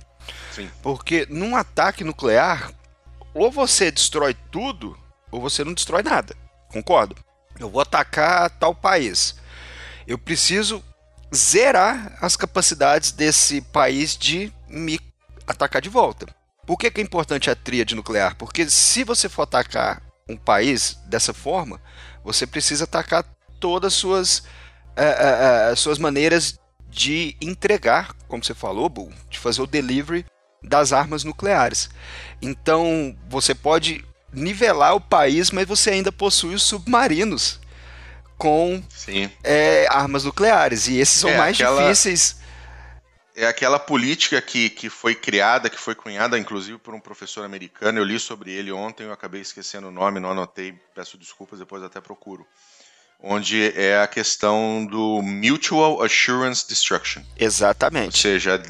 Sim. 0.53 0.71
Porque 0.83 1.27
num 1.29 1.55
ataque 1.55 2.03
nuclear, 2.03 2.73
ou 3.35 3.51
você 3.51 3.91
destrói 3.91 4.35
tudo, 4.51 4.97
ou 5.31 5.41
você 5.41 5.65
não 5.65 5.75
destrói 5.75 6.03
nada. 6.03 6.37
Concordo? 6.69 7.17
Eu 7.59 7.71
vou 7.71 7.81
atacar 7.81 8.51
tal 8.51 8.75
país. 8.75 9.35
Eu 10.07 10.19
preciso 10.19 10.83
zerar 11.35 12.17
as 12.21 12.37
capacidades 12.37 13.13
desse 13.13 13.61
país 13.61 14.17
de 14.17 14.53
me 14.69 14.99
atacar 15.47 15.83
de 15.83 15.89
volta. 15.89 16.27
Por 16.67 16.77
que, 16.77 16.91
que 16.91 17.01
é 17.01 17.05
importante 17.05 17.51
a 17.51 17.57
tríade 17.57 17.95
nuclear? 17.95 18.37
Porque 18.37 18.69
se 18.69 19.03
você 19.05 19.29
for 19.29 19.43
atacar 19.43 20.03
um 20.29 20.37
país 20.37 20.99
dessa 21.07 21.33
forma, 21.33 21.81
você 22.23 22.47
precisa 22.47 22.85
atacar 22.85 23.25
todas 23.59 23.95
as 23.95 23.99
suas, 23.99 24.39
uh, 24.39 25.71
uh, 25.71 25.73
uh, 25.73 25.77
suas 25.77 25.99
maneiras 25.99 26.59
de 26.89 27.37
entregar, 27.41 28.15
como 28.27 28.45
você 28.45 28.55
falou, 28.55 28.89
Bull, 28.89 29.13
de 29.31 29.39
fazer 29.39 29.63
o 29.63 29.67
delivery 29.67 30.25
das 30.63 30.93
armas 30.93 31.25
nucleares. 31.25 31.89
Então, 32.41 33.17
você 33.29 33.55
pode 33.55 34.05
nivelar 34.33 34.95
o 34.95 35.01
país, 35.01 35.51
mas 35.51 35.67
você 35.67 35.91
ainda 35.91 36.13
possui 36.13 36.55
os 36.55 36.63
submarinos 36.63 37.61
com 38.39 38.83
é, 39.43 39.87
armas 39.91 40.25
nucleares. 40.25 40.87
E 40.87 40.99
esses 40.99 41.19
são 41.19 41.31
é, 41.31 41.37
mais 41.37 41.57
aquela... 41.57 41.83
difíceis. 41.83 42.37
é 43.35 43.47
aquela 43.47 43.79
política 43.79 44.41
que, 44.41 44.71
que 44.71 44.89
foi 44.89 45.15
criada, 45.15 45.69
que 45.69 45.79
foi 45.79 45.95
cunhada 45.95 46.39
inclusive 46.39 46.79
por 46.79 46.95
um 46.95 47.01
professor 47.01 47.45
americano. 47.45 47.99
Eu 47.99 48.05
li 48.05 48.19
sobre 48.19 48.53
ele 48.53 48.71
ontem, 48.71 49.05
eu 49.05 49.13
acabei 49.13 49.41
esquecendo 49.41 49.89
o 49.89 49.93
nome, 49.93 50.21
não 50.21 50.31
anotei, 50.31 50.75
peço 50.95 51.19
desculpas, 51.19 51.59
depois 51.59 51.83
até 51.83 52.01
procuro. 52.01 52.47
Onde 53.21 53.73
é 53.77 54.01
a 54.01 54.07
questão 54.07 54.87
do 54.87 55.21
Mutual 55.23 56.01
Assurance 56.01 56.65
Destruction. 56.69 57.21
Exatamente. 57.37 58.07
Ou 58.07 58.13
seja, 58.13 58.63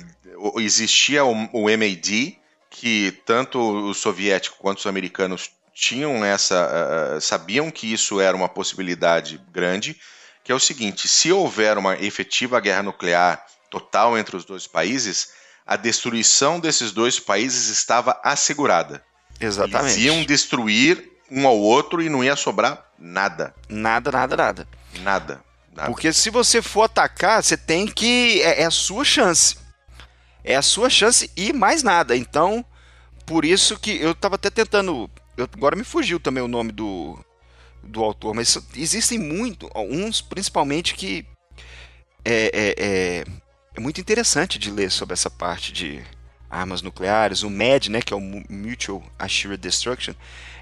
existia 0.56 1.22
o, 1.22 1.32
o 1.52 1.64
MAD, 1.64 2.38
que 2.70 3.12
tanto 3.24 3.58
o 3.58 3.94
soviético 3.94 4.56
quanto 4.58 4.78
os 4.78 4.86
americanos 4.86 5.50
tinham 5.74 6.24
essa. 6.24 7.16
Uh, 7.16 7.20
sabiam 7.20 7.70
que 7.70 7.92
isso 7.92 8.20
era 8.20 8.36
uma 8.36 8.48
possibilidade 8.48 9.40
grande, 9.52 9.96
que 10.42 10.50
é 10.50 10.54
o 10.54 10.60
seguinte: 10.60 11.06
se 11.08 11.30
houver 11.32 11.78
uma 11.78 11.96
efetiva 11.96 12.60
guerra 12.60 12.82
nuclear 12.82 13.44
total 13.70 14.18
entre 14.18 14.36
os 14.36 14.44
dois 14.44 14.66
países, 14.66 15.30
a 15.66 15.76
destruição 15.76 16.58
desses 16.58 16.92
dois 16.92 17.20
países 17.20 17.68
estava 17.68 18.18
assegurada. 18.24 19.04
Exatamente. 19.40 19.92
Eles 19.92 20.04
iam 20.04 20.24
destruir 20.24 21.10
um 21.30 21.46
ao 21.46 21.58
outro 21.58 22.02
e 22.02 22.08
não 22.08 22.24
ia 22.24 22.34
sobrar 22.34 22.84
nada. 22.98 23.54
Nada, 23.68 24.10
nada, 24.10 24.36
nada. 24.36 24.68
Nada. 25.00 25.44
nada. 25.72 25.90
Porque 25.90 26.12
se 26.12 26.30
você 26.30 26.60
for 26.60 26.84
atacar, 26.84 27.42
você 27.42 27.56
tem 27.56 27.86
que. 27.86 28.42
É, 28.42 28.62
é 28.62 28.64
a 28.64 28.70
sua 28.70 29.04
chance. 29.04 29.56
É 30.48 30.56
a 30.56 30.62
sua 30.62 30.88
chance 30.88 31.30
e 31.36 31.52
mais 31.52 31.82
nada. 31.82 32.16
Então, 32.16 32.64
por 33.26 33.44
isso 33.44 33.78
que 33.78 33.96
eu 34.00 34.12
estava 34.12 34.36
até 34.36 34.50
tentando. 34.50 35.10
Eu, 35.36 35.48
agora 35.52 35.76
me 35.76 35.84
fugiu 35.84 36.18
também 36.18 36.42
o 36.42 36.48
nome 36.48 36.72
do, 36.72 37.18
do 37.82 38.02
autor, 38.02 38.34
mas 38.34 38.58
existem 38.76 39.18
muito, 39.18 39.70
uns 39.76 40.20
principalmente 40.20 40.94
que 40.94 41.26
é, 42.24 42.50
é, 42.52 42.74
é 42.78 43.24
é 43.78 43.80
muito 43.80 44.00
interessante 44.00 44.58
de 44.58 44.72
ler 44.72 44.90
sobre 44.90 45.12
essa 45.12 45.30
parte 45.30 45.72
de 45.72 46.02
armas 46.50 46.82
nucleares, 46.82 47.44
o 47.44 47.50
MAD, 47.50 47.90
né, 47.90 48.02
que 48.02 48.12
é 48.12 48.16
o 48.16 48.20
Mutual 48.20 49.04
Assured 49.16 49.56
Destruction, 49.56 50.14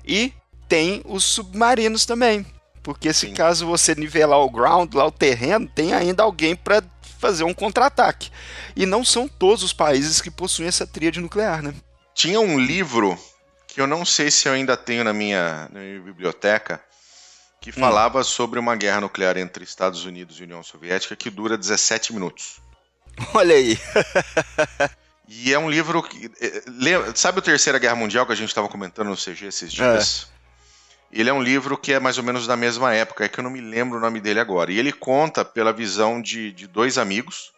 e 0.07 0.35
tem 0.69 1.01
os 1.03 1.25
submarinos 1.25 2.05
também, 2.05 2.45
porque 2.83 3.15
se 3.15 3.29
Sim. 3.29 3.35
caso 3.35 3.67
você 3.67 3.95
nivelar 3.95 4.41
o 4.41 4.51
ground, 4.51 4.93
lá 4.93 5.07
o 5.07 5.11
terreno, 5.11 5.67
tem 5.67 5.95
ainda 5.95 6.25
alguém 6.25 6.55
para 6.55 6.83
fazer 7.27 7.45
um 7.45 7.53
contra-ataque. 7.53 8.31
E 8.75 8.87
não 8.87 9.05
são 9.05 9.27
todos 9.27 9.65
os 9.65 9.73
países 9.73 10.21
que 10.21 10.31
possuem 10.31 10.69
essa 10.69 10.87
tríade 10.87 11.21
nuclear, 11.21 11.63
né? 11.63 11.75
Tinha 12.15 12.41
um 12.41 12.59
livro 12.59 13.19
que 13.67 13.81
eu 13.81 13.87
não 13.87 14.05
sei 14.05 14.31
se 14.31 14.49
eu 14.49 14.53
ainda 14.53 14.77
tenho 14.77 15.03
na 15.03 15.13
minha, 15.13 15.69
na 15.73 15.81
minha 15.81 16.01
biblioteca, 16.01 16.81
que 17.61 17.71
hum. 17.71 17.75
falava 17.75 18.21
hum. 18.21 18.25
sobre 18.25 18.59
uma 18.59 18.77
guerra 18.77 19.01
nuclear 19.01 19.37
entre 19.37 19.65
Estados 19.65 20.05
Unidos 20.05 20.39
e 20.39 20.45
União 20.45 20.63
Soviética 20.63 21.17
que 21.17 21.29
dura 21.29 21.59
17 21.59 22.13
minutos. 22.13 22.61
Olha 23.35 23.55
aí. 23.55 23.79
e 25.29 25.53
é 25.53 25.59
um 25.59 25.69
livro 25.69 26.03
que. 26.03 26.31
É, 26.41 26.63
sabe 27.15 27.41
a 27.41 27.43
Terceira 27.43 27.79
Guerra 27.79 27.97
Mundial 27.97 28.25
que 28.25 28.33
a 28.33 28.37
gente 28.37 28.49
estava 28.49 28.69
comentando 28.69 29.09
no 29.09 29.17
CG 29.17 29.47
esses 29.47 29.73
dias? 29.73 30.29
É. 30.33 30.36
Ele 31.13 31.31
é 31.31 31.33
um 31.33 31.43
livro 31.43 31.79
que 31.79 31.93
é 31.93 32.01
mais 32.01 32.19
ou 32.19 32.25
menos 32.25 32.47
da 32.47 32.57
mesma 32.57 32.93
época, 32.95 33.25
é 33.25 33.29
que 33.29 33.39
eu 33.39 33.45
não 33.45 33.51
me 33.51 33.61
lembro 33.61 33.99
o 33.99 34.01
nome 34.01 34.21
dele 34.21 34.41
agora. 34.41 34.73
E 34.73 34.79
ele 34.79 34.93
conta 34.93 35.45
pela 35.45 35.73
visão 35.73 36.21
de, 36.21 36.53
de 36.53 36.67
dois 36.67 36.99
amigos, 36.99 37.53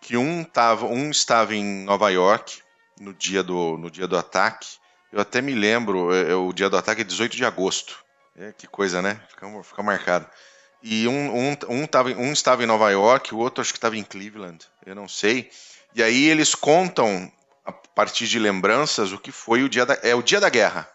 que 0.00 0.16
um, 0.16 0.44
tava, 0.44 0.86
um 0.86 1.10
estava 1.10 1.54
em 1.54 1.84
Nova 1.84 2.10
York 2.10 2.60
no 3.00 3.14
dia 3.14 3.42
do, 3.42 3.78
no 3.78 3.90
dia 3.90 4.06
do 4.06 4.16
ataque. 4.16 4.66
Eu 5.12 5.20
até 5.20 5.40
me 5.40 5.54
lembro, 5.54 6.12
é, 6.12 6.32
é 6.32 6.34
o 6.34 6.52
dia 6.52 6.68
do 6.68 6.76
ataque 6.76 7.00
é 7.00 7.04
18 7.04 7.36
de 7.36 7.44
agosto. 7.44 8.04
É, 8.36 8.52
que 8.52 8.66
coisa, 8.66 9.00
né? 9.00 9.20
Fica, 9.28 9.46
fica 9.62 9.82
marcado. 9.82 10.26
E 10.82 11.08
um, 11.08 11.34
um, 11.34 11.56
um, 11.68 11.86
tava, 11.86 12.10
um 12.10 12.32
estava 12.32 12.62
em 12.62 12.66
Nova 12.66 12.90
York, 12.90 13.34
o 13.34 13.38
outro 13.38 13.62
acho 13.62 13.72
que 13.72 13.78
estava 13.78 13.96
em 13.96 14.04
Cleveland, 14.04 14.66
eu 14.84 14.94
não 14.94 15.08
sei. 15.08 15.50
E 15.94 16.02
aí 16.02 16.24
eles 16.24 16.54
contam, 16.54 17.32
a 17.64 17.72
partir 17.72 18.26
de 18.26 18.38
lembranças, 18.38 19.10
o 19.10 19.18
que 19.18 19.32
foi 19.32 19.62
o 19.62 19.68
dia 19.68 19.86
da, 19.86 19.98
é 20.02 20.14
o 20.14 20.22
dia 20.22 20.40
da 20.40 20.50
guerra. 20.50 20.86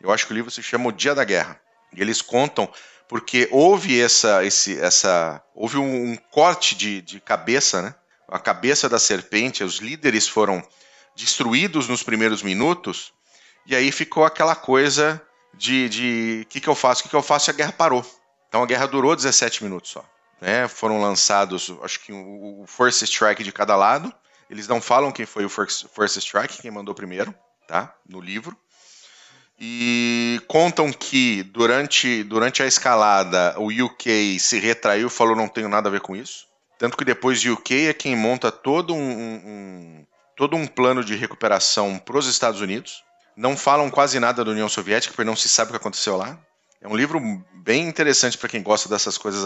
Eu 0.00 0.12
acho 0.12 0.26
que 0.26 0.32
o 0.32 0.34
livro 0.34 0.50
se 0.50 0.62
chama 0.62 0.88
O 0.88 0.92
Dia 0.92 1.14
da 1.14 1.24
Guerra. 1.24 1.60
E 1.94 2.00
eles 2.00 2.22
contam 2.22 2.70
porque 3.08 3.48
houve 3.50 4.00
essa, 4.00 4.44
esse, 4.44 4.78
essa, 4.78 5.42
houve 5.54 5.76
um, 5.76 6.12
um 6.12 6.16
corte 6.16 6.76
de, 6.76 7.02
de 7.02 7.20
cabeça, 7.20 7.82
né? 7.82 7.94
A 8.28 8.38
cabeça 8.38 8.88
da 8.88 9.00
serpente, 9.00 9.64
os 9.64 9.78
líderes 9.78 10.28
foram 10.28 10.62
destruídos 11.16 11.88
nos 11.88 12.04
primeiros 12.04 12.40
minutos, 12.40 13.12
e 13.66 13.74
aí 13.74 13.90
ficou 13.90 14.24
aquela 14.24 14.54
coisa 14.54 15.20
de 15.52 16.42
o 16.44 16.46
que, 16.46 16.60
que 16.60 16.68
eu 16.68 16.74
faço, 16.76 17.00
o 17.00 17.02
que, 17.02 17.10
que 17.10 17.16
eu 17.16 17.22
faço, 17.22 17.50
e 17.50 17.52
a 17.52 17.54
guerra 17.54 17.72
parou. 17.72 18.06
Então 18.48 18.62
a 18.62 18.66
guerra 18.66 18.86
durou 18.86 19.16
17 19.16 19.64
minutos 19.64 19.90
só. 19.90 20.04
Né? 20.40 20.66
Foram 20.68 21.00
lançados, 21.00 21.74
acho 21.82 22.00
que 22.00 22.12
o 22.12 22.64
Force 22.66 23.04
Strike 23.04 23.42
de 23.42 23.52
cada 23.52 23.76
lado. 23.76 24.12
Eles 24.48 24.66
não 24.66 24.80
falam 24.80 25.12
quem 25.12 25.26
foi 25.26 25.44
o 25.44 25.48
Force 25.48 26.18
Strike, 26.18 26.62
quem 26.62 26.70
mandou 26.70 26.94
primeiro, 26.94 27.34
tá? 27.68 27.94
No 28.08 28.20
livro. 28.20 28.56
E 29.62 30.40
contam 30.48 30.90
que 30.90 31.42
durante, 31.42 32.24
durante 32.24 32.62
a 32.62 32.66
escalada 32.66 33.54
o 33.58 33.68
UK 33.68 34.38
se 34.38 34.58
retraiu, 34.58 35.10
falou 35.10 35.36
não 35.36 35.48
tenho 35.48 35.68
nada 35.68 35.88
a 35.88 35.92
ver 35.92 36.00
com 36.00 36.16
isso. 36.16 36.46
Tanto 36.78 36.96
que 36.96 37.04
depois 37.04 37.44
o 37.44 37.52
UK 37.52 37.88
é 37.88 37.92
quem 37.92 38.16
monta 38.16 38.50
todo 38.50 38.94
um, 38.94 38.98
um 38.98 40.06
todo 40.34 40.56
um 40.56 40.66
plano 40.66 41.04
de 41.04 41.14
recuperação 41.14 41.98
para 41.98 42.16
os 42.16 42.26
Estados 42.26 42.62
Unidos. 42.62 43.04
Não 43.36 43.54
falam 43.54 43.90
quase 43.90 44.18
nada 44.18 44.42
da 44.42 44.50
União 44.50 44.66
Soviética, 44.66 45.12
porque 45.12 45.28
não 45.28 45.36
se 45.36 45.46
sabe 45.46 45.68
o 45.68 45.72
que 45.72 45.76
aconteceu 45.76 46.16
lá. 46.16 46.38
É 46.80 46.88
um 46.88 46.96
livro 46.96 47.20
bem 47.52 47.86
interessante 47.86 48.38
para 48.38 48.48
quem 48.48 48.62
gosta 48.62 48.88
dessas 48.88 49.18
coisas 49.18 49.44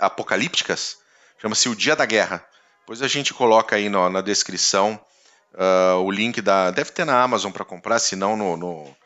apocalípticas. 0.00 0.96
Chama-se 1.38 1.68
O 1.68 1.76
Dia 1.76 1.94
da 1.94 2.06
Guerra. 2.06 2.42
Depois 2.80 3.02
a 3.02 3.08
gente 3.08 3.34
coloca 3.34 3.76
aí 3.76 3.90
no, 3.90 4.08
na 4.08 4.22
descrição 4.22 4.98
uh, 5.52 6.00
o 6.00 6.10
link 6.10 6.40
da. 6.40 6.70
Deve 6.70 6.90
ter 6.92 7.04
na 7.04 7.22
Amazon 7.22 7.52
para 7.52 7.64
comprar, 7.66 7.98
se 7.98 8.16
não 8.16 8.38
no, 8.38 8.56
no, 8.56 8.96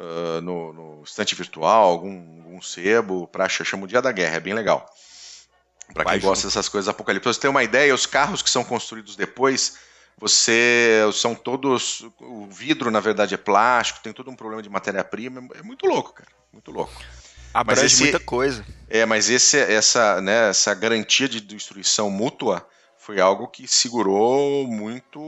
uh, 0.00 0.40
no, 0.40 0.72
no, 0.72 1.02
estante 1.02 1.34
virtual, 1.34 1.90
algum, 1.90 2.42
algum 2.42 2.62
sebo. 2.62 3.26
Pra, 3.28 3.48
chama 3.48 3.84
O 3.84 3.88
Dia 3.88 4.02
da 4.02 4.12
Guerra, 4.12 4.36
é 4.36 4.40
bem 4.40 4.54
legal. 4.54 4.86
Para 5.92 6.04
quem 6.04 6.20
gosta 6.20 6.46
dessas 6.46 6.68
coisas 6.68 6.88
apocalípticas. 6.88 7.36
Você 7.36 7.42
tem 7.42 7.50
uma 7.50 7.62
ideia, 7.62 7.94
os 7.94 8.06
carros 8.06 8.42
que 8.42 8.50
são 8.50 8.64
construídos 8.64 9.16
depois 9.16 9.78
você 10.18 11.00
são 11.12 11.34
todos 11.34 12.06
o 12.20 12.46
vidro 12.46 12.90
na 12.90 13.00
verdade 13.00 13.34
é 13.34 13.36
plástico 13.36 14.00
tem 14.00 14.12
todo 14.12 14.30
um 14.30 14.36
problema 14.36 14.62
de 14.62 14.70
matéria-prima 14.70 15.48
é 15.54 15.62
muito 15.62 15.86
louco 15.86 16.12
cara 16.12 16.30
muito 16.52 16.70
louco 16.70 16.92
abrange 17.52 17.82
mas 17.82 17.92
esse, 17.92 18.02
muita 18.02 18.20
coisa 18.20 18.64
é 18.88 19.04
mas 19.04 19.28
esse 19.28 19.58
essa 19.58 20.20
né 20.20 20.50
essa 20.50 20.72
garantia 20.74 21.28
de 21.28 21.40
destruição 21.40 22.10
mútua 22.10 22.66
foi 22.96 23.20
algo 23.20 23.48
que 23.48 23.66
segurou 23.66 24.66
muito 24.66 25.20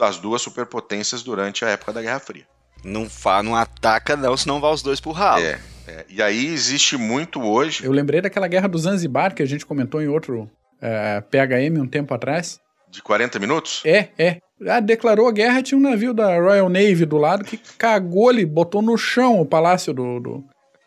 as 0.00 0.18
duas 0.18 0.42
superpotências 0.42 1.22
durante 1.22 1.64
a 1.64 1.68
época 1.68 1.92
da 1.92 2.02
Guerra 2.02 2.20
Fria 2.20 2.46
não 2.84 3.08
fa 3.08 3.42
não 3.42 3.56
ataca 3.56 4.16
não 4.16 4.36
senão 4.36 4.60
vai 4.60 4.72
os 4.72 4.82
dois 4.82 5.00
pro 5.00 5.12
ralo 5.12 5.42
é, 5.42 5.58
é. 5.88 6.04
e 6.08 6.22
aí 6.22 6.46
existe 6.46 6.96
muito 6.96 7.42
hoje 7.42 7.84
eu 7.84 7.92
lembrei 7.92 8.20
daquela 8.20 8.46
guerra 8.46 8.68
do 8.68 8.78
Zanzibar 8.78 9.34
que 9.34 9.42
a 9.42 9.46
gente 9.46 9.66
comentou 9.66 10.02
em 10.02 10.08
outro 10.08 10.50
é, 10.80 11.20
PHM 11.22 11.80
um 11.80 11.86
tempo 11.86 12.12
atrás 12.12 12.60
de 12.94 13.02
40 13.02 13.40
minutos? 13.40 13.82
É, 13.84 14.08
é. 14.16 14.38
Ah, 14.68 14.78
declarou 14.78 15.26
a 15.26 15.32
guerra, 15.32 15.62
tinha 15.62 15.76
um 15.76 15.82
navio 15.82 16.14
da 16.14 16.38
Royal 16.38 16.68
Navy 16.68 17.04
do 17.04 17.16
lado 17.16 17.44
que 17.44 17.58
cagou 17.76 18.28
ali, 18.28 18.46
botou 18.46 18.80
no 18.80 18.96
chão 18.96 19.40
o 19.40 19.44
palácio 19.44 19.92
do, 19.92 20.20
do 20.20 20.44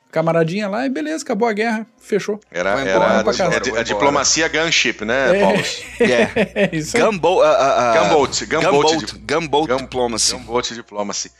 camaradinha 0.09 0.69
lá 0.69 0.85
e 0.85 0.89
beleza, 0.89 1.25
acabou 1.25 1.49
a 1.49 1.53
guerra, 1.53 1.85
fechou. 1.99 2.39
Era, 2.49 2.79
era 2.79 3.05
a, 3.05 3.19
a, 3.19 3.79
a, 3.79 3.83
diplomacia 3.83 4.47
gunship, 4.47 5.03
né, 5.03 5.37
é, 5.37 5.41
Paulo? 5.41 5.63
Yeah. 5.99 6.31
é, 6.55 6.69
isso 6.71 6.97
Gunboat, 6.97 7.45
uh, 7.45 7.51
uh, 7.51 7.99
gunboat, 7.99 8.45
gunboat, 8.45 8.71
gunboat, 8.71 9.15
gunboat 9.27 9.67
Gun, 9.67 9.77
diplomacy. 9.77 10.33
Gunboat 10.33 10.73
diplomacy. 10.73 11.31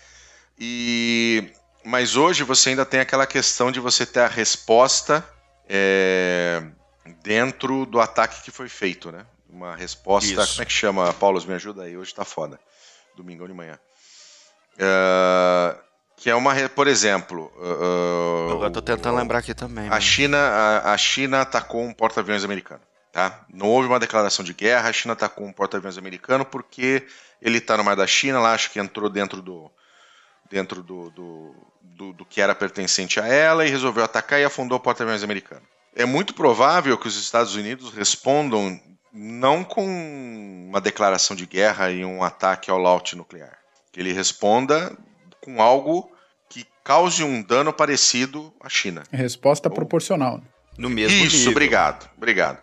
E, 0.60 1.52
mas 1.84 2.16
hoje 2.16 2.44
você 2.44 2.70
ainda 2.70 2.86
tem 2.86 3.00
aquela 3.00 3.28
questão 3.28 3.72
de 3.72 3.80
você 3.80 4.06
ter 4.06 4.22
a 4.22 4.28
resposta 4.28 5.28
é, 5.70 6.64
dentro 7.22 7.86
do 7.86 8.00
ataque 8.00 8.44
que 8.44 8.52
foi 8.52 8.68
feito, 8.68 9.12
né? 9.12 9.26
uma 9.50 9.76
resposta. 9.76 10.30
Isso. 10.30 10.54
Como 10.54 10.62
é 10.62 10.66
que 10.66 10.74
chama, 10.74 11.14
Paulo? 11.14 11.44
Me 11.46 11.54
ajuda 11.54 11.84
aí, 11.84 11.98
hoje 11.98 12.14
tá 12.14 12.24
foda. 12.26 12.60
Domingão 13.16 13.48
de 13.48 13.54
manhã. 13.54 13.80
Uh, 14.76 15.78
que 16.16 16.30
é 16.30 16.36
uma, 16.36 16.54
por 16.70 16.88
exemplo. 16.88 17.52
Uh, 17.58 18.64
Eu 18.64 18.72
tô 18.72 18.82
tentando 18.82 19.16
o, 19.16 19.18
lembrar 19.18 19.40
aqui 19.40 19.54
também. 19.54 19.90
A 19.90 20.00
China, 20.00 20.38
a, 20.38 20.94
a, 20.94 20.98
China 20.98 21.42
atacou 21.42 21.82
um 21.82 21.94
porta-aviões 21.94 22.44
americano. 22.44 22.82
Tá? 23.12 23.46
Não 23.52 23.68
houve 23.68 23.88
uma 23.88 24.00
declaração 24.00 24.46
de 24.46 24.54
guerra, 24.54 24.90
a 24.90 24.94
China 24.94 25.14
atacou 25.14 25.46
um 25.48 25.52
porta-aviões 25.52 25.98
americano 25.98 26.46
porque 26.46 27.08
ele 27.42 27.58
está 27.58 27.76
no 27.76 27.84
mar 27.84 27.96
da 27.96 28.06
China, 28.06 28.40
lá 28.40 28.54
acho 28.54 28.70
que 28.70 28.80
entrou 28.80 29.10
dentro 29.10 29.42
do 29.42 29.72
dentro 30.50 30.82
do, 30.84 31.10
do, 31.12 31.56
do, 31.82 32.14
do 32.14 32.26
que 32.26 32.42
era 32.42 32.56
pertencente 32.56 33.20
a 33.20 33.28
ela 33.28 33.66
e 33.66 33.70
resolveu 33.70 34.04
atacar 34.04 34.40
e 34.40 34.46
afundou 34.46 34.78
o 34.78 34.82
porta-aviões 34.82 35.24
americano. 35.24 35.62
É 35.96 36.06
muito 36.06 36.34
provável 36.34 36.98
que 36.98 37.08
os 37.08 37.20
Estados 37.20 37.56
Unidos 37.56 37.92
respondam 37.94 38.80
não 39.12 39.64
com 39.64 39.86
uma 40.70 40.80
declaração 40.80 41.36
de 41.36 41.46
guerra 41.46 41.90
e 41.90 42.06
um 42.06 42.24
ataque 42.24 42.70
ao 42.70 42.78
laut 42.78 43.16
nuclear. 43.16 43.58
Que 43.92 44.00
ele 44.00 44.14
responda 44.14 44.96
com 45.42 45.62
algo 45.62 46.12
que 46.50 46.66
cause 46.84 47.24
um 47.24 47.42
dano 47.42 47.74
parecido 47.74 48.54
à 48.62 48.70
China. 48.70 49.04
Resposta 49.12 49.70
Ou... 49.70 49.76
proporcional. 49.76 50.42
No 50.78 50.90
mesmo 50.90 51.26
Isso, 51.26 51.38
nível. 51.38 51.52
obrigado, 51.52 52.08
obrigado. 52.16 52.60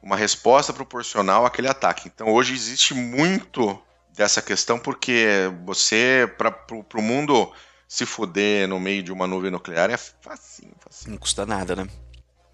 uma 0.00 0.14
resposta 0.16 0.72
proporcional 0.72 1.44
àquele 1.44 1.68
ataque. 1.68 2.06
Então 2.06 2.32
hoje 2.32 2.54
existe 2.54 2.94
muito 2.94 3.76
dessa 4.18 4.42
questão 4.42 4.80
porque 4.80 5.48
você, 5.64 6.28
para 6.36 6.52
o 6.96 7.02
mundo 7.02 7.50
se 7.86 8.04
fuder 8.04 8.66
no 8.66 8.80
meio 8.80 9.00
de 9.00 9.12
uma 9.12 9.28
nuvem 9.28 9.48
nuclear 9.48 9.88
é 9.90 9.96
facinho, 9.96 10.74
facinho. 10.80 11.12
Não 11.12 11.18
custa 11.18 11.46
nada, 11.46 11.76
né? 11.76 11.86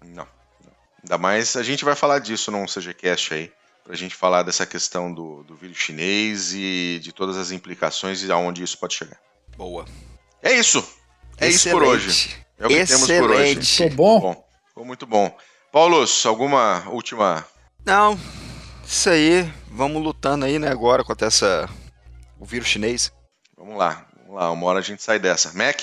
Não. 0.03 0.27
não. 0.63 0.71
Ainda 1.03 1.17
mais 1.17 1.55
a 1.55 1.63
gente 1.63 1.83
vai 1.83 1.95
falar 1.95 2.19
disso 2.19 2.51
num 2.51 2.67
CGCast 2.67 3.33
aí, 3.33 3.51
pra 3.83 3.95
gente 3.95 4.15
falar 4.15 4.43
dessa 4.43 4.63
questão 4.63 5.11
do, 5.11 5.43
do 5.43 5.55
vírus 5.55 5.77
chinês 5.77 6.53
e 6.53 6.99
de 7.01 7.11
todas 7.11 7.35
as 7.35 7.49
implicações 7.49 8.21
e 8.21 8.31
aonde 8.31 8.61
isso 8.61 8.77
pode 8.77 8.93
chegar. 8.93 9.19
Boa. 9.57 9.85
É 10.43 10.53
isso. 10.53 10.87
É 11.37 11.47
Excelente. 11.47 11.55
isso 11.55 11.69
por 11.71 11.83
hoje. 11.83 12.45
É 12.59 12.65
o 12.65 12.69
que 12.69 12.75
Excelente. 12.75 13.07
temos 13.07 13.27
por 13.27 13.35
hoje. 13.35 13.65
Ficou 13.65 13.89
bom? 13.89 14.19
bom? 14.19 14.47
Ficou 14.67 14.85
muito 14.85 15.05
bom. 15.07 15.37
Paulos, 15.71 16.25
alguma 16.27 16.87
última. 16.89 17.43
Não. 17.83 18.17
Isso 18.85 19.09
aí. 19.09 19.51
Vamos 19.71 20.01
lutando 20.01 20.45
aí, 20.45 20.59
né, 20.59 20.69
agora 20.69 21.03
contra 21.03 21.27
essa. 21.27 21.67
o 22.39 22.45
vírus 22.45 22.67
chinês. 22.67 23.11
Vamos 23.57 23.77
lá. 23.77 24.07
Vamos 24.19 24.35
lá. 24.35 24.51
Uma 24.51 24.65
hora 24.67 24.79
a 24.79 24.81
gente 24.81 25.01
sai 25.03 25.19
dessa. 25.19 25.51
Mac? 25.53 25.81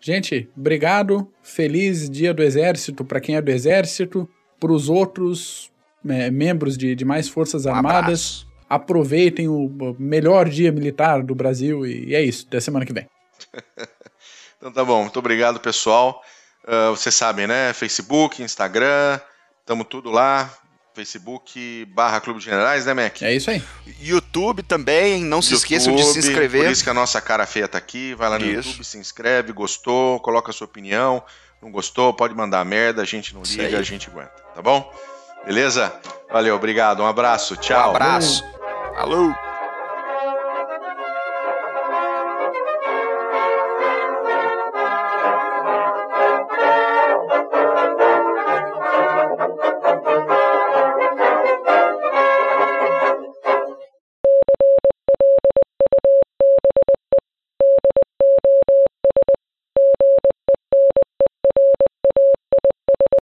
Gente, 0.00 0.50
obrigado. 0.56 1.30
Feliz 1.42 2.08
Dia 2.08 2.32
do 2.32 2.42
Exército 2.42 3.04
para 3.04 3.20
quem 3.20 3.36
é 3.36 3.42
do 3.42 3.50
Exército. 3.50 4.28
Para 4.60 4.72
os 4.72 4.88
outros 4.88 5.70
é, 6.08 6.30
membros 6.30 6.76
de, 6.78 6.94
de 6.94 7.04
mais 7.04 7.28
Forças 7.28 7.66
um 7.66 7.70
Armadas. 7.70 7.98
Abraço. 8.04 8.54
Aproveitem 8.68 9.48
o 9.48 9.96
melhor 9.98 10.48
dia 10.48 10.72
militar 10.72 11.22
do 11.22 11.34
Brasil 11.34 11.86
e 11.86 12.14
é 12.14 12.22
isso. 12.22 12.46
Até 12.48 12.60
semana 12.60 12.86
que 12.86 12.92
vem. 12.92 13.06
então 14.56 14.72
tá 14.72 14.84
bom. 14.84 15.02
Muito 15.02 15.18
obrigado, 15.18 15.60
pessoal. 15.60 16.22
Uh, 16.64 16.90
vocês 16.90 17.14
sabem, 17.14 17.46
né? 17.46 17.72
Facebook, 17.74 18.42
Instagram, 18.42 19.20
estamos 19.60 19.86
tudo 19.88 20.10
lá. 20.10 20.50
Facebook 20.94 21.84
barra 21.86 22.20
Clube 22.20 22.40
Generais, 22.40 22.86
né, 22.86 22.94
Mac? 22.94 23.22
É 23.22 23.34
isso 23.34 23.50
aí. 23.50 23.62
YouTube 24.00 24.62
também, 24.62 25.22
não 25.22 25.42
se 25.42 25.52
YouTube, 25.52 25.62
esqueçam 25.62 25.94
de 25.94 26.04
se 26.04 26.18
inscrever. 26.18 26.62
Por 26.62 26.70
isso 26.70 26.84
que 26.84 26.90
a 26.90 26.94
nossa 26.94 27.20
cara 27.20 27.46
feia 27.46 27.66
tá 27.66 27.78
aqui. 27.78 28.14
Vai 28.14 28.28
lá 28.28 28.38
no 28.38 28.46
isso. 28.46 28.68
YouTube, 28.68 28.84
se 28.84 28.98
inscreve, 28.98 29.52
gostou, 29.52 30.20
coloca 30.20 30.50
a 30.50 30.54
sua 30.54 30.66
opinião. 30.66 31.22
Não 31.60 31.70
gostou, 31.70 32.12
pode 32.12 32.34
mandar 32.34 32.64
merda, 32.64 33.02
a 33.02 33.06
gente 33.06 33.34
não 33.34 33.42
liga, 33.42 33.78
a 33.78 33.82
gente 33.82 34.08
aguenta, 34.10 34.34
tá 34.54 34.60
bom? 34.60 34.92
Beleza? 35.46 35.94
Valeu, 36.30 36.54
obrigado, 36.56 37.02
um 37.02 37.06
abraço, 37.06 37.56
tchau. 37.56 37.88
Um 37.88 37.90
abraço. 37.90 38.44
Alô. 38.96 39.53